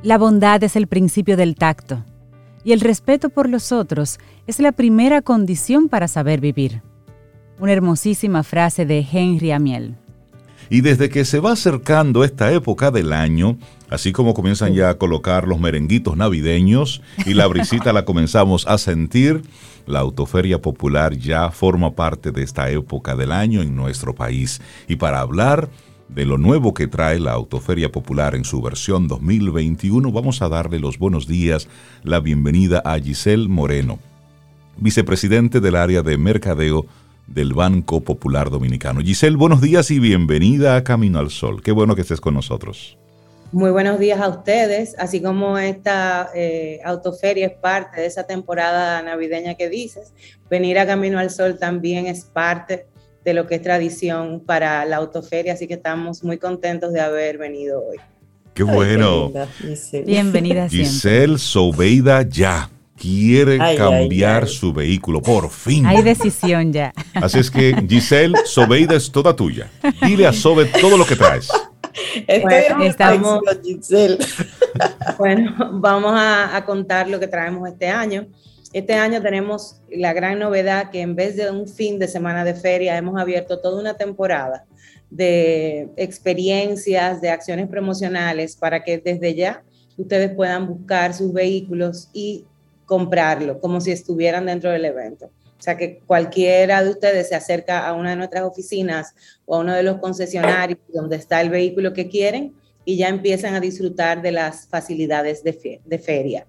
La 0.09 0.17
bondad 0.17 0.63
es 0.63 0.75
el 0.75 0.87
principio 0.87 1.37
del 1.37 1.53
tacto 1.53 2.03
y 2.63 2.71
el 2.71 2.79
respeto 2.81 3.29
por 3.29 3.47
los 3.47 3.71
otros 3.71 4.17
es 4.47 4.59
la 4.59 4.71
primera 4.71 5.21
condición 5.21 5.87
para 5.87 6.07
saber 6.07 6.41
vivir. 6.41 6.81
Una 7.59 7.73
hermosísima 7.73 8.41
frase 8.41 8.87
de 8.87 9.05
Henry 9.11 9.51
Amiel. 9.51 9.97
Y 10.67 10.81
desde 10.81 11.09
que 11.09 11.25
se 11.25 11.39
va 11.39 11.51
acercando 11.51 12.23
esta 12.23 12.51
época 12.51 12.89
del 12.89 13.13
año, 13.13 13.59
así 13.87 14.11
como 14.11 14.33
comienzan 14.33 14.73
ya 14.73 14.89
a 14.89 14.97
colocar 14.97 15.47
los 15.47 15.59
merenguitos 15.59 16.17
navideños 16.17 17.03
y 17.27 17.35
la 17.35 17.45
brisita 17.45 17.93
la 17.93 18.03
comenzamos 18.03 18.65
a 18.65 18.79
sentir, 18.79 19.43
la 19.85 19.99
Autoferia 19.99 20.59
Popular 20.59 21.15
ya 21.15 21.51
forma 21.51 21.93
parte 21.93 22.31
de 22.31 22.41
esta 22.41 22.71
época 22.71 23.15
del 23.15 23.31
año 23.31 23.61
en 23.61 23.75
nuestro 23.75 24.15
país. 24.15 24.59
Y 24.87 24.95
para 24.95 25.19
hablar 25.19 25.69
de 26.09 26.25
lo 26.25 26.37
nuevo 26.37 26.73
que 26.73 26.87
trae 26.87 27.19
la 27.19 27.33
Autoferia 27.33 27.91
Popular 27.91 28.35
en 28.35 28.43
su 28.43 28.61
versión 28.61 29.07
2021, 29.07 30.11
vamos 30.11 30.41
a 30.41 30.49
darle 30.49 30.79
los 30.79 30.97
buenos 30.97 31.27
días, 31.27 31.67
la 32.03 32.19
bienvenida 32.19 32.81
a 32.83 32.99
Giselle 32.99 33.47
Moreno, 33.47 33.99
vicepresidente 34.77 35.59
del 35.59 35.75
área 35.75 36.01
de 36.01 36.17
mercadeo 36.17 36.87
del 37.27 37.53
Banco 37.53 38.01
Popular 38.01 38.49
Dominicano. 38.49 39.01
Giselle, 39.01 39.37
buenos 39.37 39.61
días 39.61 39.91
y 39.91 39.99
bienvenida 39.99 40.75
a 40.75 40.83
Camino 40.83 41.19
al 41.19 41.29
Sol. 41.29 41.61
Qué 41.61 41.71
bueno 41.71 41.95
que 41.95 42.01
estés 42.01 42.19
con 42.19 42.33
nosotros. 42.33 42.97
Muy 43.51 43.71
buenos 43.71 43.97
días 43.97 44.19
a 44.19 44.29
ustedes, 44.29 44.95
así 44.99 45.23
como 45.23 45.57
esta 45.57 46.29
eh, 46.35 46.81
autoferia 46.83 47.47
es 47.47 47.53
parte 47.53 48.01
de 48.01 48.05
esa 48.07 48.27
temporada 48.27 49.01
navideña 49.01 49.55
que 49.55 49.69
dices, 49.69 50.13
venir 50.51 50.77
a 50.77 50.85
Camino 50.85 51.17
al 51.17 51.31
Sol 51.31 51.57
también 51.57 52.05
es 52.05 52.25
parte 52.25 52.85
de 53.23 53.33
lo 53.33 53.47
que 53.47 53.55
es 53.55 53.61
tradición 53.61 54.41
para 54.45 54.85
la 54.85 54.97
autoferia, 54.97 55.53
así 55.53 55.67
que 55.67 55.75
estamos 55.75 56.23
muy 56.23 56.37
contentos 56.37 56.93
de 56.93 57.01
haber 57.01 57.37
venido 57.37 57.83
hoy. 57.83 57.97
Qué 58.53 58.63
bueno. 58.63 59.31
Bienvenida 60.05 60.67
Giselle 60.67 61.37
Sobeida 61.37 62.23
ya 62.23 62.69
quiere 62.99 63.57
cambiar 63.77 64.47
su 64.47 64.73
vehículo, 64.73 65.21
por 65.21 65.49
fin. 65.49 65.85
Hay 65.85 66.01
decisión 66.01 66.73
ya. 66.73 66.93
Así 67.13 67.39
es 67.39 67.49
que 67.49 67.73
Giselle, 67.87 68.35
Sobeida 68.45 68.95
es 68.95 69.11
toda 69.11 69.35
tuya. 69.35 69.69
Dile 70.05 70.27
a 70.27 70.33
Sobe 70.33 70.65
todo 70.65 70.97
lo 70.97 71.05
que 71.05 71.15
traes. 71.15 71.49
Bueno, 72.41 72.83
estamos, 72.83 73.41
Giselle. 73.63 74.17
bueno, 75.17 75.71
vamos 75.73 76.11
a, 76.13 76.55
a 76.55 76.65
contar 76.65 77.09
lo 77.09 77.19
que 77.19 77.27
traemos 77.27 77.67
este 77.67 77.87
año. 77.87 78.27
Este 78.71 78.93
año 78.93 79.19
tenemos 79.19 79.81
la 79.89 80.13
gran 80.13 80.37
novedad 80.37 80.91
que 80.91 81.01
en 81.01 81.15
vez 81.15 81.35
de 81.35 81.49
un 81.49 81.67
fin 81.67 81.97
de 81.97 82.07
semana 82.07 82.43
de 82.43 82.53
feria, 82.53 82.97
hemos 82.97 83.19
abierto 83.19 83.59
toda 83.59 83.81
una 83.81 83.97
temporada 83.97 84.65
de 85.09 85.89
experiencias, 85.97 87.19
de 87.19 87.31
acciones 87.31 87.67
promocionales 87.67 88.55
para 88.55 88.83
que 88.83 88.99
desde 88.99 89.33
ya 89.33 89.63
ustedes 89.97 90.35
puedan 90.35 90.67
buscar 90.67 91.15
sus 91.15 91.33
vehículos 91.33 92.09
y 92.13 92.45
comprarlo 92.85 93.59
como 93.59 93.81
si 93.81 93.91
estuvieran 93.91 94.45
dentro 94.45 94.69
del 94.69 94.85
evento. 94.85 95.31
O 95.57 95.61
sea 95.61 95.75
que 95.75 95.99
cualquiera 96.05 96.83
de 96.83 96.91
ustedes 96.91 97.29
se 97.29 97.35
acerca 97.35 97.87
a 97.87 97.93
una 97.93 98.11
de 98.11 98.15
nuestras 98.17 98.43
oficinas 98.43 99.15
o 99.45 99.55
a 99.55 99.59
uno 99.59 99.73
de 99.73 99.83
los 99.83 99.97
concesionarios 99.97 100.79
donde 100.93 101.15
está 101.15 101.41
el 101.41 101.49
vehículo 101.49 101.91
que 101.91 102.07
quieren 102.07 102.53
y 102.85 102.97
ya 102.97 103.09
empiezan 103.09 103.55
a 103.55 103.59
disfrutar 103.59 104.21
de 104.21 104.31
las 104.31 104.67
facilidades 104.67 105.43
de, 105.43 105.81
de 105.83 105.99
feria. 105.99 106.45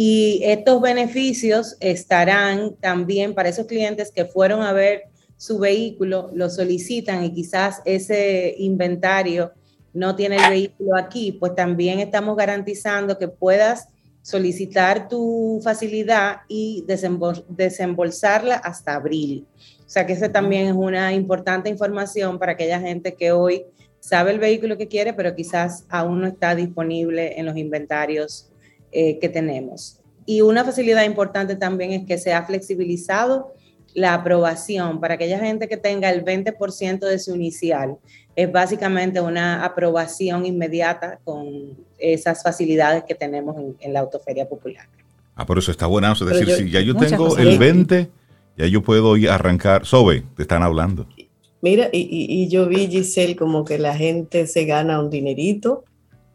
Y 0.00 0.42
estos 0.44 0.80
beneficios 0.80 1.76
estarán 1.80 2.76
también 2.76 3.34
para 3.34 3.48
esos 3.48 3.66
clientes 3.66 4.12
que 4.12 4.26
fueron 4.26 4.62
a 4.62 4.72
ver 4.72 5.08
su 5.36 5.58
vehículo, 5.58 6.30
lo 6.34 6.48
solicitan 6.50 7.24
y 7.24 7.34
quizás 7.34 7.82
ese 7.84 8.54
inventario 8.58 9.50
no 9.92 10.14
tiene 10.14 10.36
el 10.36 10.50
vehículo 10.50 10.96
aquí, 10.96 11.32
pues 11.32 11.56
también 11.56 11.98
estamos 11.98 12.36
garantizando 12.36 13.18
que 13.18 13.26
puedas 13.26 13.88
solicitar 14.22 15.08
tu 15.08 15.60
facilidad 15.64 16.42
y 16.46 16.84
desembolsarla 16.86 18.54
hasta 18.54 18.94
abril. 18.94 19.48
O 19.84 19.90
sea 19.90 20.06
que 20.06 20.12
esa 20.12 20.30
también 20.30 20.68
es 20.68 20.74
una 20.74 21.12
importante 21.12 21.70
información 21.70 22.38
para 22.38 22.52
aquella 22.52 22.78
gente 22.78 23.14
que 23.14 23.32
hoy 23.32 23.64
sabe 23.98 24.30
el 24.30 24.38
vehículo 24.38 24.78
que 24.78 24.86
quiere, 24.86 25.12
pero 25.12 25.34
quizás 25.34 25.86
aún 25.88 26.20
no 26.20 26.28
está 26.28 26.54
disponible 26.54 27.36
en 27.36 27.46
los 27.46 27.56
inventarios 27.56 28.48
eh, 28.92 29.18
que 29.18 29.28
tenemos. 29.28 30.00
Y 30.26 30.42
una 30.42 30.64
facilidad 30.64 31.04
importante 31.04 31.56
también 31.56 31.92
es 31.92 32.06
que 32.06 32.18
se 32.18 32.32
ha 32.32 32.44
flexibilizado 32.44 33.54
la 33.94 34.14
aprobación 34.14 35.00
para 35.00 35.14
aquella 35.14 35.38
gente 35.38 35.68
que 35.68 35.76
tenga 35.76 36.10
el 36.10 36.24
20% 36.24 36.98
de 37.00 37.18
su 37.18 37.34
inicial. 37.34 37.96
Es 38.36 38.52
básicamente 38.52 39.20
una 39.20 39.64
aprobación 39.64 40.46
inmediata 40.46 41.18
con 41.24 41.76
esas 41.98 42.42
facilidades 42.42 43.04
que 43.04 43.14
tenemos 43.14 43.56
en, 43.80 43.92
la 43.92 44.00
autoferia 44.00 44.48
popular. 44.48 44.86
Ah, 45.34 45.46
por 45.46 45.58
eso 45.58 45.70
está 45.70 45.86
buena. 45.86 46.12
Es 46.12 46.20
decir, 46.20 46.50
si 46.50 46.70
ya 46.70 46.80
yo 46.80 46.94
tengo 46.94 47.36
el 47.36 47.58
20, 47.58 48.08
ya 48.56 48.66
yo 48.66 48.82
puedo 48.82 49.16
ir 49.16 49.30
a 49.30 49.36
arrancar. 49.36 49.86
Sobe, 49.86 50.24
te 50.36 50.42
están 50.42 50.62
hablando. 50.62 51.06
Mira, 51.60 51.88
y, 51.92 52.06
y, 52.10 52.48
yo 52.48 52.68
vi, 52.68 52.86
Giselle, 52.86 53.34
como 53.34 53.64
que 53.64 53.78
la 53.78 53.96
gente 53.96 54.46
se 54.46 54.64
gana 54.64 55.00
un 55.00 55.10
dinerito. 55.10 55.84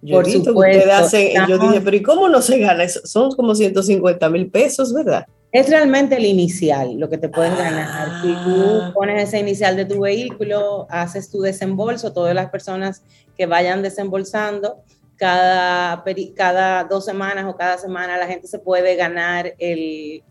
Yo 0.04 0.18
por 0.18 0.30
supuesto. 0.30 1.18
yo 1.48 1.58
dije, 1.58 1.82
pero 1.82 1.96
¿y 1.96 2.04
cómo 2.04 2.28
no 2.28 2.42
se 2.42 2.60
gana? 2.60 2.88
Son 2.90 3.32
como 3.32 3.56
150 3.56 4.30
mil 4.30 4.52
pesos, 4.52 4.94
¿verdad? 4.94 5.26
Es 5.54 5.70
realmente 5.70 6.18
el 6.18 6.26
inicial 6.26 7.00
lo 7.00 7.10
que 7.10 7.18
te 7.18 7.30
puedes 7.30 7.58
ganar. 7.58 8.22
Si 8.22 8.28
tú 8.28 8.82
ah. 8.82 8.92
pones 8.94 9.24
ese 9.24 9.40
inicial 9.40 9.78
de 9.78 9.86
tu 9.86 10.02
vehículo, 10.02 10.88
haces 10.90 11.30
tu 11.30 11.40
desembolso, 11.40 12.12
todas 12.12 12.36
las 12.36 12.50
personas 12.50 13.04
que 13.38 13.46
vayan 13.46 13.82
desembolsando, 13.82 14.84
cada, 15.16 16.04
cada 16.36 16.84
dos 16.84 17.06
semanas 17.06 17.46
o 17.48 17.56
cada 17.56 17.78
semana 17.78 18.18
la 18.18 18.28
gente 18.28 18.48
se 18.48 18.60
puede 18.60 18.98
ganar 18.98 19.54
el, 19.58 20.22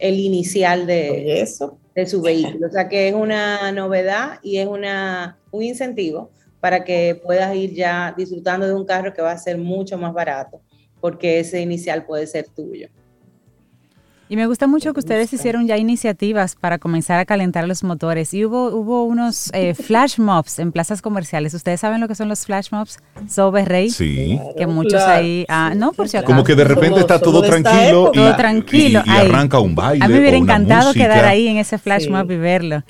el 0.00 0.18
inicial 0.18 0.86
de, 0.86 1.40
eso. 1.42 1.78
de 1.94 2.06
su 2.06 2.22
vehículo. 2.22 2.66
O 2.66 2.70
sea 2.70 2.88
que 2.88 3.06
es 3.06 3.14
una 3.14 3.70
novedad 3.70 4.40
y 4.42 4.56
es 4.56 4.66
una, 4.66 5.38
un 5.52 5.62
incentivo 5.62 6.30
para 6.62 6.84
que 6.84 7.20
puedas 7.20 7.52
ir 7.56 7.74
ya 7.74 8.14
disfrutando 8.16 8.68
de 8.68 8.72
un 8.72 8.86
carro 8.86 9.12
que 9.12 9.20
va 9.20 9.32
a 9.32 9.36
ser 9.36 9.58
mucho 9.58 9.98
más 9.98 10.14
barato, 10.14 10.60
porque 11.00 11.40
ese 11.40 11.60
inicial 11.60 12.04
puede 12.04 12.24
ser 12.28 12.46
tuyo. 12.46 12.86
Y 14.28 14.36
me 14.36 14.46
gusta 14.46 14.68
mucho 14.68 14.94
que 14.94 15.00
ustedes 15.00 15.32
hicieron 15.32 15.66
ya 15.66 15.76
iniciativas 15.76 16.54
para 16.54 16.78
comenzar 16.78 17.18
a 17.18 17.24
calentar 17.24 17.66
los 17.66 17.82
motores. 17.82 18.32
Y 18.32 18.44
hubo, 18.44 18.68
hubo 18.68 19.02
unos 19.04 19.50
eh, 19.52 19.74
flash 19.88 20.20
mobs 20.20 20.60
en 20.60 20.70
plazas 20.70 21.02
comerciales. 21.02 21.52
¿Ustedes 21.52 21.80
saben 21.80 22.00
lo 22.00 22.06
que 22.06 22.14
son 22.14 22.28
los 22.28 22.46
flash 22.46 22.68
mobs? 22.70 23.00
Sobe 23.28 23.64
Rey. 23.64 23.90
Sí. 23.90 24.40
Que 24.56 24.68
muchos 24.68 25.02
ahí. 25.02 25.44
Ah, 25.48 25.74
no, 25.76 25.92
por 25.92 26.08
si 26.08 26.16
acaso. 26.16 26.32
Como 26.32 26.44
que 26.44 26.54
de 26.54 26.64
repente 26.64 27.00
está 27.00 27.20
todo 27.20 27.42
tranquilo. 27.42 28.12
Y, 28.14 28.18
todo 28.18 28.36
tranquilo. 28.36 29.02
Y, 29.04 29.10
arranca 29.10 29.58
un 29.58 29.74
baile. 29.74 30.04
A 30.04 30.08
mí 30.08 30.14
me 30.14 30.20
hubiera 30.20 30.36
encantado 30.36 30.94
quedar 30.94 31.24
ahí 31.24 31.48
en 31.48 31.56
ese 31.56 31.76
flash 31.76 32.08
mob 32.08 32.30
y 32.30 32.36
verlo 32.36 32.84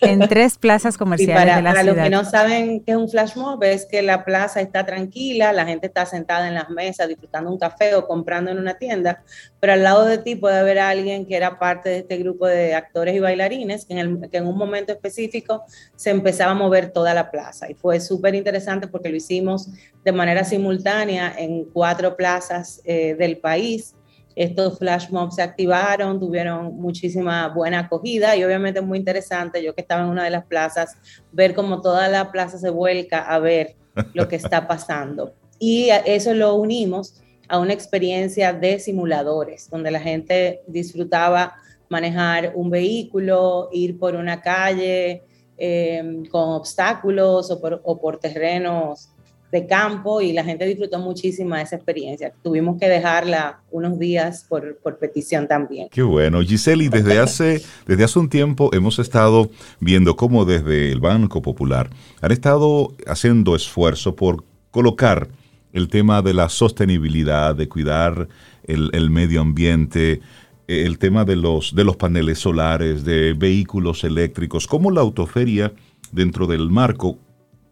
en 0.00 0.20
tres 0.28 0.58
plazas 0.58 0.96
comerciales 0.96 1.36
para, 1.36 1.56
de 1.56 1.62
la 1.62 1.70
para 1.70 1.82
ciudad. 1.82 1.96
los 1.96 2.04
que 2.04 2.10
no 2.10 2.24
saben 2.24 2.80
qué 2.84 2.92
es 2.92 2.96
un 2.96 3.08
flash 3.08 3.36
mob, 3.36 3.62
es 3.64 3.86
que 3.86 4.02
la 4.02 4.24
plaza 4.24 4.60
está 4.60 4.84
tranquila, 4.84 5.52
la 5.52 5.66
gente 5.66 5.86
está 5.86 6.06
sentada 6.06 6.48
en 6.48 6.54
las 6.54 6.70
mesas 6.70 7.08
disfrutando 7.08 7.50
un 7.50 7.58
café 7.58 7.94
o 7.94 8.06
comprando 8.06 8.50
en 8.50 8.58
una 8.58 8.74
tienda, 8.74 9.22
pero 9.58 9.74
al 9.74 9.82
lado 9.82 10.04
de 10.04 10.18
ti 10.18 10.36
puede 10.36 10.58
haber 10.58 10.78
alguien 10.78 11.26
que 11.26 11.36
era 11.36 11.58
parte 11.58 11.88
de 11.88 11.98
este 11.98 12.16
grupo 12.16 12.46
de 12.46 12.74
actores 12.74 13.14
y 13.14 13.20
bailarines, 13.20 13.84
que 13.84 13.94
en, 13.94 13.98
el, 13.98 14.30
que 14.30 14.38
en 14.38 14.46
un 14.46 14.56
momento 14.56 14.92
específico 14.92 15.64
se 15.96 16.10
empezaba 16.10 16.52
a 16.52 16.54
mover 16.54 16.90
toda 16.92 17.14
la 17.14 17.30
plaza. 17.30 17.70
Y 17.70 17.74
fue 17.74 18.00
súper 18.00 18.34
interesante 18.34 18.88
porque 18.88 19.10
lo 19.10 19.16
hicimos 19.16 19.68
de 20.04 20.12
manera 20.12 20.44
simultánea 20.44 21.34
en 21.36 21.64
cuatro 21.64 22.16
plazas 22.16 22.80
eh, 22.84 23.14
del 23.14 23.38
país 23.38 23.94
estos 24.42 24.78
flash 24.78 25.10
mobs 25.10 25.34
se 25.34 25.42
activaron, 25.42 26.18
tuvieron 26.18 26.74
muchísima 26.76 27.48
buena 27.48 27.80
acogida 27.80 28.34
y 28.36 28.42
obviamente 28.42 28.80
muy 28.80 28.96
interesante, 28.96 29.62
yo 29.62 29.74
que 29.74 29.82
estaba 29.82 30.02
en 30.02 30.08
una 30.08 30.24
de 30.24 30.30
las 30.30 30.46
plazas, 30.46 30.96
ver 31.30 31.54
cómo 31.54 31.82
toda 31.82 32.08
la 32.08 32.32
plaza 32.32 32.56
se 32.56 32.70
vuelca 32.70 33.20
a 33.20 33.38
ver 33.38 33.76
lo 34.14 34.28
que 34.28 34.36
está 34.36 34.66
pasando. 34.66 35.34
Y 35.62 35.90
eso 36.06 36.32
lo 36.32 36.54
unimos 36.54 37.20
a 37.46 37.58
una 37.58 37.74
experiencia 37.74 38.54
de 38.54 38.78
simuladores, 38.78 39.68
donde 39.68 39.90
la 39.90 40.00
gente 40.00 40.62
disfrutaba 40.66 41.54
manejar 41.90 42.52
un 42.54 42.70
vehículo, 42.70 43.68
ir 43.70 43.98
por 43.98 44.14
una 44.14 44.40
calle 44.40 45.22
eh, 45.58 46.22
con 46.30 46.48
obstáculos 46.54 47.50
o 47.50 47.60
por, 47.60 47.82
o 47.84 48.00
por 48.00 48.18
terrenos 48.18 49.10
de 49.52 49.66
campo 49.66 50.20
y 50.20 50.32
la 50.32 50.44
gente 50.44 50.64
disfrutó 50.64 50.98
muchísimo 50.98 51.56
esa 51.56 51.76
experiencia. 51.76 52.32
Tuvimos 52.42 52.78
que 52.78 52.88
dejarla 52.88 53.60
unos 53.70 53.98
días 53.98 54.46
por, 54.48 54.76
por 54.78 54.98
petición 54.98 55.48
también. 55.48 55.88
Qué 55.90 56.02
bueno. 56.02 56.40
Giseli, 56.42 56.88
desde 56.88 57.18
hace, 57.18 57.62
desde 57.86 58.04
hace 58.04 58.18
un 58.18 58.28
tiempo 58.28 58.70
hemos 58.72 58.98
estado 58.98 59.50
viendo 59.80 60.16
cómo 60.16 60.44
desde 60.44 60.92
el 60.92 61.00
Banco 61.00 61.42
Popular 61.42 61.90
han 62.20 62.32
estado 62.32 62.94
haciendo 63.06 63.56
esfuerzo 63.56 64.14
por 64.14 64.44
colocar 64.70 65.28
el 65.72 65.88
tema 65.88 66.22
de 66.22 66.34
la 66.34 66.48
sostenibilidad, 66.48 67.54
de 67.54 67.68
cuidar 67.68 68.28
el, 68.64 68.90
el 68.92 69.10
medio 69.10 69.40
ambiente, 69.40 70.20
el 70.66 70.98
tema 70.98 71.24
de 71.24 71.36
los, 71.36 71.74
de 71.74 71.84
los 71.84 71.96
paneles 71.96 72.38
solares, 72.38 73.04
de 73.04 73.32
vehículos 73.32 74.04
eléctricos, 74.04 74.66
cómo 74.66 74.90
la 74.90 75.00
autoferia 75.00 75.72
dentro 76.12 76.46
del 76.46 76.70
marco 76.70 77.18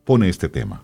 pone 0.04 0.28
este 0.28 0.48
tema. 0.48 0.82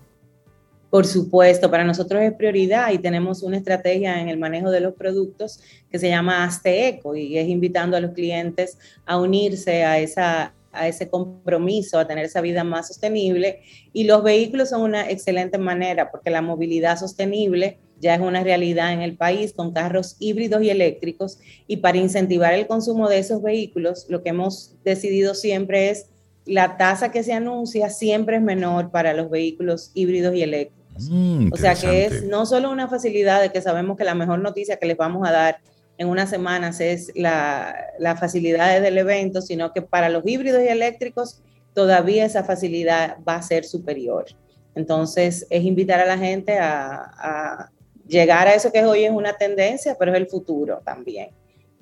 Por 0.94 1.06
supuesto, 1.06 1.72
para 1.72 1.82
nosotros 1.82 2.22
es 2.22 2.32
prioridad 2.34 2.92
y 2.92 2.98
tenemos 2.98 3.42
una 3.42 3.56
estrategia 3.56 4.20
en 4.20 4.28
el 4.28 4.38
manejo 4.38 4.70
de 4.70 4.78
los 4.78 4.94
productos 4.94 5.58
que 5.90 5.98
se 5.98 6.08
llama 6.08 6.44
Asteeco 6.44 7.16
y 7.16 7.36
es 7.36 7.48
invitando 7.48 7.96
a 7.96 8.00
los 8.00 8.12
clientes 8.12 8.78
a 9.04 9.18
unirse 9.18 9.82
a 9.82 9.98
esa 9.98 10.54
a 10.70 10.86
ese 10.86 11.08
compromiso, 11.08 11.98
a 11.98 12.06
tener 12.06 12.26
esa 12.26 12.40
vida 12.40 12.62
más 12.62 12.86
sostenible. 12.86 13.62
Y 13.92 14.04
los 14.04 14.22
vehículos 14.22 14.68
son 14.68 14.82
una 14.82 15.10
excelente 15.10 15.58
manera 15.58 16.12
porque 16.12 16.30
la 16.30 16.42
movilidad 16.42 16.96
sostenible 16.96 17.78
ya 17.98 18.14
es 18.14 18.20
una 18.20 18.44
realidad 18.44 18.92
en 18.92 19.02
el 19.02 19.16
país 19.16 19.52
con 19.52 19.72
carros 19.72 20.14
híbridos 20.20 20.62
y 20.62 20.70
eléctricos. 20.70 21.40
Y 21.66 21.78
para 21.78 21.98
incentivar 21.98 22.54
el 22.54 22.68
consumo 22.68 23.08
de 23.08 23.18
esos 23.18 23.42
vehículos, 23.42 24.06
lo 24.08 24.22
que 24.22 24.28
hemos 24.28 24.76
decidido 24.84 25.34
siempre 25.34 25.90
es 25.90 26.06
la 26.46 26.76
tasa 26.76 27.10
que 27.10 27.22
se 27.22 27.32
anuncia 27.32 27.90
siempre 27.90 28.36
es 28.36 28.42
menor 28.42 28.90
para 28.90 29.14
los 29.14 29.30
vehículos 29.30 29.90
híbridos 29.94 30.34
y 30.34 30.42
eléctricos. 30.42 30.83
Mm, 30.98 31.48
o 31.52 31.56
sea 31.56 31.74
que 31.74 32.06
es 32.06 32.24
no 32.24 32.46
solo 32.46 32.70
una 32.70 32.88
facilidad 32.88 33.40
de 33.40 33.50
que 33.50 33.60
sabemos 33.60 33.96
que 33.96 34.04
la 34.04 34.14
mejor 34.14 34.38
noticia 34.38 34.76
que 34.76 34.86
les 34.86 34.96
vamos 34.96 35.26
a 35.26 35.32
dar 35.32 35.58
en 35.98 36.08
unas 36.08 36.30
semanas 36.30 36.80
es 36.80 37.12
la, 37.14 37.74
la 37.98 38.16
facilidad 38.16 38.80
del 38.80 38.98
evento, 38.98 39.40
sino 39.40 39.72
que 39.72 39.82
para 39.82 40.08
los 40.08 40.24
híbridos 40.26 40.62
y 40.62 40.68
eléctricos 40.68 41.40
todavía 41.72 42.24
esa 42.24 42.44
facilidad 42.44 43.18
va 43.26 43.36
a 43.36 43.42
ser 43.42 43.64
superior. 43.64 44.26
Entonces 44.74 45.46
es 45.50 45.64
invitar 45.64 46.00
a 46.00 46.06
la 46.06 46.18
gente 46.18 46.58
a, 46.58 47.12
a 47.16 47.70
llegar 48.06 48.48
a 48.48 48.54
eso 48.54 48.72
que 48.72 48.84
hoy 48.84 49.04
es 49.04 49.12
una 49.12 49.34
tendencia, 49.34 49.96
pero 49.98 50.12
es 50.12 50.18
el 50.18 50.26
futuro 50.26 50.80
también, 50.84 51.28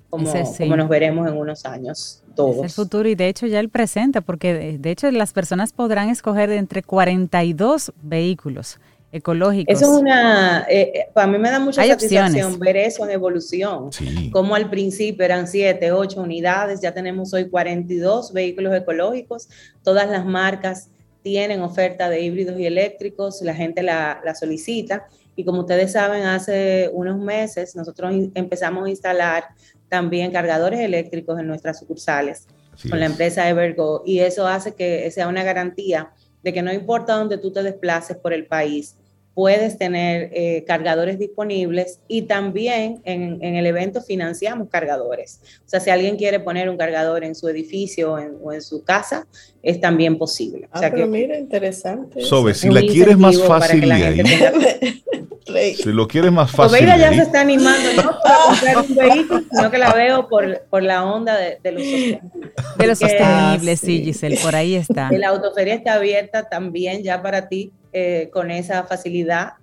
como, 0.09 0.31
como 0.57 0.77
nos 0.77 0.89
veremos 0.89 1.27
en 1.27 1.37
unos 1.37 1.65
años. 1.65 2.23
Todos. 2.35 2.57
Es 2.57 2.63
el 2.63 2.69
futuro 2.71 3.09
y 3.09 3.15
de 3.15 3.27
hecho 3.27 3.45
ya 3.45 3.59
el 3.59 3.69
presente, 3.69 4.21
porque 4.21 4.53
de, 4.53 4.77
de 4.79 4.91
hecho 4.91 5.09
las 5.11 5.33
personas 5.33 5.71
podrán 5.71 6.09
escoger 6.09 6.49
entre 6.51 6.81
42 6.81 7.93
vehículos 8.01 8.79
ecológicos. 9.13 9.75
Eso 9.75 9.93
es 9.93 10.01
una, 10.01 10.65
eh, 10.67 10.91
eh, 10.93 11.05
para 11.13 11.27
mí 11.27 11.37
me 11.37 11.51
da 11.51 11.59
mucha 11.59 11.85
satisfacción 11.85 12.59
ver 12.59 12.75
eso 12.77 13.05
en 13.05 13.11
evolución. 13.11 13.91
Como 14.31 14.55
al 14.55 14.69
principio 14.69 15.23
eran 15.23 15.47
7, 15.47 15.91
8 15.91 16.19
unidades, 16.19 16.81
ya 16.81 16.93
tenemos 16.93 17.31
hoy 17.33 17.47
42 17.47 18.33
vehículos 18.33 18.75
ecológicos, 18.75 19.47
todas 19.83 20.09
las 20.09 20.25
marcas 20.25 20.89
tienen 21.21 21.61
oferta 21.61 22.09
de 22.09 22.21
híbridos 22.21 22.59
y 22.59 22.65
eléctricos, 22.65 23.41
la 23.43 23.53
gente 23.53 23.83
la, 23.83 24.19
la 24.25 24.35
solicita. 24.35 25.05
Y 25.35 25.45
como 25.45 25.61
ustedes 25.61 25.91
saben, 25.93 26.23
hace 26.23 26.89
unos 26.91 27.17
meses 27.17 27.75
nosotros 27.75 28.13
empezamos 28.33 28.85
a 28.85 28.89
instalar 28.89 29.45
también 29.89 30.31
cargadores 30.31 30.79
eléctricos 30.79 31.39
en 31.39 31.47
nuestras 31.47 31.79
sucursales 31.79 32.47
con 32.89 32.99
la 32.99 33.05
empresa 33.05 33.47
Evergo 33.47 34.01
y 34.05 34.19
eso 34.19 34.47
hace 34.47 34.73
que 34.73 35.09
sea 35.11 35.27
una 35.27 35.43
garantía 35.43 36.11
de 36.41 36.51
que 36.51 36.61
no 36.61 36.73
importa 36.73 37.13
dónde 37.13 37.37
tú 37.37 37.51
te 37.51 37.63
desplaces 37.63 38.17
por 38.17 38.33
el 38.33 38.45
país, 38.45 38.97
puedes 39.33 39.77
tener 39.77 40.29
eh, 40.33 40.63
cargadores 40.67 41.17
disponibles 41.17 41.99
y 42.07 42.23
también 42.23 43.01
en, 43.03 43.43
el 43.43 43.65
evento 43.65 44.01
financiamos 44.01 44.69
cargadores. 44.69 45.39
O 45.65 45.69
sea, 45.69 45.79
si 45.79 45.89
alguien 45.89 46.17
quiere 46.17 46.39
poner 46.39 46.69
un 46.69 46.77
cargador 46.77 47.23
en 47.23 47.33
su 47.33 47.47
edificio 47.47 48.13
o 48.13 48.51
en, 48.51 48.61
su 48.61 48.83
casa, 48.83 49.27
es 49.63 49.79
también 49.79 50.17
posible. 50.17 50.67
Ah, 50.71 50.81
pero 50.91 51.07
mira, 51.07 51.37
interesante. 51.37 52.21
Sobe, 52.21 52.53
si 52.53 52.69
la 52.69 52.81
quieres 52.81 53.17
más 53.17 53.41
fácil 53.41 53.91
Si 55.75 55.91
lo 55.91 56.07
quieres 56.07 56.31
más 56.31 56.49
fácil. 56.49 56.77
Oveida 56.77 56.97
ya 56.97 57.13
se 57.13 57.21
está 57.21 57.41
animando, 57.41 58.01
no 58.01 58.17
para 58.23 58.37
comprar 58.47 58.77
un 58.77 58.95
vehículo, 58.95 59.43
sino 59.51 59.69
que 59.69 59.77
la 59.77 59.93
veo 59.93 60.27
por, 60.27 60.61
por 60.69 60.81
la 60.81 61.05
onda 61.05 61.37
de, 61.37 61.59
de 61.61 61.71
los 61.71 61.83
sostenibles. 61.83 62.21
De 62.77 62.87
los 62.87 62.99
sostenibles, 62.99 63.79
sí, 63.79 64.03
Giselle, 64.03 64.37
por 64.37 64.55
ahí 64.55 64.75
está. 64.75 65.11
La 65.11 65.29
autoferia 65.29 65.75
está 65.75 65.95
abierta 65.95 66.49
también 66.49 67.03
ya 67.03 67.21
para 67.21 67.49
ti 67.49 67.71
eh, 67.93 68.29
con 68.33 68.51
esa 68.51 68.83
facilidad 68.83 69.53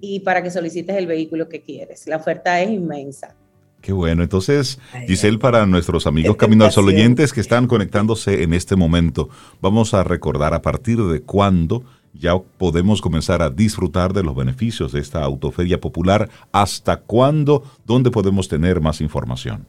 y 0.00 0.20
para 0.20 0.42
que 0.42 0.50
solicites 0.50 0.96
el 0.96 1.06
vehículo 1.06 1.48
que 1.48 1.62
quieres. 1.62 2.06
La 2.06 2.16
oferta 2.16 2.60
es 2.60 2.70
inmensa. 2.70 3.34
Qué 3.80 3.92
bueno. 3.92 4.22
Entonces, 4.22 4.78
Giselle, 5.06 5.38
para 5.38 5.64
nuestros 5.66 6.06
amigos 6.06 6.36
Camino 6.36 6.64
al 6.64 6.72
Sol 6.72 6.88
oyentes 6.88 7.32
que 7.32 7.40
están 7.40 7.66
conectándose 7.66 8.42
en 8.42 8.52
este 8.52 8.76
momento, 8.76 9.28
vamos 9.60 9.94
a 9.94 10.02
recordar 10.02 10.52
a 10.52 10.62
partir 10.62 10.98
de 10.98 11.22
cuándo 11.22 11.84
ya 12.12 12.36
podemos 12.38 13.00
comenzar 13.00 13.42
a 13.42 13.50
disfrutar 13.50 14.12
de 14.12 14.24
los 14.24 14.34
beneficios 14.34 14.92
de 14.92 15.00
esta 15.00 15.22
autoferia 15.22 15.80
popular. 15.80 16.28
¿Hasta 16.52 16.98
cuándo? 16.98 17.62
¿Dónde 17.84 18.10
podemos 18.10 18.48
tener 18.48 18.80
más 18.80 19.00
información? 19.00 19.66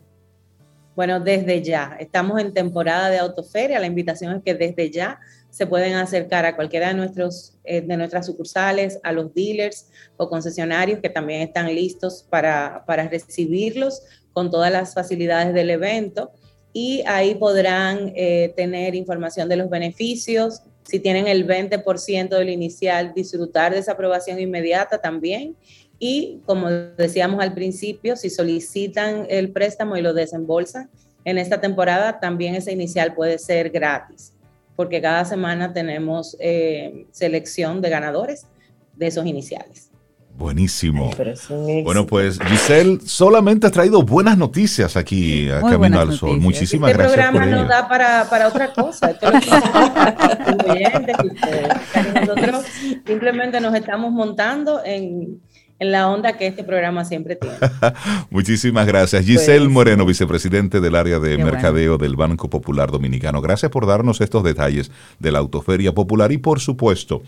Bueno, 0.95 1.20
desde 1.20 1.61
ya. 1.61 1.95
Estamos 1.99 2.41
en 2.41 2.53
temporada 2.53 3.09
de 3.09 3.20
autoferia. 3.20 3.80
La 3.80 3.86
invitación 3.86 4.36
es 4.36 4.43
que 4.43 4.55
desde 4.55 4.89
ya 4.89 5.20
se 5.50 5.66
pueden 5.66 5.95
acercar 5.95 6.45
a 6.45 6.56
cualquiera 6.56 6.89
de, 6.89 6.93
nuestros, 6.93 7.54
eh, 7.64 7.82
de 7.82 7.97
nuestras 7.97 8.26
sucursales, 8.26 9.00
a 9.04 9.12
los 9.12 9.34
dealers 9.34 9.88
o 10.18 10.30
concesionarios 10.30 11.00
que 11.00 11.10
también 11.10 11.41
están 11.41 11.74
listos 11.74 12.26
para, 12.30 12.84
para 12.86 13.08
recibirlos 13.08 14.04
con 14.32 14.52
todas 14.52 14.72
las 14.72 14.93
facilidades 14.93 15.54
del 15.54 15.72
evento. 15.72 16.32
Y 16.72 17.04
ahí 17.08 17.36
podrán 17.36 18.14
eh, 18.16 18.54
tener 18.56 18.93
información 18.93 19.50
de 19.50 19.56
los 19.56 19.70
beneficios, 19.70 20.62
si 20.84 21.00
tienen 21.00 21.28
el 21.28 21.47
20% 21.47 22.30
del 22.30 22.50
inicial, 22.50 23.14
disfrutar 23.14 23.74
de 23.74 23.80
esa 23.80 23.93
aprobación 23.93 24.39
inmediata 24.39 25.00
también. 25.00 25.56
Y 26.00 26.41
como 26.45 26.70
decíamos 26.70 27.41
al 27.41 27.54
principio, 27.54 28.16
si 28.16 28.30
solicitan 28.30 29.26
el 29.30 29.52
préstamo 29.52 29.97
y 29.97 30.02
lo 30.02 30.14
desembolsan 30.14 30.89
en 31.26 31.38
esta 31.38 31.60
temporada, 31.60 32.20
también 32.20 32.56
ese 32.56 32.72
inicial 32.72 33.14
puede 33.14 33.38
ser 33.39 33.70
gratis 33.72 34.34
porque 34.80 35.01
cada 35.01 35.25
semana 35.25 35.73
tenemos 35.73 36.38
eh, 36.39 37.05
selección 37.11 37.82
de 37.82 37.89
ganadores 37.89 38.47
de 38.95 39.07
esos 39.07 39.25
iniciales. 39.25 39.91
Buenísimo. 40.38 41.11
bueno, 41.84 42.07
pues 42.07 42.39
Giselle, 42.39 42.99
solamente 43.05 43.67
has 43.67 43.73
traído 43.73 44.03
buenas 44.03 44.38
noticias 44.38 44.95
aquí 44.95 45.49
a 45.49 45.59
Camino 45.59 45.99
al 45.99 46.13
Sol. 46.13 46.39
Muchísimas 46.39 46.91
este 46.91 47.03
gracias. 47.03 47.19
Este 47.19 47.30
programa 47.30 47.61
no 47.61 47.67
da 47.67 47.89
para, 47.89 48.30
para, 48.30 48.47
otra 48.47 48.71
cosa. 48.71 49.19
Nosotros 52.25 52.63
simplemente 53.05 53.59
nos 53.59 53.75
estamos 53.75 54.13
montando 54.13 54.82
en, 54.86 55.41
en 55.80 55.91
la 55.91 56.09
onda 56.09 56.38
que 56.38 56.47
este 56.47 56.63
programa 56.63 57.05
siempre 57.05 57.38
tiene. 57.38 57.55
Muchísimas 58.30 58.86
gracias. 58.86 59.25
Giselle 59.25 59.59
pues, 59.59 59.71
Moreno, 59.71 60.05
vicepresidente 60.05 60.82
del 60.82 60.95
área 60.95 61.19
de 61.19 61.38
mercadeo 61.38 61.97
del 61.97 62.15
Banco 62.15 62.49
Popular 62.49 62.91
Dominicano. 62.91 63.41
Gracias 63.41 63.71
por 63.71 63.88
darnos 63.88 64.19
estos 64.21 64.43
detalles 64.43 64.91
de 65.19 65.32
la 65.32 65.39
Autoferia 65.39 65.93
Popular 65.93 66.32
y 66.34 66.38
por 66.38 66.59
supuesto, 66.59 67.23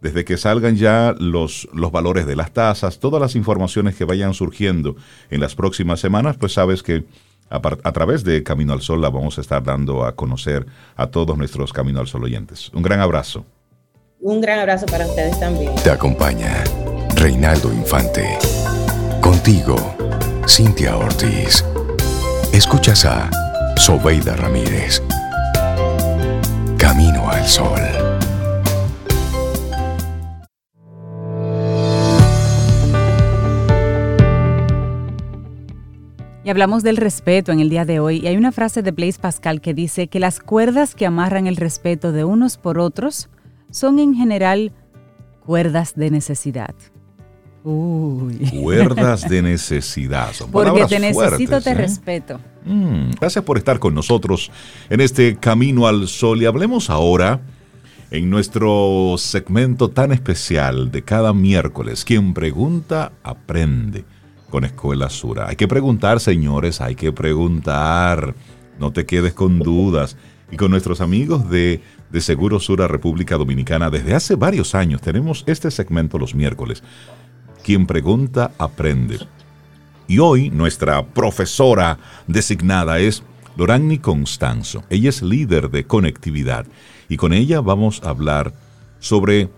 desde 0.00 0.24
que 0.24 0.36
salgan 0.36 0.76
ya 0.76 1.14
los, 1.18 1.68
los 1.72 1.90
valores 1.90 2.24
de 2.24 2.36
las 2.36 2.52
tasas, 2.52 3.00
todas 3.00 3.20
las 3.20 3.34
informaciones 3.34 3.96
que 3.96 4.04
vayan 4.04 4.32
surgiendo 4.32 4.96
en 5.30 5.40
las 5.40 5.56
próximas 5.56 5.98
semanas, 5.98 6.36
pues 6.36 6.52
sabes 6.52 6.84
que 6.84 7.04
a, 7.50 7.56
a, 7.56 7.92
través 7.92 8.22
de 8.22 8.44
Camino 8.44 8.74
al 8.74 8.82
Sol 8.82 9.00
la 9.00 9.10
vamos 9.10 9.38
a 9.38 9.40
estar 9.40 9.64
dando 9.64 10.04
a 10.04 10.14
conocer 10.14 10.66
a 10.94 11.08
todos 11.08 11.36
nuestros 11.36 11.72
Camino 11.72 11.98
al 11.98 12.06
Sol 12.06 12.22
oyentes. 12.22 12.70
Un 12.72 12.82
gran 12.82 13.00
abrazo. 13.00 13.44
Un 14.20 14.40
gran 14.40 14.60
abrazo 14.60 14.86
para 14.86 15.06
ustedes 15.06 15.38
también. 15.40 15.74
Te 15.82 15.90
acompaña 15.90 16.64
Reinaldo 17.18 17.72
Infante. 17.72 18.38
Contigo, 19.20 19.74
Cintia 20.46 20.96
Ortiz. 20.96 21.64
Escuchas 22.52 23.04
a 23.04 23.28
Sobeida 23.76 24.36
Ramírez. 24.36 25.02
Camino 26.78 27.28
al 27.28 27.44
Sol. 27.44 27.80
Y 36.44 36.50
hablamos 36.50 36.84
del 36.84 36.98
respeto 36.98 37.50
en 37.50 37.58
el 37.58 37.68
día 37.68 37.84
de 37.84 37.98
hoy. 37.98 38.18
Y 38.18 38.28
hay 38.28 38.36
una 38.36 38.52
frase 38.52 38.82
de 38.82 38.92
Blaise 38.92 39.18
Pascal 39.18 39.60
que 39.60 39.74
dice 39.74 40.06
que 40.06 40.20
las 40.20 40.38
cuerdas 40.38 40.94
que 40.94 41.04
amarran 41.04 41.48
el 41.48 41.56
respeto 41.56 42.12
de 42.12 42.22
unos 42.22 42.58
por 42.58 42.78
otros 42.78 43.28
son 43.72 43.98
en 43.98 44.14
general 44.14 44.70
cuerdas 45.44 45.96
de 45.96 46.12
necesidad. 46.12 46.76
Cuerdas 47.62 49.28
de 49.28 49.42
necesidad. 49.42 50.32
Porque 50.50 50.86
te 50.86 50.98
necesito, 50.98 51.60
te 51.60 51.70
¿eh? 51.70 51.74
respeto. 51.74 52.40
Mm, 52.64 53.10
gracias 53.20 53.44
por 53.44 53.58
estar 53.58 53.78
con 53.78 53.94
nosotros 53.94 54.50
en 54.88 55.00
este 55.00 55.36
Camino 55.36 55.86
al 55.86 56.08
Sol 56.08 56.42
y 56.42 56.46
hablemos 56.46 56.90
ahora 56.90 57.40
en 58.10 58.30
nuestro 58.30 59.16
segmento 59.18 59.90
tan 59.90 60.12
especial 60.12 60.90
de 60.90 61.02
cada 61.02 61.32
miércoles. 61.32 62.04
Quien 62.04 62.32
pregunta, 62.32 63.12
aprende 63.22 64.04
con 64.50 64.64
Escuela 64.64 65.10
Sura. 65.10 65.48
Hay 65.48 65.56
que 65.56 65.68
preguntar, 65.68 66.20
señores, 66.20 66.80
hay 66.80 66.94
que 66.94 67.12
preguntar. 67.12 68.34
No 68.78 68.92
te 68.92 69.04
quedes 69.04 69.34
con 69.34 69.58
dudas. 69.58 70.16
Y 70.50 70.56
con 70.56 70.70
nuestros 70.70 71.02
amigos 71.02 71.50
de, 71.50 71.82
de 72.10 72.20
Seguro 72.22 72.58
Sura 72.58 72.88
República 72.88 73.36
Dominicana, 73.36 73.90
desde 73.90 74.14
hace 74.14 74.34
varios 74.34 74.74
años 74.74 75.02
tenemos 75.02 75.44
este 75.46 75.70
segmento 75.70 76.18
los 76.18 76.34
miércoles 76.34 76.82
quien 77.68 77.86
pregunta, 77.86 78.52
aprende. 78.56 79.18
Y 80.06 80.20
hoy 80.20 80.48
nuestra 80.48 81.04
profesora 81.04 81.98
designada 82.26 82.98
es 82.98 83.22
Lorani 83.58 83.98
Constanzo. 83.98 84.84
Ella 84.88 85.10
es 85.10 85.20
líder 85.20 85.68
de 85.68 85.84
conectividad 85.84 86.64
y 87.10 87.18
con 87.18 87.34
ella 87.34 87.60
vamos 87.60 88.00
a 88.02 88.08
hablar 88.08 88.54
sobre 89.00 89.50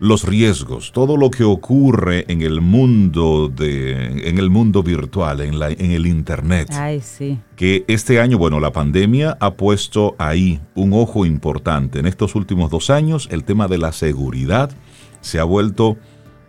los 0.00 0.24
riesgos, 0.24 0.90
todo 0.90 1.16
lo 1.16 1.30
que 1.30 1.44
ocurre 1.44 2.24
en 2.26 2.42
el 2.42 2.60
mundo 2.60 3.48
de, 3.48 4.28
en 4.28 4.38
el 4.38 4.50
mundo 4.50 4.82
virtual, 4.82 5.40
en, 5.40 5.60
la, 5.60 5.70
en 5.70 5.92
el 5.92 6.08
internet. 6.08 6.66
Ay, 6.72 7.00
sí. 7.00 7.38
Que 7.54 7.84
este 7.86 8.18
año, 8.18 8.38
bueno, 8.38 8.58
la 8.58 8.72
pandemia 8.72 9.36
ha 9.38 9.52
puesto 9.52 10.16
ahí 10.18 10.60
un 10.74 10.94
ojo 10.94 11.24
importante. 11.26 12.00
En 12.00 12.06
estos 12.06 12.34
últimos 12.34 12.72
dos 12.72 12.90
años, 12.90 13.28
el 13.30 13.44
tema 13.44 13.68
de 13.68 13.78
la 13.78 13.92
seguridad 13.92 14.72
se 15.20 15.38
ha 15.38 15.44
vuelto 15.44 15.96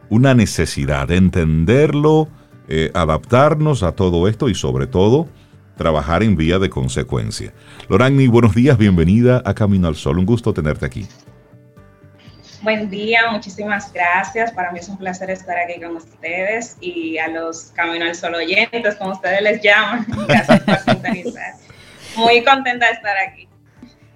una 0.09 0.33
necesidad 0.33 1.07
de 1.07 1.17
entenderlo, 1.17 2.27
eh, 2.67 2.91
adaptarnos 2.93 3.83
a 3.83 3.93
todo 3.93 4.27
esto 4.27 4.49
y 4.49 4.55
sobre 4.55 4.87
todo 4.87 5.27
trabajar 5.77 6.23
en 6.23 6.35
vía 6.35 6.59
de 6.59 6.69
consecuencia. 6.69 7.53
Lorani, 7.89 8.27
buenos 8.27 8.55
días, 8.55 8.77
bienvenida 8.77 9.41
a 9.45 9.53
Camino 9.53 9.87
al 9.87 9.95
Sol, 9.95 10.19
un 10.19 10.25
gusto 10.25 10.53
tenerte 10.53 10.85
aquí. 10.85 11.07
Buen 12.61 12.89
día, 12.89 13.29
muchísimas 13.29 13.91
gracias. 13.91 14.51
Para 14.53 14.71
mí 14.71 14.79
es 14.79 14.87
un 14.87 14.97
placer 14.97 15.29
estar 15.29 15.57
aquí 15.57 15.81
con 15.81 15.97
ustedes 15.97 16.77
y 16.79 17.17
a 17.17 17.27
los 17.27 17.71
Camino 17.75 18.05
al 18.05 18.15
Sol 18.15 18.35
oyentes, 18.35 18.95
como 18.95 19.11
ustedes 19.11 19.41
les 19.41 19.61
llaman. 19.61 20.05
Gracias 20.27 20.61
por 20.65 20.77
sintonizar. 20.79 21.55
Muy 22.15 22.41
contenta 22.43 22.85
de 22.85 22.93
estar 22.93 23.17
aquí. 23.17 23.49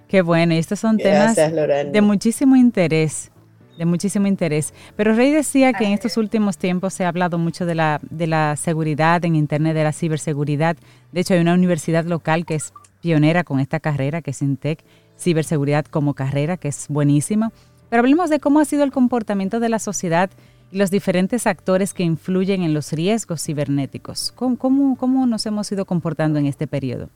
Qué 0.07 0.21
bueno, 0.21 0.53
y 0.53 0.59
estos 0.59 0.79
son 0.79 0.97
temas 0.97 1.35
de 1.35 2.01
muchísimo 2.01 2.55
interés 2.55 3.31
de 3.78 3.86
muchísimo 3.86 4.28
interés. 4.28 4.73
Pero 4.95 5.13
Rey 5.13 5.32
decía 5.32 5.73
que 5.73 5.86
en 5.86 5.93
estos 5.93 6.17
últimos 6.17 6.57
tiempos 6.57 6.93
se 6.93 7.05
ha 7.05 7.09
hablado 7.09 7.38
mucho 7.38 7.65
de 7.65 7.75
la, 7.75 7.99
de 8.09 8.28
la 8.28 8.55
seguridad 8.55 9.23
en 9.25 9.36
Internet, 9.36 9.75
de 9.75 9.84
la 9.84 9.93
ciberseguridad. 9.93 10.78
De 11.11 11.21
hecho, 11.21 11.34
hay 11.34 11.39
una 11.39 11.53
universidad 11.53 12.05
local 12.05 12.45
que 12.45 12.55
es 12.55 12.73
pionera 13.01 13.43
con 13.43 13.59
esta 13.59 13.80
carrera, 13.80 14.21
que 14.21 14.32
es 14.32 14.41
Intec, 14.41 14.84
ciberseguridad 15.17 15.86
como 15.86 16.13
carrera, 16.13 16.57
que 16.57 16.67
es 16.67 16.88
buenísima. 16.89 17.51
Pero 17.89 18.01
hablemos 18.01 18.30
de 18.30 18.39
cómo 18.39 18.59
ha 18.59 18.65
sido 18.65 18.84
el 18.84 18.91
comportamiento 18.91 19.59
de 19.59 19.69
la 19.69 19.80
sociedad 19.80 20.30
y 20.71 20.78
los 20.78 20.91
diferentes 20.91 21.47
actores 21.47 21.93
que 21.93 22.03
influyen 22.03 22.63
en 22.63 22.73
los 22.73 22.91
riesgos 22.91 23.43
cibernéticos. 23.43 24.34
¿Cómo, 24.36 24.57
cómo, 24.57 25.25
nos 25.25 25.45
hemos 25.45 25.71
ido 25.71 25.86
comportando 25.86 26.39
en 26.39 26.45
este 26.45 26.67
periodo? 26.67 27.09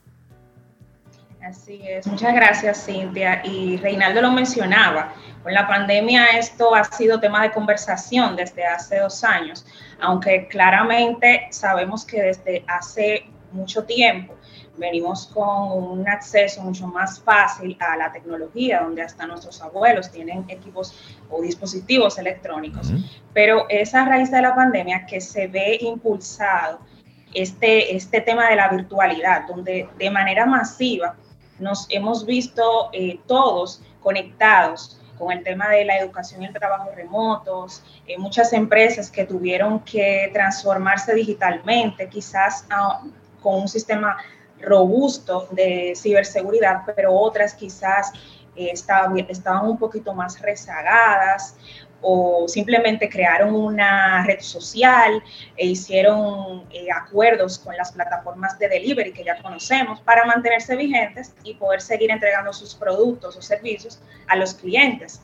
Así 1.52 1.82
es, 1.86 2.06
muchas 2.06 2.34
gracias 2.34 2.86
Cintia. 2.86 3.42
Y 3.44 3.76
Reinaldo 3.76 4.22
lo 4.22 4.32
mencionaba, 4.32 5.12
con 5.42 5.52
la 5.52 5.68
pandemia 5.68 6.38
esto 6.38 6.74
ha 6.74 6.82
sido 6.82 7.20
tema 7.20 7.42
de 7.42 7.52
conversación 7.52 8.36
desde 8.36 8.64
hace 8.64 9.00
dos 9.00 9.22
años, 9.22 9.66
aunque 10.00 10.48
claramente 10.48 11.48
sabemos 11.50 12.06
que 12.06 12.22
desde 12.22 12.64
hace 12.66 13.26
mucho 13.52 13.84
tiempo 13.84 14.34
venimos 14.78 15.26
con 15.26 15.72
un 15.72 16.08
acceso 16.08 16.62
mucho 16.62 16.86
más 16.86 17.20
fácil 17.20 17.76
a 17.80 17.98
la 17.98 18.10
tecnología, 18.10 18.80
donde 18.80 19.02
hasta 19.02 19.26
nuestros 19.26 19.60
abuelos 19.60 20.10
tienen 20.10 20.46
equipos 20.48 21.18
o 21.28 21.42
dispositivos 21.42 22.16
electrónicos. 22.16 22.90
Pero 23.34 23.66
es 23.68 23.94
a 23.94 24.06
raíz 24.06 24.30
de 24.30 24.40
la 24.40 24.54
pandemia 24.54 25.04
que 25.04 25.20
se 25.20 25.48
ve 25.48 25.76
impulsado 25.82 26.78
este, 27.34 27.94
este 27.94 28.22
tema 28.22 28.48
de 28.48 28.56
la 28.56 28.68
virtualidad, 28.68 29.46
donde 29.46 29.90
de 29.98 30.10
manera 30.10 30.46
masiva 30.46 31.14
nos 31.62 31.86
hemos 31.88 32.26
visto 32.26 32.90
eh, 32.92 33.20
todos 33.26 33.80
conectados 34.02 35.00
con 35.16 35.30
el 35.30 35.44
tema 35.44 35.68
de 35.68 35.84
la 35.84 35.98
educación 35.98 36.42
y 36.42 36.46
el 36.46 36.52
trabajo 36.52 36.90
remotos, 36.94 37.84
eh, 38.06 38.18
muchas 38.18 38.52
empresas 38.52 39.10
que 39.10 39.24
tuvieron 39.24 39.80
que 39.80 40.30
transformarse 40.32 41.14
digitalmente, 41.14 42.08
quizás 42.08 42.66
con 43.40 43.62
un 43.62 43.68
sistema 43.68 44.16
robusto 44.60 45.48
de 45.52 45.92
ciberseguridad, 45.96 46.82
pero 46.96 47.14
otras 47.14 47.54
quizás 47.54 48.12
eh, 48.56 48.70
estaban, 48.72 49.18
estaban 49.28 49.68
un 49.68 49.78
poquito 49.78 50.12
más 50.14 50.40
rezagadas 50.40 51.56
o 52.02 52.46
simplemente 52.48 53.08
crearon 53.08 53.54
una 53.54 54.24
red 54.26 54.40
social 54.40 55.22
e 55.56 55.66
hicieron 55.66 56.64
eh, 56.70 56.88
acuerdos 56.94 57.58
con 57.58 57.76
las 57.76 57.92
plataformas 57.92 58.58
de 58.58 58.68
delivery 58.68 59.12
que 59.12 59.24
ya 59.24 59.40
conocemos 59.40 60.00
para 60.00 60.24
mantenerse 60.24 60.76
vigentes 60.76 61.34
y 61.44 61.54
poder 61.54 61.80
seguir 61.80 62.10
entregando 62.10 62.52
sus 62.52 62.74
productos 62.74 63.36
o 63.36 63.42
servicios 63.42 64.02
a 64.26 64.36
los 64.36 64.54
clientes. 64.54 65.22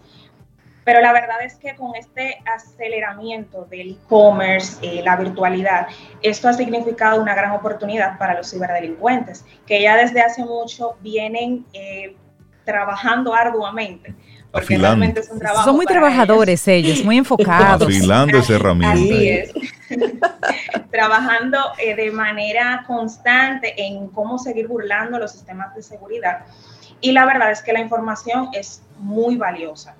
Pero 0.89 1.03
la 1.03 1.13
verdad 1.13 1.43
es 1.43 1.57
que 1.57 1.77
con 1.77 1.95
este 1.97 2.43
aceleramiento 2.47 3.67
del 3.67 3.91
e-commerce, 3.91 4.79
eh, 4.81 5.03
la 5.05 5.17
virtualidad, 5.17 5.89
esto 6.23 6.49
ha 6.49 6.55
significado 6.55 7.21
una 7.21 7.35
gran 7.35 7.51
oportunidad 7.51 8.17
para 8.17 8.33
los 8.33 8.51
ciberdelincuentes, 8.51 9.45
que 9.67 9.83
ya 9.83 9.97
desde 9.97 10.23
hace 10.23 10.43
mucho 10.47 10.97
vienen 11.03 11.67
eh, 11.75 12.17
trabajando 12.65 13.35
arduamente. 13.35 14.15
Realmente 14.53 15.21
es 15.21 15.31
un 15.31 15.39
trabajo 15.39 15.65
Son 15.65 15.77
muy 15.77 15.87
trabajadores 15.87 16.67
ellos. 16.69 17.05
muy 17.05 17.19
enfocados. 17.19 17.83
Afilando 17.83 18.39
esa 18.39 18.55
herramienta. 18.55 18.95
Así 18.95 19.29
es. 19.29 19.53
Trabajando 20.91 21.59
eh, 21.79 21.95
de 21.95 22.11
manera 22.11 22.85
constante 22.87 23.75
en 23.81 24.09
cómo 24.09 24.39
seguir 24.39 24.69
burlando 24.69 25.19
los 25.19 25.33
sistemas 25.33 25.75
de 25.75 25.83
seguridad. 25.83 26.45
Y 27.01 27.13
la 27.13 27.27
verdad 27.27 27.51
es 27.51 27.63
que 27.63 27.73
la 27.73 27.81
información 27.81 28.49
es 28.53 28.83
muy 28.99 29.37
valiosa. 29.37 29.95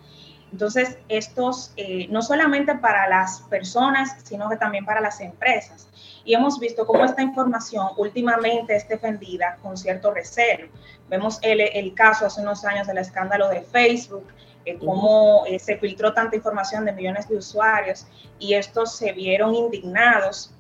Entonces, 0.51 0.97
estos 1.09 1.73
eh, 1.77 2.07
no 2.11 2.23
solamente 2.23 2.75
para 2.75 3.09
las 3.09 3.43
personas, 3.43 4.17
sino 4.25 4.49
que 4.49 4.57
también 4.57 4.85
para 4.85 5.01
las 5.01 5.21
empresas. 5.21 5.88
Y 6.29 6.35
hemos 6.35 6.61
visto 6.61 6.87
cómo 6.87 7.07
esta 7.07 7.23
información 7.23 7.87
últimamente 7.97 8.77
es 8.77 8.87
defendida 8.87 9.57
con 9.63 9.79
cierto 9.79 10.13
recelo. 10.13 10.69
Vemos 11.09 11.39
el, 11.41 11.63
el 11.63 11.95
caso 11.95 12.27
hace 12.27 12.43
unos 12.43 12.67
años 12.67 12.87
del 12.87 12.99
escándalo 12.99 13.49
de 13.49 13.63
Facebook, 13.63 14.27
eh, 14.67 14.77
cómo 14.79 15.47
eh, 15.47 15.59
se 15.59 15.79
filtró 15.79 16.13
tanta 16.13 16.37
información 16.37 16.85
de 16.85 16.93
millones 16.93 17.31
de 17.31 17.37
usuarios 17.39 18.07
y 18.39 18.53
estos 18.53 18.95
se 18.95 19.13
vieron 19.13 19.55
indignados 19.55 20.53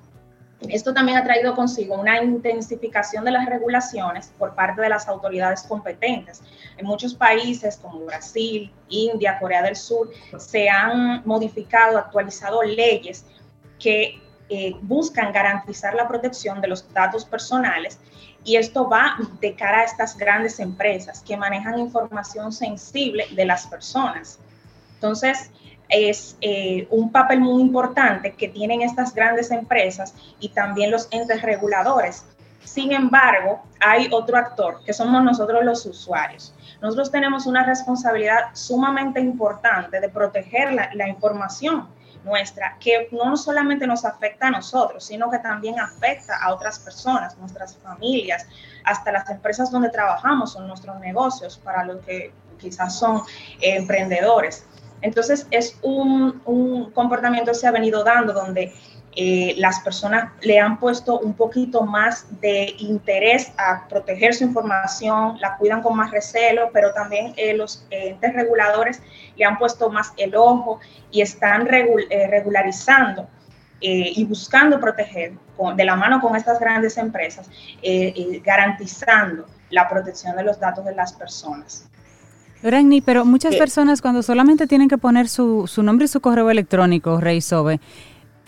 esto 0.70 0.92
también 0.92 1.18
ha 1.18 1.24
traído 1.24 1.54
consigo 1.54 1.94
una 1.94 2.20
intensificación 2.20 3.24
de 3.24 3.30
las 3.30 3.46
regulaciones 3.46 4.32
por 4.38 4.56
parte 4.56 4.82
de 4.82 4.88
las 4.88 5.06
autoridades 5.06 5.62
competentes. 5.62 6.42
En 6.76 6.84
muchos 6.84 7.14
países 7.14 7.76
como 7.76 8.00
Brasil, 8.00 8.72
India, 8.88 9.38
Corea 9.38 9.62
del 9.62 9.76
Sur, 9.76 10.10
se 10.36 10.68
han 10.68 11.22
modificado, 11.24 11.96
actualizado 11.96 12.64
leyes 12.64 13.24
que 13.78 14.20
eh, 14.50 14.74
buscan 14.82 15.32
garantizar 15.32 15.94
la 15.94 16.08
protección 16.08 16.60
de 16.60 16.68
los 16.68 16.92
datos 16.92 17.24
personales 17.24 17.98
y 18.44 18.56
esto 18.56 18.88
va 18.88 19.16
de 19.40 19.54
cara 19.54 19.80
a 19.80 19.84
estas 19.84 20.16
grandes 20.16 20.58
empresas 20.58 21.20
que 21.20 21.36
manejan 21.36 21.78
información 21.78 22.52
sensible 22.52 23.26
de 23.32 23.44
las 23.44 23.66
personas. 23.66 24.38
Entonces, 24.94 25.50
es 25.88 26.36
eh, 26.40 26.86
un 26.90 27.12
papel 27.12 27.40
muy 27.40 27.62
importante 27.62 28.32
que 28.32 28.48
tienen 28.48 28.82
estas 28.82 29.14
grandes 29.14 29.50
empresas 29.50 30.14
y 30.40 30.50
también 30.50 30.90
los 30.90 31.08
entes 31.10 31.42
reguladores. 31.42 32.24
Sin 32.64 32.92
embargo, 32.92 33.62
hay 33.80 34.08
otro 34.12 34.36
actor, 34.36 34.82
que 34.84 34.92
somos 34.92 35.22
nosotros 35.22 35.64
los 35.64 35.84
usuarios. 35.86 36.54
Nosotros 36.82 37.10
tenemos 37.10 37.46
una 37.46 37.64
responsabilidad 37.64 38.50
sumamente 38.52 39.20
importante 39.20 40.00
de 40.00 40.08
proteger 40.08 40.72
la, 40.72 40.90
la 40.94 41.08
información 41.08 41.88
nuestra, 42.28 42.76
que 42.78 43.08
no 43.10 43.36
solamente 43.36 43.86
nos 43.86 44.04
afecta 44.04 44.48
a 44.48 44.50
nosotros, 44.50 45.04
sino 45.04 45.30
que 45.30 45.38
también 45.38 45.80
afecta 45.80 46.36
a 46.36 46.54
otras 46.54 46.78
personas, 46.78 47.36
nuestras 47.38 47.76
familias, 47.76 48.46
hasta 48.84 49.10
las 49.10 49.28
empresas 49.30 49.70
donde 49.70 49.90
trabajamos, 49.90 50.52
son 50.52 50.68
nuestros 50.68 50.98
negocios, 51.00 51.58
para 51.58 51.84
los 51.84 52.04
que 52.04 52.32
quizás 52.58 52.98
son 52.98 53.22
emprendedores. 53.60 54.64
Entonces 55.00 55.46
es 55.50 55.78
un, 55.82 56.40
comportamiento 56.94 57.52
que 57.52 57.58
se 57.58 57.66
ha 57.66 57.70
venido 57.70 58.04
dando 58.04 58.32
donde 58.32 58.72
eh, 59.16 59.54
las 59.58 59.80
personas 59.80 60.30
le 60.42 60.60
han 60.60 60.78
puesto 60.78 61.18
un 61.18 61.34
poquito 61.34 61.82
más 61.82 62.26
de 62.40 62.74
interés 62.78 63.50
a 63.58 63.88
proteger 63.88 64.34
su 64.34 64.44
información, 64.44 65.38
la 65.40 65.56
cuidan 65.56 65.82
con 65.82 65.96
más 65.96 66.10
recelo, 66.10 66.70
pero 66.72 66.92
también 66.92 67.32
eh, 67.36 67.54
los 67.54 67.86
entes 67.90 68.32
reguladores 68.34 69.02
le 69.36 69.44
han 69.44 69.58
puesto 69.58 69.90
más 69.90 70.12
el 70.16 70.36
ojo 70.36 70.78
y 71.10 71.22
están 71.22 71.66
eh, 71.72 72.28
regularizando 72.30 73.28
y 73.80 74.24
buscando 74.24 74.80
proteger 74.80 75.34
de 75.76 75.84
la 75.84 75.94
mano 75.94 76.20
con 76.20 76.34
estas 76.34 76.58
grandes 76.58 76.98
empresas, 76.98 77.48
garantizando 78.42 79.46
la 79.70 79.88
protección 79.88 80.34
de 80.34 80.42
los 80.42 80.58
datos 80.58 80.84
de 80.84 80.96
las 80.96 81.12
personas. 81.12 81.88
Pero 82.60 83.24
muchas 83.24 83.54
personas 83.54 84.02
cuando 84.02 84.24
solamente 84.24 84.66
tienen 84.66 84.88
que 84.88 84.98
poner 84.98 85.28
su, 85.28 85.68
su 85.68 85.84
nombre 85.84 86.06
y 86.06 86.08
su 86.08 86.20
correo 86.20 86.50
electrónico, 86.50 87.20
Rey 87.20 87.40
Sobe, 87.40 87.78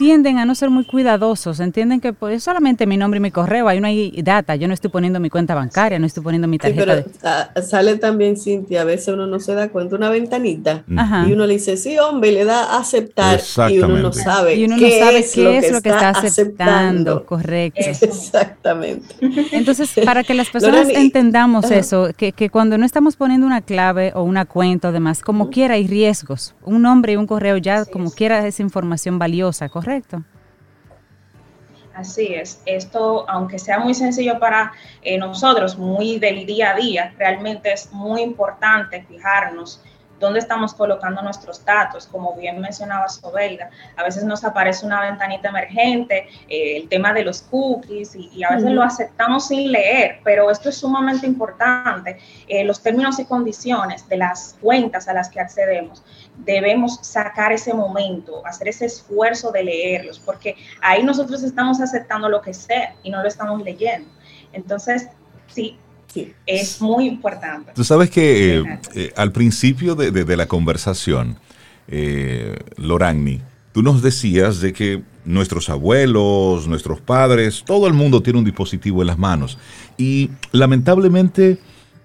tienden 0.01 0.39
a 0.39 0.47
no 0.47 0.55
ser 0.55 0.71
muy 0.71 0.87
cuidadosos, 0.87 1.61
entienden 1.61 2.01
que 2.01 2.15
pues, 2.15 2.43
solamente 2.43 2.87
mi 2.87 2.97
nombre 2.97 3.19
y 3.19 3.21
mi 3.21 3.31
correo, 3.31 3.69
ahí 3.69 3.83
no 3.83 3.87
hay 3.87 4.11
data, 4.23 4.57
yo 4.57 4.67
no 4.67 4.73
estoy 4.73 4.89
poniendo 4.89 5.21
mi 5.21 5.29
cuenta 5.29 5.55
bancaria, 5.55 5.99
no 5.99 6.07
estoy 6.07 6.23
poniendo 6.23 6.49
mi 6.49 6.57
tarjeta. 6.57 7.05
pero 7.53 7.67
sale 7.67 7.97
también, 7.97 8.39
Cintia, 8.39 8.81
a 8.81 8.85
veces 8.85 9.09
uno 9.09 9.27
no 9.27 9.39
se 9.41 9.53
da 9.53 9.69
cuenta, 9.69 9.97
una 9.97 10.09
ventanita, 10.09 10.85
y 10.89 11.33
uno 11.35 11.47
le 11.47 11.53
dice, 11.53 11.77
sí, 11.77 11.99
hombre, 11.99 12.31
y 12.31 12.35
le 12.35 12.47
da 12.47 12.77
a 12.77 12.79
aceptar, 12.79 13.41
y 13.69 13.79
uno 13.79 13.99
no 13.99 14.11
sabe, 14.15 14.55
y 14.55 14.65
uno 14.65 14.79
no 14.79 14.89
sabe 14.89 15.19
es 15.19 15.35
qué 15.35 15.59
es 15.59 15.71
lo 15.71 15.83
que 15.83 15.91
está, 15.91 16.09
aceptando. 16.09 17.27
Correcto. 17.27 17.81
Exactamente. 17.85 19.15
Entonces, 19.53 19.93
para 20.03 20.25
que 20.25 20.33
las 20.33 20.49
personas 20.51 20.89
entendamos 20.89 21.71
eso, 21.71 22.09
que, 22.17 22.33
que, 22.33 22.49
cuando 22.49 22.79
no 22.79 22.87
estamos 22.87 23.17
poniendo 23.17 23.47
una 23.47 23.61
clave 23.61 24.13
o 24.15 24.23
una 24.23 24.47
cuenta 24.47 24.89
o 24.89 24.93
demás, 24.93 25.21
como 25.21 25.51
quiera 25.51 25.75
hay 25.75 25.87
riesgos. 25.87 26.55
Un 26.65 26.81
nombre 26.81 27.13
y 27.13 27.17
un 27.17 27.27
correo 27.27 27.59
ya, 27.59 27.85
como 27.85 28.11
quiera, 28.11 28.47
es 28.47 28.61
información 28.61 29.19
valiosa, 29.19 29.69
¿correcto? 29.69 29.90
Correcto. 29.91 30.23
Así 31.97 32.33
es. 32.33 32.63
Esto, 32.65 33.29
aunque 33.29 33.59
sea 33.59 33.81
muy 33.81 33.93
sencillo 33.93 34.39
para 34.39 34.71
eh, 35.03 35.19
nosotros, 35.19 35.77
muy 35.77 36.21
del 36.21 36.47
día 36.47 36.71
a 36.71 36.77
día, 36.77 37.13
realmente 37.19 37.73
es 37.73 37.93
muy 37.93 38.23
importante 38.23 39.03
fijarnos 39.03 39.83
dónde 40.21 40.39
estamos 40.39 40.75
colocando 40.75 41.23
nuestros 41.23 41.65
datos. 41.65 42.07
Como 42.07 42.35
bien 42.35 42.61
mencionaba 42.61 43.09
Sobeida, 43.09 43.71
a 43.97 44.05
veces 44.05 44.23
nos 44.25 44.45
aparece 44.45 44.87
una 44.87 45.01
ventanita 45.01 45.49
emergente, 45.49 46.29
eh, 46.49 46.77
el 46.77 46.89
tema 46.89 47.13
de 47.13 47.25
los 47.25 47.43
cookies, 47.43 48.15
y, 48.15 48.45
a 48.45 48.55
veces 48.55 48.71
lo 48.71 48.83
aceptamos 48.83 49.49
sin 49.49 49.73
leer, 49.73 50.21
pero 50.23 50.51
esto 50.51 50.69
es 50.69 50.77
sumamente 50.77 51.27
importante. 51.27 52.19
Eh, 52.47 52.65
los 52.65 52.83
términos 52.83 53.19
y 53.19 53.25
condiciones 53.25 54.09
de 54.09 54.19
las 54.19 54.57
cuentas 54.61 55.09
a 55.09 55.15
las 55.15 55.29
que 55.31 55.41
accedemos, 55.41 56.05
debemos 56.37 56.99
sacar 57.03 57.53
ese 57.53 57.73
momento, 57.73 58.47
hacer 58.47 58.69
ese 58.69 58.87
esfuerzo 58.87 59.51
de 59.51 59.65
leerlos, 59.65 60.19
porque 60.19 60.57
ahí 60.83 61.03
nosotros 61.03 61.43
estamos 61.43 61.81
aceptando 61.81 62.29
lo 62.29 62.43
que 62.43 62.53
sea 62.55 62.95
y 63.03 63.11
no 63.11 63.23
lo 63.23 63.29
estamos 63.29 63.63
leyendo. 63.63 64.09
Entonces, 64.53 65.09
sí, 65.47 65.79
es 66.47 66.81
muy 66.81 67.07
importante. 67.07 67.73
Tú 67.75 67.85
sabes 67.85 68.11
que 68.11 68.59
eh, 68.59 68.79
eh, 68.95 69.13
al 69.17 69.33
principio 69.33 69.95
de, 69.95 70.37
la 70.37 70.47
conversación, 70.47 71.39
eh, 71.89 72.57
Loragni, 72.77 73.41
tú 73.73 73.83
nos 73.83 74.03
decías 74.03 74.61
de 74.61 74.73
que 74.73 75.03
nuestros 75.25 75.69
abuelos, 75.69 76.67
nuestros 76.67 77.01
padres, 77.01 77.63
todo 77.65 77.87
el 77.87 77.95
mundo 77.95 78.23
tiene 78.23 78.39
un 78.39 78.45
dispositivo 78.45 79.03
en 79.03 79.07
las 79.09 79.19
manos. 79.19 79.59
Y 79.97 80.31
lamentablemente 80.53 81.59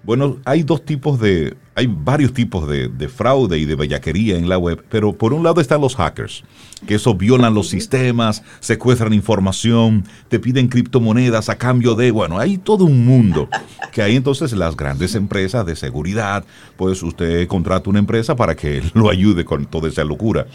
Bueno, 0.06 0.38
hay 0.46 0.62
dos 0.62 0.86
tipos 0.86 1.20
de, 1.20 1.58
hay 1.74 1.88
varios 1.88 2.32
tipos 2.32 2.68
de, 2.68 3.10
fraude 3.10 3.58
y 3.58 3.66
de 3.66 3.76
bellaquería 3.76 4.38
en 4.38 4.48
la 4.48 4.60
web, 4.60 4.86
pero 4.90 5.14
por 5.14 5.34
un 5.34 5.44
lado 5.44 5.62
están 5.62 5.82
los 5.82 5.96
hackers, 5.96 6.44
que 6.86 6.96
eso 6.96 7.16
violan 7.16 7.56
los 7.56 7.70
sistemas, 7.70 8.44
secuestran 8.60 9.14
información, 9.14 10.06
te 10.28 10.40
piden 10.40 10.68
criptomonedas 10.68 11.50
a 11.50 11.58
cambio 11.58 11.96
de, 11.96 12.12
bueno, 12.12 12.38
hay 12.38 12.60
todo 12.60 12.86
un 12.86 13.04
mundo, 13.04 13.50
que 13.92 14.04
hay 14.04 14.16
entonces 14.16 14.54
las 14.54 14.78
grandes 14.78 15.16
empresas 15.16 15.66
de 15.66 15.76
seguridad, 15.76 16.46
pues 16.78 17.02
usted 17.02 17.48
contrata 17.48 17.90
una 17.90 18.00
empresa 18.00 18.36
para 18.36 18.56
que 18.56 18.84
lo 18.94 19.10
ayude 19.10 19.44
con 19.44 19.66
toda 19.66 19.90
esa 19.90 20.04
locura. 20.04 20.46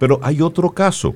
Pero 0.00 0.18
hay 0.22 0.42
otro 0.42 0.70
caso, 0.70 1.14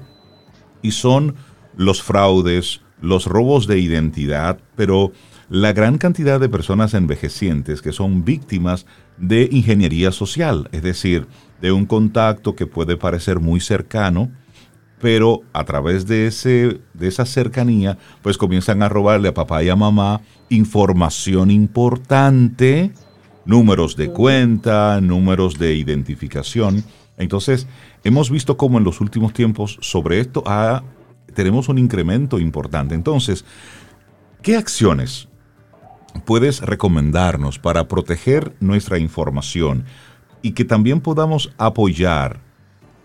y 0.81 0.93
son 0.93 1.35
los 1.77 2.03
fraudes, 2.03 2.83
los 3.03 3.27
robos 3.27 3.67
de 3.67 3.81
identidad, 3.81 4.61
pero 4.77 5.13
la 5.51 5.73
gran 5.73 5.99
cantidad 5.99 6.39
de 6.39 6.49
personas 6.49 6.95
envejecientes 6.95 7.83
que 7.83 7.91
son 7.91 8.25
víctimas 8.25 8.87
de 9.19 9.49
ingeniería 9.51 10.13
social, 10.13 10.69
es 10.71 10.83
decir, 10.83 11.27
de 11.61 11.73
un 11.73 11.87
contacto 11.87 12.55
que 12.55 12.67
puede 12.67 12.97
parecer 12.97 13.41
muy 13.41 13.61
cercano, 13.61 14.31
pero 15.01 15.41
a 15.53 15.65
través 15.65 16.07
de, 16.07 16.29
ese, 16.29 16.81
de 16.95 17.09
esa 17.09 17.27
cercanía, 17.27 17.99
pues 18.23 18.39
comienzan 18.39 18.81
a 18.85 18.89
robarle 18.89 19.29
a 19.29 19.35
papá 19.35 19.65
y 19.65 19.71
a 19.71 19.77
mamá 19.77 20.21
información 20.51 21.51
importante, 21.51 22.93
números 23.45 23.97
de 23.97 24.09
cuenta, 24.09 25.01
números 25.01 25.59
de 25.59 25.75
identificación. 25.75 26.85
Entonces, 27.19 27.67
hemos 28.05 28.31
visto 28.31 28.57
cómo 28.57 28.79
en 28.79 28.85
los 28.85 29.01
últimos 29.01 29.33
tiempos 29.33 29.79
sobre 29.81 30.21
esto 30.21 30.45
tenemos 31.35 31.69
un 31.69 31.79
incremento 31.79 32.39
importante. 32.39 32.95
Entonces, 32.95 33.45
¿qué 34.43 34.57
acciones 34.57 35.30
puedes 36.25 36.61
recomendarnos 36.61 37.59
para 37.59 37.89
proteger 37.89 38.55
nuestra 38.61 38.99
información 38.99 39.85
y 40.43 40.53
que 40.53 40.65
también 40.65 41.01
podamos 41.01 41.53
apoyar, 41.59 42.41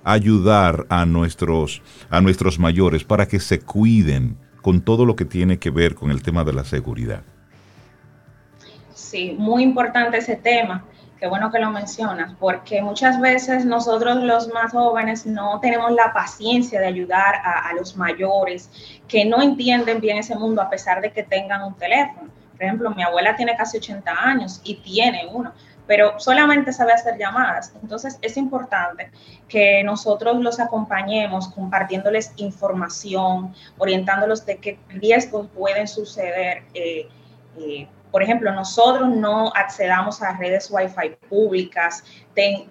ayudar 0.04 0.86
a 0.90 1.06
nuestros, 1.06 1.82
a 2.10 2.22
nuestros 2.22 2.60
mayores 2.60 3.04
para 3.04 3.28
que 3.28 3.40
se 3.40 3.60
cuiden 3.60 4.38
con 4.62 4.82
todo 4.82 5.06
lo 5.06 5.16
que 5.16 5.26
tiene 5.26 5.60
que 5.60 5.70
ver 5.70 5.94
con 5.94 6.10
el 6.10 6.24
tema 6.24 6.44
de 6.44 6.54
la 6.54 6.64
seguridad? 6.64 7.22
Sí, 8.94 9.36
muy 9.38 9.62
importante 9.62 10.18
ese 10.18 10.38
tema. 10.38 10.86
Qué 11.20 11.28
bueno 11.28 11.52
que 11.52 11.60
lo 11.60 11.70
mencionas, 11.70 12.34
porque 12.40 12.82
muchas 12.82 13.22
veces 13.22 13.64
nosotros 13.64 14.24
los 14.24 14.48
más 14.50 14.72
jóvenes 14.72 15.26
no 15.26 15.60
tenemos 15.60 15.92
la 15.92 16.12
paciencia 16.14 16.80
de 16.80 16.88
ayudar 16.88 17.36
a, 17.44 17.70
a 17.70 17.74
los 17.74 17.96
mayores 17.96 18.70
que 19.08 19.24
no 19.24 19.42
entienden 19.42 20.02
bien 20.02 20.18
ese 20.18 20.36
mundo 20.36 20.62
a 20.62 20.70
pesar 20.70 21.00
de 21.00 21.12
que 21.12 21.24
tengan 21.24 21.64
un 21.64 21.76
teléfono. 21.76 22.30
Por 22.56 22.64
ejemplo, 22.64 22.90
mi 22.92 23.04
abuela 23.04 23.36
tiene 23.36 23.56
casi 23.56 23.78
80 23.78 24.12
años 24.12 24.62
y 24.64 24.76
tiene 24.76 25.28
uno, 25.32 25.54
pero 25.88 26.20
solamente 26.20 26.72
sabe 26.74 26.94
hacer 26.94 27.18
llamadas. 27.18 27.74
Entonces 27.82 28.18
es 28.22 28.38
importante 28.38 29.12
que 29.48 29.84
nosotros 29.84 30.40
los 30.40 30.60
acompañemos 30.60 31.50
compartiéndoles 31.50 32.32
información, 32.38 33.54
orientándolos 33.78 34.46
de 34.46 34.58
qué 34.58 34.80
riesgos 34.90 35.48
pueden 35.56 35.88
suceder. 35.88 36.64
Eh, 36.74 37.08
eh, 37.58 37.88
por 38.16 38.24
ejemplo, 38.24 38.50
nosotros 38.54 39.10
no 39.10 39.52
accedamos 39.54 40.22
a 40.22 40.38
redes 40.38 40.72
Wi-Fi 40.72 41.18
públicas, 41.28 42.02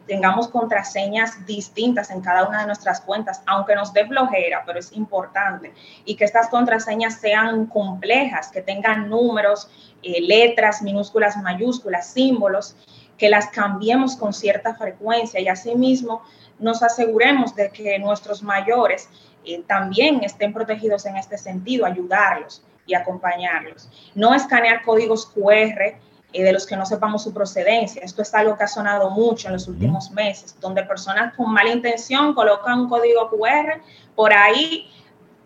tengamos 0.06 0.48
contraseñas 0.48 1.44
distintas 1.44 2.10
en 2.10 2.22
cada 2.22 2.48
una 2.48 2.60
de 2.60 2.66
nuestras 2.68 3.02
cuentas, 3.02 3.42
aunque 3.44 3.74
nos 3.74 3.92
dé 3.92 4.06
flojera, 4.06 4.62
pero 4.64 4.78
es 4.78 4.90
importante. 4.92 5.74
Y 6.06 6.16
que 6.16 6.24
estas 6.24 6.48
contraseñas 6.48 7.20
sean 7.20 7.66
complejas, 7.66 8.48
que 8.48 8.62
tengan 8.62 9.10
números, 9.10 9.68
eh, 10.02 10.22
letras, 10.22 10.80
minúsculas, 10.80 11.36
mayúsculas, 11.36 12.06
símbolos, 12.06 12.74
que 13.18 13.28
las 13.28 13.48
cambiemos 13.48 14.16
con 14.16 14.32
cierta 14.32 14.74
frecuencia 14.76 15.40
y 15.40 15.48
asimismo 15.48 16.22
nos 16.58 16.82
aseguremos 16.82 17.54
de 17.54 17.68
que 17.68 17.98
nuestros 17.98 18.42
mayores 18.42 19.10
eh, 19.44 19.62
también 19.66 20.24
estén 20.24 20.54
protegidos 20.54 21.04
en 21.04 21.18
este 21.18 21.36
sentido, 21.36 21.84
ayudarlos 21.84 22.62
y 22.86 22.94
acompañarlos. 22.94 23.88
No 24.14 24.34
escanear 24.34 24.82
códigos 24.82 25.26
QR 25.26 25.96
eh, 26.32 26.42
de 26.42 26.52
los 26.52 26.66
que 26.66 26.76
no 26.76 26.84
sepamos 26.84 27.22
su 27.22 27.32
procedencia. 27.32 28.02
Esto 28.02 28.22
es 28.22 28.34
algo 28.34 28.56
que 28.56 28.64
ha 28.64 28.68
sonado 28.68 29.10
mucho 29.10 29.48
en 29.48 29.54
los 29.54 29.68
últimos 29.68 30.10
meses, 30.10 30.56
donde 30.60 30.82
personas 30.82 31.34
con 31.34 31.52
mala 31.52 31.70
intención 31.70 32.34
colocan 32.34 32.80
un 32.80 32.88
código 32.88 33.30
QR 33.30 33.80
por 34.14 34.32
ahí. 34.32 34.90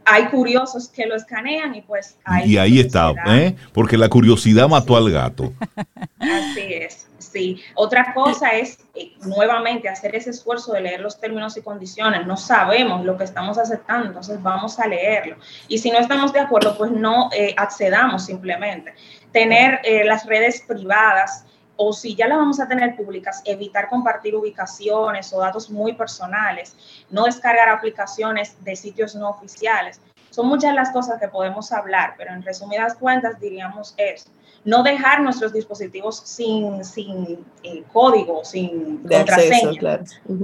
Hay 0.05 0.27
curiosos 0.29 0.89
que 0.89 1.05
lo 1.05 1.15
escanean 1.15 1.75
y 1.75 1.83
pues 1.83 2.17
ahí. 2.25 2.53
Y 2.53 2.57
ahí 2.57 2.81
está, 2.81 3.13
¿eh? 3.27 3.55
porque 3.75 3.99
la 3.99 4.09
curiosidad 4.09 4.67
mató 4.67 4.97
al 4.97 5.11
gato. 5.11 5.53
Así 6.19 6.73
es. 6.73 7.08
Sí, 7.33 7.63
otra 7.75 8.15
cosa 8.15 8.53
es 8.53 8.79
eh, 8.95 9.13
nuevamente 9.21 9.89
hacer 9.89 10.17
ese 10.17 10.31
esfuerzo 10.31 10.73
de 10.73 10.81
leer 10.81 11.01
los 11.01 11.21
términos 11.21 11.57
y 11.57 11.63
condiciones. 11.63 12.27
No 12.27 12.37
sabemos 12.37 13.05
lo 13.05 13.19
que 13.19 13.25
estamos 13.25 13.59
aceptando, 13.59 14.07
entonces 14.07 14.43
vamos 14.43 14.79
a 14.79 14.87
leerlo. 14.87 15.37
Y 15.69 15.79
si 15.79 15.91
no 15.91 15.99
estamos 15.99 16.33
de 16.33 16.41
acuerdo, 16.41 16.77
pues 16.79 16.91
no 16.91 17.29
eh, 17.33 17.55
accedamos 17.57 18.25
simplemente. 18.25 18.95
Tener 19.33 19.81
eh, 19.85 20.05
las 20.05 20.25
redes 20.25 20.63
privadas 20.67 21.45
o 21.77 21.93
si 21.93 22.15
ya 22.15 22.27
las 22.27 22.39
vamos 22.39 22.61
a 22.61 22.67
tener 22.67 22.97
públicas, 22.97 23.43
evitar 23.45 23.89
compartir 23.89 24.35
ubicaciones 24.35 25.33
o 25.33 25.41
datos 25.41 25.71
muy 25.71 25.93
personales, 25.93 27.05
no 27.11 27.25
descargar 27.25 27.69
aplicaciones 27.69 28.57
de 28.65 28.75
sitios 28.75 29.15
no 29.15 29.29
oficiales. 29.29 30.01
Son 30.31 30.47
muchas 30.47 30.75
las 30.75 30.91
cosas 30.91 31.21
que 31.21 31.29
podemos 31.29 31.73
hablar, 31.73 32.15
pero 32.17 32.33
en 32.33 32.43
resumidas 32.43 32.95
cuentas 32.95 33.39
diríamos 33.39 33.95
eso 33.97 34.31
no 34.69 34.83
dejar 34.83 35.23
nuestros 35.23 35.55
dispositivos 35.55 36.21
sin, 36.27 36.85
sin 36.85 37.43
eh, 37.63 37.83
código, 37.91 38.45
sin 38.45 38.99
contraseña. 38.99 40.01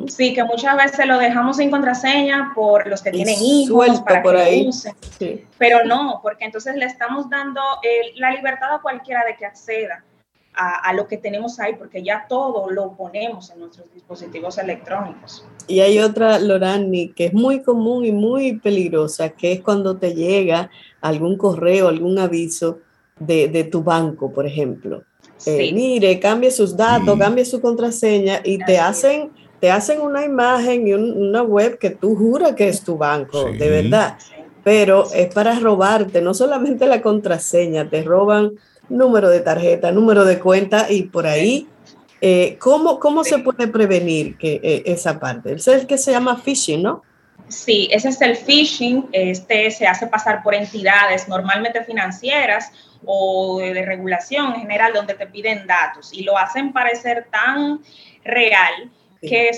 Sí, 0.06 0.32
que 0.32 0.42
muchas 0.44 0.76
veces 0.78 1.06
lo 1.06 1.18
dejamos 1.18 1.58
sin 1.58 1.70
contraseña 1.70 2.52
por 2.54 2.86
los 2.86 3.02
que 3.02 3.10
tienen 3.10 3.36
hijos, 3.38 4.00
para 4.00 4.22
por 4.22 4.36
que 4.36 4.40
ahí. 4.40 4.66
usen. 4.66 4.94
Pero 5.58 5.84
no, 5.84 6.20
porque 6.22 6.46
entonces 6.46 6.74
le 6.74 6.86
estamos 6.86 7.28
dando 7.28 7.60
la 8.16 8.30
libertad 8.30 8.76
a 8.76 8.80
cualquiera 8.80 9.26
de 9.26 9.36
que 9.36 9.44
acceda. 9.44 10.02
A, 10.56 10.88
a, 10.88 10.92
lo 10.92 11.08
que 11.08 11.16
tenemos 11.16 11.58
ahí, 11.58 11.74
porque 11.74 12.00
ya 12.00 12.26
todo 12.28 12.70
lo 12.70 12.92
ponemos 12.92 13.50
en 13.50 13.58
nuestros 13.58 13.92
dispositivos 13.92 14.56
electrónicos. 14.56 15.44
Y 15.66 15.80
hay 15.80 15.98
otra, 15.98 16.38
Lorani, 16.38 17.08
que 17.08 17.26
es 17.26 17.34
muy 17.34 17.60
común 17.60 18.04
y 18.04 18.12
muy 18.12 18.60
peligrosa, 18.60 19.30
que 19.30 19.50
es 19.50 19.62
cuando 19.62 19.96
te 19.96 20.14
llega 20.14 20.70
algún 21.00 21.36
correo, 21.36 21.88
algún 21.88 22.20
aviso 22.20 22.78
de, 23.18 23.64
tu 23.64 23.82
banco, 23.82 24.32
por 24.32 24.46
ejemplo. 24.46 25.02
Eh, 25.46 25.72
mire, 25.72 26.18
cambie 26.20 26.50
sus 26.50 26.76
datos, 26.76 27.18
cambie 27.18 27.44
su 27.44 27.60
contraseña 27.60 28.40
y 28.44 28.58
te 28.58 28.78
hacen, 28.78 29.30
te 29.60 29.70
hacen 29.70 30.00
una 30.00 30.24
imagen 30.24 30.86
y 30.86 30.92
una 30.94 31.42
web 31.42 31.78
que 31.78 31.90
tú 31.90 32.16
juras 32.16 32.54
que 32.54 32.68
es 32.68 32.82
tu 32.82 32.96
banco, 32.96 33.44
de 33.44 33.68
verdad. 33.68 34.16
Pero 34.62 35.12
es 35.12 35.32
para 35.34 35.58
robarte, 35.58 36.22
no 36.22 36.32
solamente 36.32 36.86
la 36.86 37.02
contraseña, 37.02 37.88
te 37.88 38.02
roban 38.02 38.52
número 38.88 39.28
de 39.28 39.40
tarjeta, 39.40 39.92
número 39.92 40.24
de 40.24 40.38
cuenta 40.38 40.90
y 40.90 41.02
por 41.02 41.26
ahí. 41.26 41.68
Eh, 42.20 42.56
¿cómo, 42.58 42.98
¿Cómo 42.98 43.22
se 43.22 43.38
puede 43.38 43.68
prevenir 43.68 44.38
que, 44.38 44.60
eh, 44.62 44.82
esa 44.86 45.20
parte? 45.20 45.52
Es 45.52 45.68
el 45.68 45.86
que 45.86 45.98
se 45.98 46.12
llama 46.12 46.40
phishing, 46.42 46.82
¿no? 46.82 47.02
Sí, 47.48 47.88
ese 47.92 48.08
es 48.08 48.20
el 48.22 48.36
phishing. 48.36 49.08
Este 49.12 49.70
se 49.70 49.86
hace 49.86 50.06
pasar 50.06 50.42
por 50.42 50.54
entidades 50.54 51.28
normalmente 51.28 51.84
financieras 51.84 52.70
o 53.06 53.60
de, 53.60 53.84
regulación 53.84 54.54
en 54.54 54.60
general 54.60 54.92
donde 54.92 55.14
te 55.14 55.26
piden 55.26 55.66
datos 55.66 56.12
y 56.12 56.22
lo 56.22 56.36
hacen 56.38 56.72
parecer 56.72 57.28
tan 57.30 57.80
real 58.24 58.90
que 59.20 59.50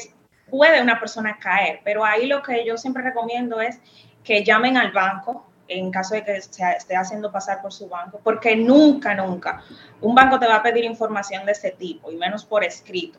puede 0.51 0.81
una 0.81 0.99
persona 0.99 1.39
caer. 1.39 1.81
Pero 1.85 2.05
ahí 2.05 2.27
lo 2.27 2.43
que 2.43 2.65
yo 2.65 2.77
siempre 2.77 3.03
recomiendo 3.03 3.61
es 3.61 3.79
que 4.25 4.45
llamen 4.45 4.77
al 4.77 4.93
banco 4.93 5.47
en 5.69 5.91
caso 5.91 6.15
de 6.15 6.25
que 6.25 6.41
se 6.41 6.63
esté 6.77 6.97
haciendo 6.97 7.33
pasar 7.33 7.61
por 7.61 7.73
su 7.73 7.89
banco, 7.89 8.21
porque 8.23 8.55
nunca, 8.55 9.15
nunca 9.15 9.63
un 10.01 10.15
banco 10.15 10.39
te 10.39 10.47
va 10.47 10.57
a 10.57 10.63
pedir 10.63 10.85
información 10.85 11.45
de 11.45 11.53
ese 11.53 11.73
tipo 11.73 12.11
y 12.11 12.17
menos 12.17 12.45
por 12.45 12.63
escrito. 12.63 13.19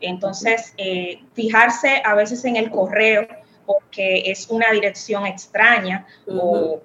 Entonces, 0.00 0.74
eh, 0.76 1.22
fijarse 1.34 2.02
a 2.04 2.14
veces 2.14 2.44
en 2.44 2.56
el 2.56 2.70
correo 2.70 3.26
porque 3.66 4.30
es 4.30 4.48
una 4.48 4.70
dirección 4.72 5.26
extraña 5.26 6.06
o 6.26 6.80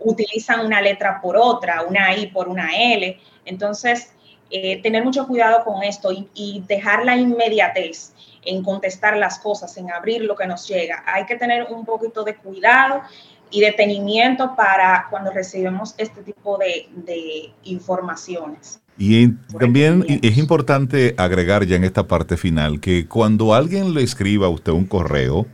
utilizan 0.00 0.64
una 0.64 0.80
letra 0.80 1.20
por 1.20 1.36
otra, 1.36 1.82
una 1.82 2.16
I 2.16 2.26
por 2.28 2.48
una 2.48 2.70
L. 2.74 3.18
Entonces, 3.44 4.12
eh, 4.50 4.80
tener 4.82 5.02
mucho 5.04 5.26
cuidado 5.26 5.64
con 5.64 5.82
esto 5.82 6.10
y, 6.12 6.62
dejar 6.68 7.04
la 7.04 7.16
inmediatez 7.16 8.12
en 8.44 8.62
contestar 8.62 9.16
las 9.16 9.40
cosas, 9.40 9.76
en 9.76 9.90
abrir 9.90 10.22
lo 10.22 10.36
que 10.36 10.46
nos 10.46 10.68
llega. 10.68 11.02
Hay 11.06 11.26
que 11.26 11.34
tener 11.34 11.66
un 11.68 11.84
poquito 11.84 12.22
de 12.22 12.36
cuidado 12.36 13.02
y 13.50 13.60
detenimiento 13.60 14.54
para 14.54 15.08
cuando 15.10 15.32
recibimos 15.32 15.94
este 15.98 16.22
tipo 16.22 16.58
de, 16.58 16.88
de 16.94 17.52
informaciones. 17.64 18.80
Y 18.98 19.32
también 19.58 20.04
es 20.08 20.38
importante 20.38 21.14
agregar 21.18 21.66
ya 21.66 21.76
en 21.76 21.84
esta 21.84 22.06
parte 22.06 22.36
final 22.36 22.80
que 22.80 23.06
cuando 23.06 23.52
alguien 23.52 23.94
le 23.94 24.02
escriba 24.02 24.46
a 24.46 24.50
usted 24.50 24.72
un 24.72 24.86
correo, 24.86 25.46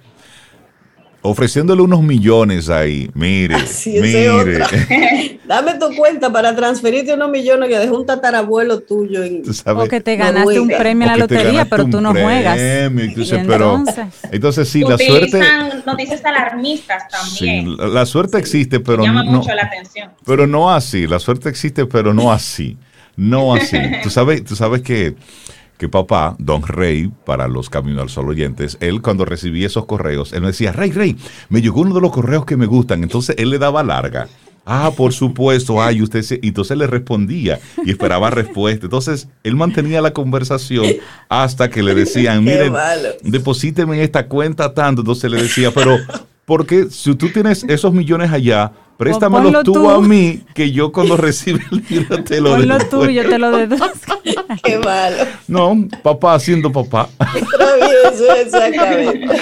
ofreciéndole 1.23 1.83
unos 1.83 2.03
millones 2.03 2.69
ahí. 2.69 3.11
Mire, 3.15 3.57
mire. 3.87 5.39
Dame 5.47 5.75
tu 5.75 5.95
cuenta 5.97 6.33
para 6.33 6.55
transferirte 6.55 7.15
unos 7.15 7.31
millones 7.31 7.69
que 7.69 7.79
dejó 7.79 7.99
un 7.99 8.07
tatarabuelo 8.07 8.81
tuyo. 8.81 9.23
En, 9.23 9.43
o 9.67 9.85
que 9.87 10.01
te 10.01 10.17
ganaste 10.17 10.61
un 10.61 10.69
premio 10.69 11.07
en 11.07 11.13
la 11.13 11.17
lotería, 11.17 11.65
pero 11.67 11.87
tú 11.87 12.01
no 12.01 12.13
juegas. 12.13 12.59
Entonces, 12.59 13.41
pero, 13.47 13.83
entonces 14.31 14.69
sí, 14.69 14.81
la 14.81 14.99
suerte. 14.99 15.41
noticias 15.87 16.25
alarmistas 16.25 17.09
también. 17.09 17.67
Sí, 17.67 17.77
la 17.79 18.07
suerte 18.07 18.39
existe, 18.39 18.81
pero 18.81 19.05
llama 19.05 19.25
no. 19.25 19.33
mucho 19.33 19.55
la 19.55 19.63
atención. 19.63 20.11
Pero 20.25 20.47
no 20.47 20.73
así. 20.73 21.07
La 21.07 21.19
suerte 21.19 21.49
existe, 21.49 21.87
pero 21.87 22.13
no 22.13 22.33
así. 22.33 22.77
No 23.17 23.55
así. 23.55 23.79
tú 24.03 24.11
sabes, 24.11 24.45
tú 24.45 24.57
sabes 24.57 24.83
que 24.83 25.15
que 25.83 25.89
papá, 25.89 26.37
don 26.39 26.63
Rey, 26.63 27.11
para 27.27 27.49
los 27.49 27.69
Caminos 27.69 28.03
al 28.03 28.09
Sol 28.09 28.29
oyentes, 28.29 28.77
él 28.79 29.03
cuando 29.03 29.25
recibía 29.25 29.67
esos 29.67 29.85
correos, 29.85 30.33
él 30.33 30.43
me 30.43 30.47
decía, 30.47 30.71
Rey, 30.71 30.93
Rey, 30.93 31.17
me 31.49 31.61
llegó 31.61 31.81
uno 31.81 31.93
de 31.93 32.01
los 32.01 32.13
correos 32.13 32.45
que 32.45 32.57
me 32.57 32.67
gustan. 32.67 33.03
Entonces 33.03 33.35
él 33.37 33.51
le 33.51 33.59
daba 33.59 33.83
larga. 33.83 34.29
Ah, 34.65 34.93
por 34.97 35.13
supuesto, 35.13 35.83
ay, 35.83 36.01
usted 36.01 36.23
se... 36.23 36.39
Y 36.41 36.49
entonces 36.49 36.79
le 36.79 36.87
respondía 36.87 37.59
y 37.85 37.91
esperaba 37.91 38.31
respuesta. 38.31 38.87
Entonces, 38.87 39.27
él 39.43 39.57
mantenía 39.57 40.01
la 40.01 40.13
conversación 40.13 40.87
hasta 41.29 41.69
que 41.69 41.83
le 41.83 41.97
decían, 41.97 42.45
miren, 42.45 42.73
deposíteme 43.25 43.97
en 43.97 44.03
esta 44.03 44.29
cuenta 44.29 44.73
tanto. 44.73 45.03
Entonces 45.03 45.29
le 45.33 45.43
decía, 45.43 45.73
pero, 45.73 45.99
porque 46.45 46.91
si 46.91 47.13
tú 47.17 47.29
tienes 47.31 47.65
esos 47.65 47.93
millones 47.93 48.31
allá, 48.31 48.71
Préstamelo 48.97 49.65
tú, 49.65 49.91
a 49.91 50.01
mí, 50.01 50.43
que 50.55 50.71
yo 50.71 50.93
cuando 50.93 51.17
recibe 51.17 51.61
el 51.73 51.85
dinero 51.85 52.23
te 52.25 52.41
lo 52.41 52.51
Ponlo 52.51 52.79
tú 52.89 53.05
y 53.07 53.15
yo 53.15 53.29
te 53.29 53.39
lo 53.39 53.51
deduzco. 53.51 54.21
Qué 54.63 54.79
malo. 54.79 55.25
No, 55.49 55.77
papá 56.03 56.35
haciendo 56.35 56.71
papá. 56.71 57.09
exactamente. 58.39 59.37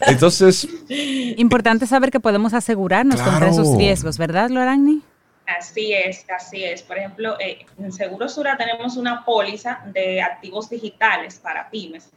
Entonces. 0.00 0.68
Importante 0.88 1.86
saber 1.86 2.10
que 2.10 2.20
podemos 2.20 2.54
asegurarnos 2.54 3.20
contra 3.20 3.48
esos 3.48 3.76
riesgos, 3.76 4.18
¿verdad, 4.18 4.50
Lorani? 4.50 5.02
Así 5.46 5.92
es, 5.92 6.26
así 6.28 6.64
es. 6.64 6.82
Por 6.82 6.98
ejemplo, 6.98 7.38
eh, 7.38 7.64
en 7.78 7.92
Seguro 7.92 8.28
Sura 8.28 8.56
tenemos 8.56 8.96
una 8.96 9.24
póliza 9.24 9.80
de 9.92 10.20
activos 10.20 10.68
digitales 10.68 11.38
para 11.38 11.70
pymes 11.70 12.10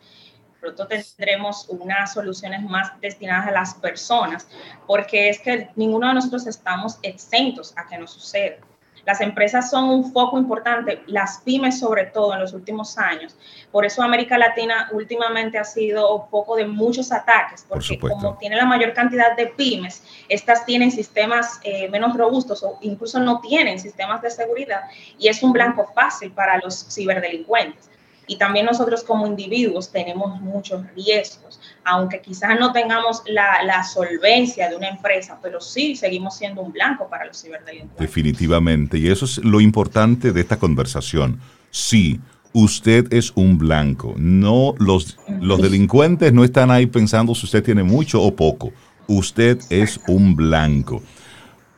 pronto 0.60 0.88
tendremos 0.88 1.68
unas 1.70 2.14
soluciones 2.14 2.62
más 2.64 3.00
destinadas 3.02 3.48
a 3.48 3.52
las 3.52 3.74
personas, 3.76 4.48
porque 4.86 5.30
es 5.30 5.40
que 5.40 5.70
ninguno 5.76 6.08
de 6.08 6.16
nosotros 6.16 6.48
estamos 6.48 7.00
exentos 7.02 7.74
a 7.78 7.88
que 7.88 7.98
nos 7.98 8.12
suceda. 8.12 8.58
Las 9.06 9.22
empresas 9.22 9.70
son 9.70 9.86
un 9.86 10.12
foco 10.12 10.38
importante, 10.38 11.02
las 11.08 11.40
pymes 11.40 11.80
sobre 11.80 12.06
todo 12.06 12.34
en 12.34 12.42
los 12.42 12.54
últimos 12.54 12.98
años. 12.98 13.36
Por 13.72 13.86
eso 13.86 14.04
América 14.04 14.38
Latina 14.38 14.90
últimamente 14.92 15.58
ha 15.58 15.64
sido 15.64 16.28
foco 16.30 16.56
de 16.56 16.68
muchos 16.68 17.12
ataques, 17.12 17.66
porque 17.68 17.98
como 17.98 18.38
tiene 18.38 18.58
la 18.58 18.66
mayor 18.66 18.94
cantidad 18.94 19.36
de 19.36 19.48
pymes, 19.48 20.04
estas 20.28 20.66
tienen 20.66 20.92
sistemas 20.92 21.60
eh, 21.64 21.90
menos 21.90 22.16
robustos 22.16 22.62
o 22.62 22.78
incluso 22.82 23.20
no 23.20 23.40
tienen 23.40 23.80
sistemas 23.80 24.22
de 24.22 24.30
seguridad 24.30 24.82
y 25.18 25.28
es 25.28 25.42
un 25.42 25.54
blanco 25.54 25.90
fácil 25.96 26.32
para 26.32 26.60
los 26.60 26.86
ciberdelincuentes 26.94 27.89
y 28.30 28.38
también 28.38 28.68
nosotros 28.68 29.04
como 29.04 29.26
individuos 29.26 29.92
tenemos 29.92 30.40
muchos 30.40 30.86
riesgos, 30.96 31.60
aunque 31.84 32.22
quizás 32.22 32.60
no 32.60 32.72
tengamos 32.72 33.24
la, 33.26 33.84
solvencia 33.84 34.70
de 34.70 34.76
una 34.76 34.88
empresa, 34.88 35.40
pero 35.42 35.60
sí 35.60 35.96
seguimos 35.96 36.38
siendo 36.38 36.62
un 36.62 36.72
blanco 36.72 37.10
para 37.10 37.26
los 37.26 37.42
ciberdelincuentes. 37.42 38.00
Definitivamente, 38.00 39.00
y 39.00 39.08
eso 39.08 39.26
es 39.26 39.40
lo 39.40 39.60
importante 39.60 40.32
de 40.32 40.42
esta 40.42 40.60
conversación. 40.60 41.40
Sí, 41.72 42.20
usted 42.54 43.12
es 43.12 43.32
un 43.34 43.58
blanco. 43.58 44.14
No, 44.16 44.76
los, 44.78 45.18
los 45.42 45.60
delincuentes 45.60 46.32
no 46.32 46.44
están 46.44 46.70
ahí 46.70 46.86
pensando 46.86 47.34
si 47.34 47.48
usted 47.48 47.64
tiene 47.64 47.82
mucho 47.82 48.22
o 48.22 48.36
poco. 48.36 48.72
Usted 49.08 49.58
es 49.72 50.00
un 50.08 50.36
blanco. 50.36 51.02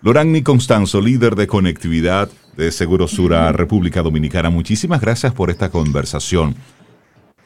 Lorani 0.04 0.42
Constanzo, 0.42 1.00
líder 1.00 1.36
de 1.36 1.46
conectividad 1.46 2.28
de 2.58 2.72
Segurosura 2.72 3.52
República 3.52 4.02
Dominicana, 4.02 4.50
muchísimas 4.50 5.00
gracias 5.00 5.32
por 5.32 5.52
esta 5.52 5.70
conversación. 5.70 6.56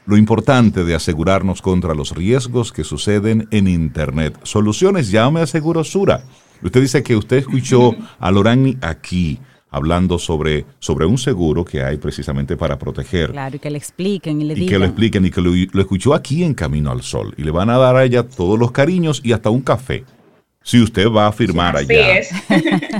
Lo 0.05 0.15
importante 0.15 0.85
de 0.85 0.95
asegurarnos 0.95 1.61
contra 1.61 1.93
los 1.93 2.15
riesgos 2.15 2.71
que 2.71 2.85
suceden 2.85 3.49
en 3.51 3.67
Internet. 3.67 4.39
Soluciones, 4.43 5.11
llame 5.11 5.41
a 5.41 5.47
Segurosura. 5.47 6.23
Usted 6.63 6.79
dice 6.79 7.03
que 7.03 7.17
usted 7.17 7.37
escuchó 7.37 7.93
a 8.19 8.31
Lorani 8.31 8.77
aquí 8.79 9.37
hablando 9.69 10.17
sobre, 10.17 10.65
sobre 10.79 11.05
un 11.05 11.17
seguro 11.17 11.65
que 11.65 11.83
hay 11.83 11.97
precisamente 11.97 12.55
para 12.55 12.79
proteger. 12.79 13.31
Claro, 13.31 13.57
y 13.57 13.59
que 13.59 13.69
le 13.69 13.77
expliquen 13.77 14.39
y 14.39 14.45
le 14.45 14.55
digan. 14.55 14.67
Y 14.67 14.71
que 14.71 14.79
lo 14.79 14.85
expliquen 14.85 15.25
y 15.25 15.29
que 15.29 15.41
lo, 15.41 15.51
lo, 15.73 15.81
escuchó 15.81 16.13
aquí 16.13 16.45
en 16.45 16.53
Camino 16.53 16.89
al 16.89 17.01
Sol. 17.01 17.33
Y 17.35 17.43
le 17.43 17.51
van 17.51 17.69
a 17.69 17.77
dar 17.77 17.97
a 17.97 18.05
ella 18.05 18.23
todos 18.23 18.57
los 18.57 18.71
cariños 18.71 19.19
y 19.25 19.33
hasta 19.33 19.49
un 19.49 19.59
café 19.59 20.05
si 20.65 20.81
usted 20.81 21.07
va 21.11 21.27
a 21.27 21.31
firmar 21.31 21.77
allá. 21.77 22.17
Es. 22.17 22.31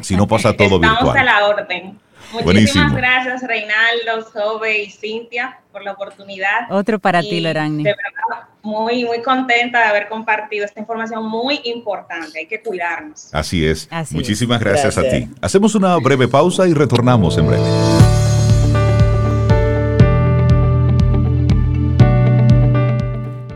Si 0.03 0.15
no 0.15 0.27
pasa 0.27 0.53
todo 0.57 0.75
Estamos 0.75 0.99
virtual. 1.03 1.17
a 1.17 1.23
la 1.23 1.47
orden. 1.47 1.99
Muchísimas 2.31 2.93
gracias, 2.93 3.41
Reinaldo, 3.41 4.29
Sobe 4.31 4.83
y 4.83 4.91
Cintia, 4.91 5.59
por 5.71 5.83
la 5.83 5.93
oportunidad. 5.93 6.69
Otro 6.69 6.99
para 6.99 7.21
ti, 7.21 7.39
Lorani. 7.39 7.83
De 7.83 7.89
verdad, 7.91 8.47
muy, 8.61 9.05
muy 9.05 9.21
contenta 9.23 9.79
de 9.79 9.85
haber 9.85 10.07
compartido 10.09 10.65
esta 10.65 10.79
información 10.79 11.25
muy 11.25 11.61
importante. 11.63 12.39
Hay 12.39 12.47
que 12.47 12.61
cuidarnos. 12.61 13.33
Así 13.33 13.65
es. 13.65 13.89
Muchísimas 14.11 14.59
gracias, 14.59 14.97
a 14.99 15.01
ti. 15.01 15.27
Hacemos 15.41 15.73
una 15.73 15.95
breve 15.97 16.27
pausa 16.27 16.67
y 16.67 16.73
retornamos 16.73 17.35
en 17.39 17.47
breve. 17.47 17.63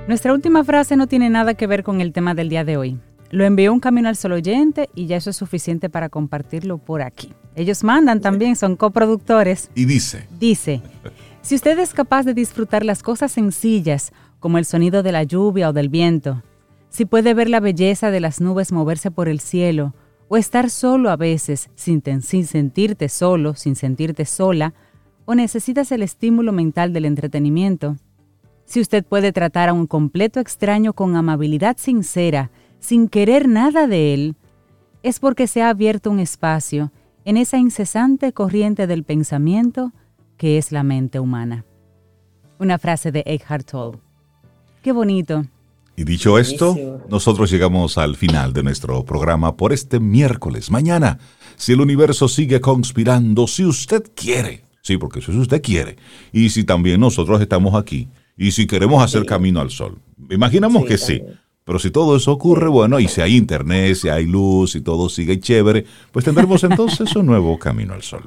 Nuestra 0.08 0.34
última 0.34 0.64
frase 0.64 0.96
no 0.96 1.06
tiene 1.06 1.30
nada 1.30 1.54
que 1.54 1.68
ver 1.68 1.84
con 1.84 2.02
el 2.02 2.12
tema 2.12 2.34
del 2.34 2.50
día 2.50 2.64
de 2.64 2.78
hoy. 2.78 3.00
Lo 3.32 3.46
envió 3.46 3.72
un 3.72 3.80
camino 3.80 4.10
al 4.10 4.16
solo 4.16 4.36
oyente 4.36 4.90
y 4.96 5.06
ya 5.06 5.18
eso 5.18 5.30
es 5.30 5.36
suficiente 5.36 5.90
para 5.90 6.10
compartirlo 6.10 6.80
por 6.80 7.02
aquí. 7.02 7.34
Ellos 7.56 7.84
mandan 7.84 8.22
también, 8.22 8.56
son 8.56 8.76
coproductores. 8.76 9.70
Y 9.76 9.86
dice. 9.86 10.28
Dice, 10.40 10.82
si 11.42 11.56
usted 11.56 11.78
es 11.80 11.94
capaz 11.94 12.24
de 12.24 12.34
disfrutar 12.34 12.84
las 12.84 13.04
cosas 13.04 13.32
sencillas, 13.32 14.12
como 14.40 14.58
el 14.58 14.66
sonido 14.66 15.04
de 15.04 15.12
la 15.12 15.24
lluvia 15.24 15.70
o 15.70 15.74
del 15.74 15.90
viento, 15.90 16.42
si 16.90 17.06
puede 17.06 17.34
ver 17.34 17.50
la 17.50 17.60
belleza 17.60 18.10
de 18.10 18.20
las 18.20 18.42
nubes 18.42 18.72
moverse 18.72 19.12
por 19.12 19.30
el 19.30 19.40
cielo, 19.40 19.94
o 20.28 20.38
estar 20.38 20.70
solo 20.70 21.10
a 21.10 21.16
veces 21.16 21.70
sin, 21.76 22.02
sin 22.22 22.48
sentirte 22.48 23.10
solo, 23.10 23.56
sin 23.56 23.76
sentirte 23.76 24.26
sola, 24.26 24.74
o 25.26 25.36
necesitas 25.36 25.92
el 25.92 26.02
estímulo 26.02 26.52
mental 26.52 26.94
del 26.94 27.06
entretenimiento, 27.06 27.98
si 28.70 28.80
usted 28.80 29.04
puede 29.04 29.32
tratar 29.32 29.70
a 29.70 29.74
un 29.74 29.88
completo 29.88 30.40
extraño 30.40 30.94
con 30.94 31.16
amabilidad 31.16 31.78
sincera, 31.78 32.52
sin 32.80 33.08
querer 33.08 33.48
nada 33.48 33.88
de 33.88 34.14
él, 34.14 34.36
es 35.04 35.20
porque 35.20 35.48
se 35.48 35.62
ha 35.62 35.70
abierto 35.70 36.12
un 36.12 36.20
espacio 36.20 36.92
en 37.26 37.38
esa 37.38 37.58
incesante 37.58 38.34
corriente 38.34 38.88
del 38.88 39.04
pensamiento 39.04 39.92
que 40.38 40.58
es 40.58 40.72
la 40.72 40.84
mente 40.84 41.20
humana. 41.20 41.66
Una 42.60 42.78
frase 42.78 43.12
de 43.12 43.24
Eckhart 43.26 43.70
Tolle. 43.70 44.00
Qué 44.82 44.92
bonito. 44.92 45.46
Y 45.96 46.06
dicho 46.06 46.40
esto, 46.40 47.04
nosotros 47.10 47.52
llegamos 47.52 47.98
al 47.98 48.16
final 48.16 48.54
de 48.54 48.64
nuestro 48.64 49.04
programa 49.04 49.58
por 49.58 49.74
este 49.74 50.00
miércoles. 50.00 50.72
Mañana, 50.72 51.20
si 51.58 51.74
el 51.74 51.82
universo 51.82 52.30
sigue 52.30 52.62
conspirando, 52.62 53.48
si 53.48 53.66
usted 53.66 54.10
quiere, 54.16 54.64
sí, 54.82 54.98
porque 54.98 55.22
si 55.22 55.32
usted 55.32 55.62
quiere, 55.62 55.98
y 56.32 56.52
si 56.52 56.64
también 56.64 57.02
nosotros 57.02 57.42
estamos 57.42 57.76
aquí, 57.76 58.08
y 58.38 58.52
si 58.52 58.66
queremos 58.66 59.04
hacer 59.04 59.26
camino 59.26 59.60
al 59.60 59.72
sol, 59.72 60.00
imaginamos 60.30 60.86
que 60.86 60.98
sí. 60.98 61.22
Pero 61.70 61.78
si 61.78 61.92
todo 61.92 62.16
eso 62.16 62.32
ocurre, 62.32 62.68
bueno, 62.68 63.00
y 63.00 63.08
si 63.08 63.22
hay 63.22 63.36
internet, 63.36 63.94
si 63.94 64.10
hay 64.10 64.26
luz, 64.26 64.74
y 64.74 64.82
todo 64.82 65.08
sigue 65.08 65.40
chévere, 65.40 65.86
pues 66.12 66.26
tendremos 66.26 66.64
entonces 66.64 67.16
un 67.16 67.28
nuevo 67.28 67.60
camino 67.60 67.94
al 67.94 68.02
sol. 68.02 68.24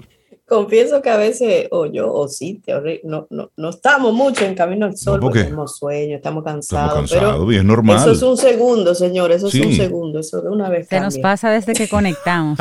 Confieso 0.47 1.03
que 1.03 1.11
a 1.11 1.17
veces, 1.17 1.67
o 1.73 1.87
yo, 1.87 2.13
o 2.15 2.29
sí, 2.29 2.63
no, 3.03 3.27
no, 3.31 3.51
no 3.57 3.71
estamos 3.71 4.15
mucho 4.15 4.45
en 4.45 4.55
camino 4.55 4.87
al 4.87 4.97
sol, 4.97 5.19
porque 5.19 5.43
tenemos 5.43 5.77
sueño, 5.77 6.15
estamos 6.15 6.45
cansados. 6.45 7.11
Estamos 7.11 7.11
cansados, 7.11 7.53
y 7.53 7.57
es 7.57 7.65
normal. 7.65 7.97
Eso 7.97 8.13
es 8.13 8.23
un 8.23 8.37
segundo, 8.37 8.95
señor, 8.95 9.33
eso 9.33 9.49
es 9.49 9.55
un 9.57 9.73
segundo, 9.73 10.21
eso 10.21 10.41
de 10.41 10.49
una 10.49 10.69
vez. 10.69 10.87
Se 10.87 11.01
nos 11.01 11.19
pasa 11.19 11.51
desde 11.51 11.73
que 11.73 11.89
conectamos. 11.89 12.61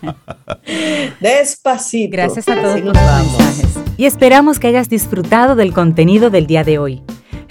Despacito. 1.20 2.10
Gracias 2.10 2.48
a 2.48 2.54
todos 2.54 2.80
por 2.80 2.84
los 2.86 2.94
mensajes. 2.94 3.78
Y 3.98 4.06
esperamos 4.06 4.58
que 4.58 4.68
hayas 4.68 4.88
disfrutado 4.88 5.56
del 5.56 5.74
contenido 5.74 6.30
del 6.30 6.46
día 6.46 6.64
de 6.64 6.78
hoy. 6.78 7.02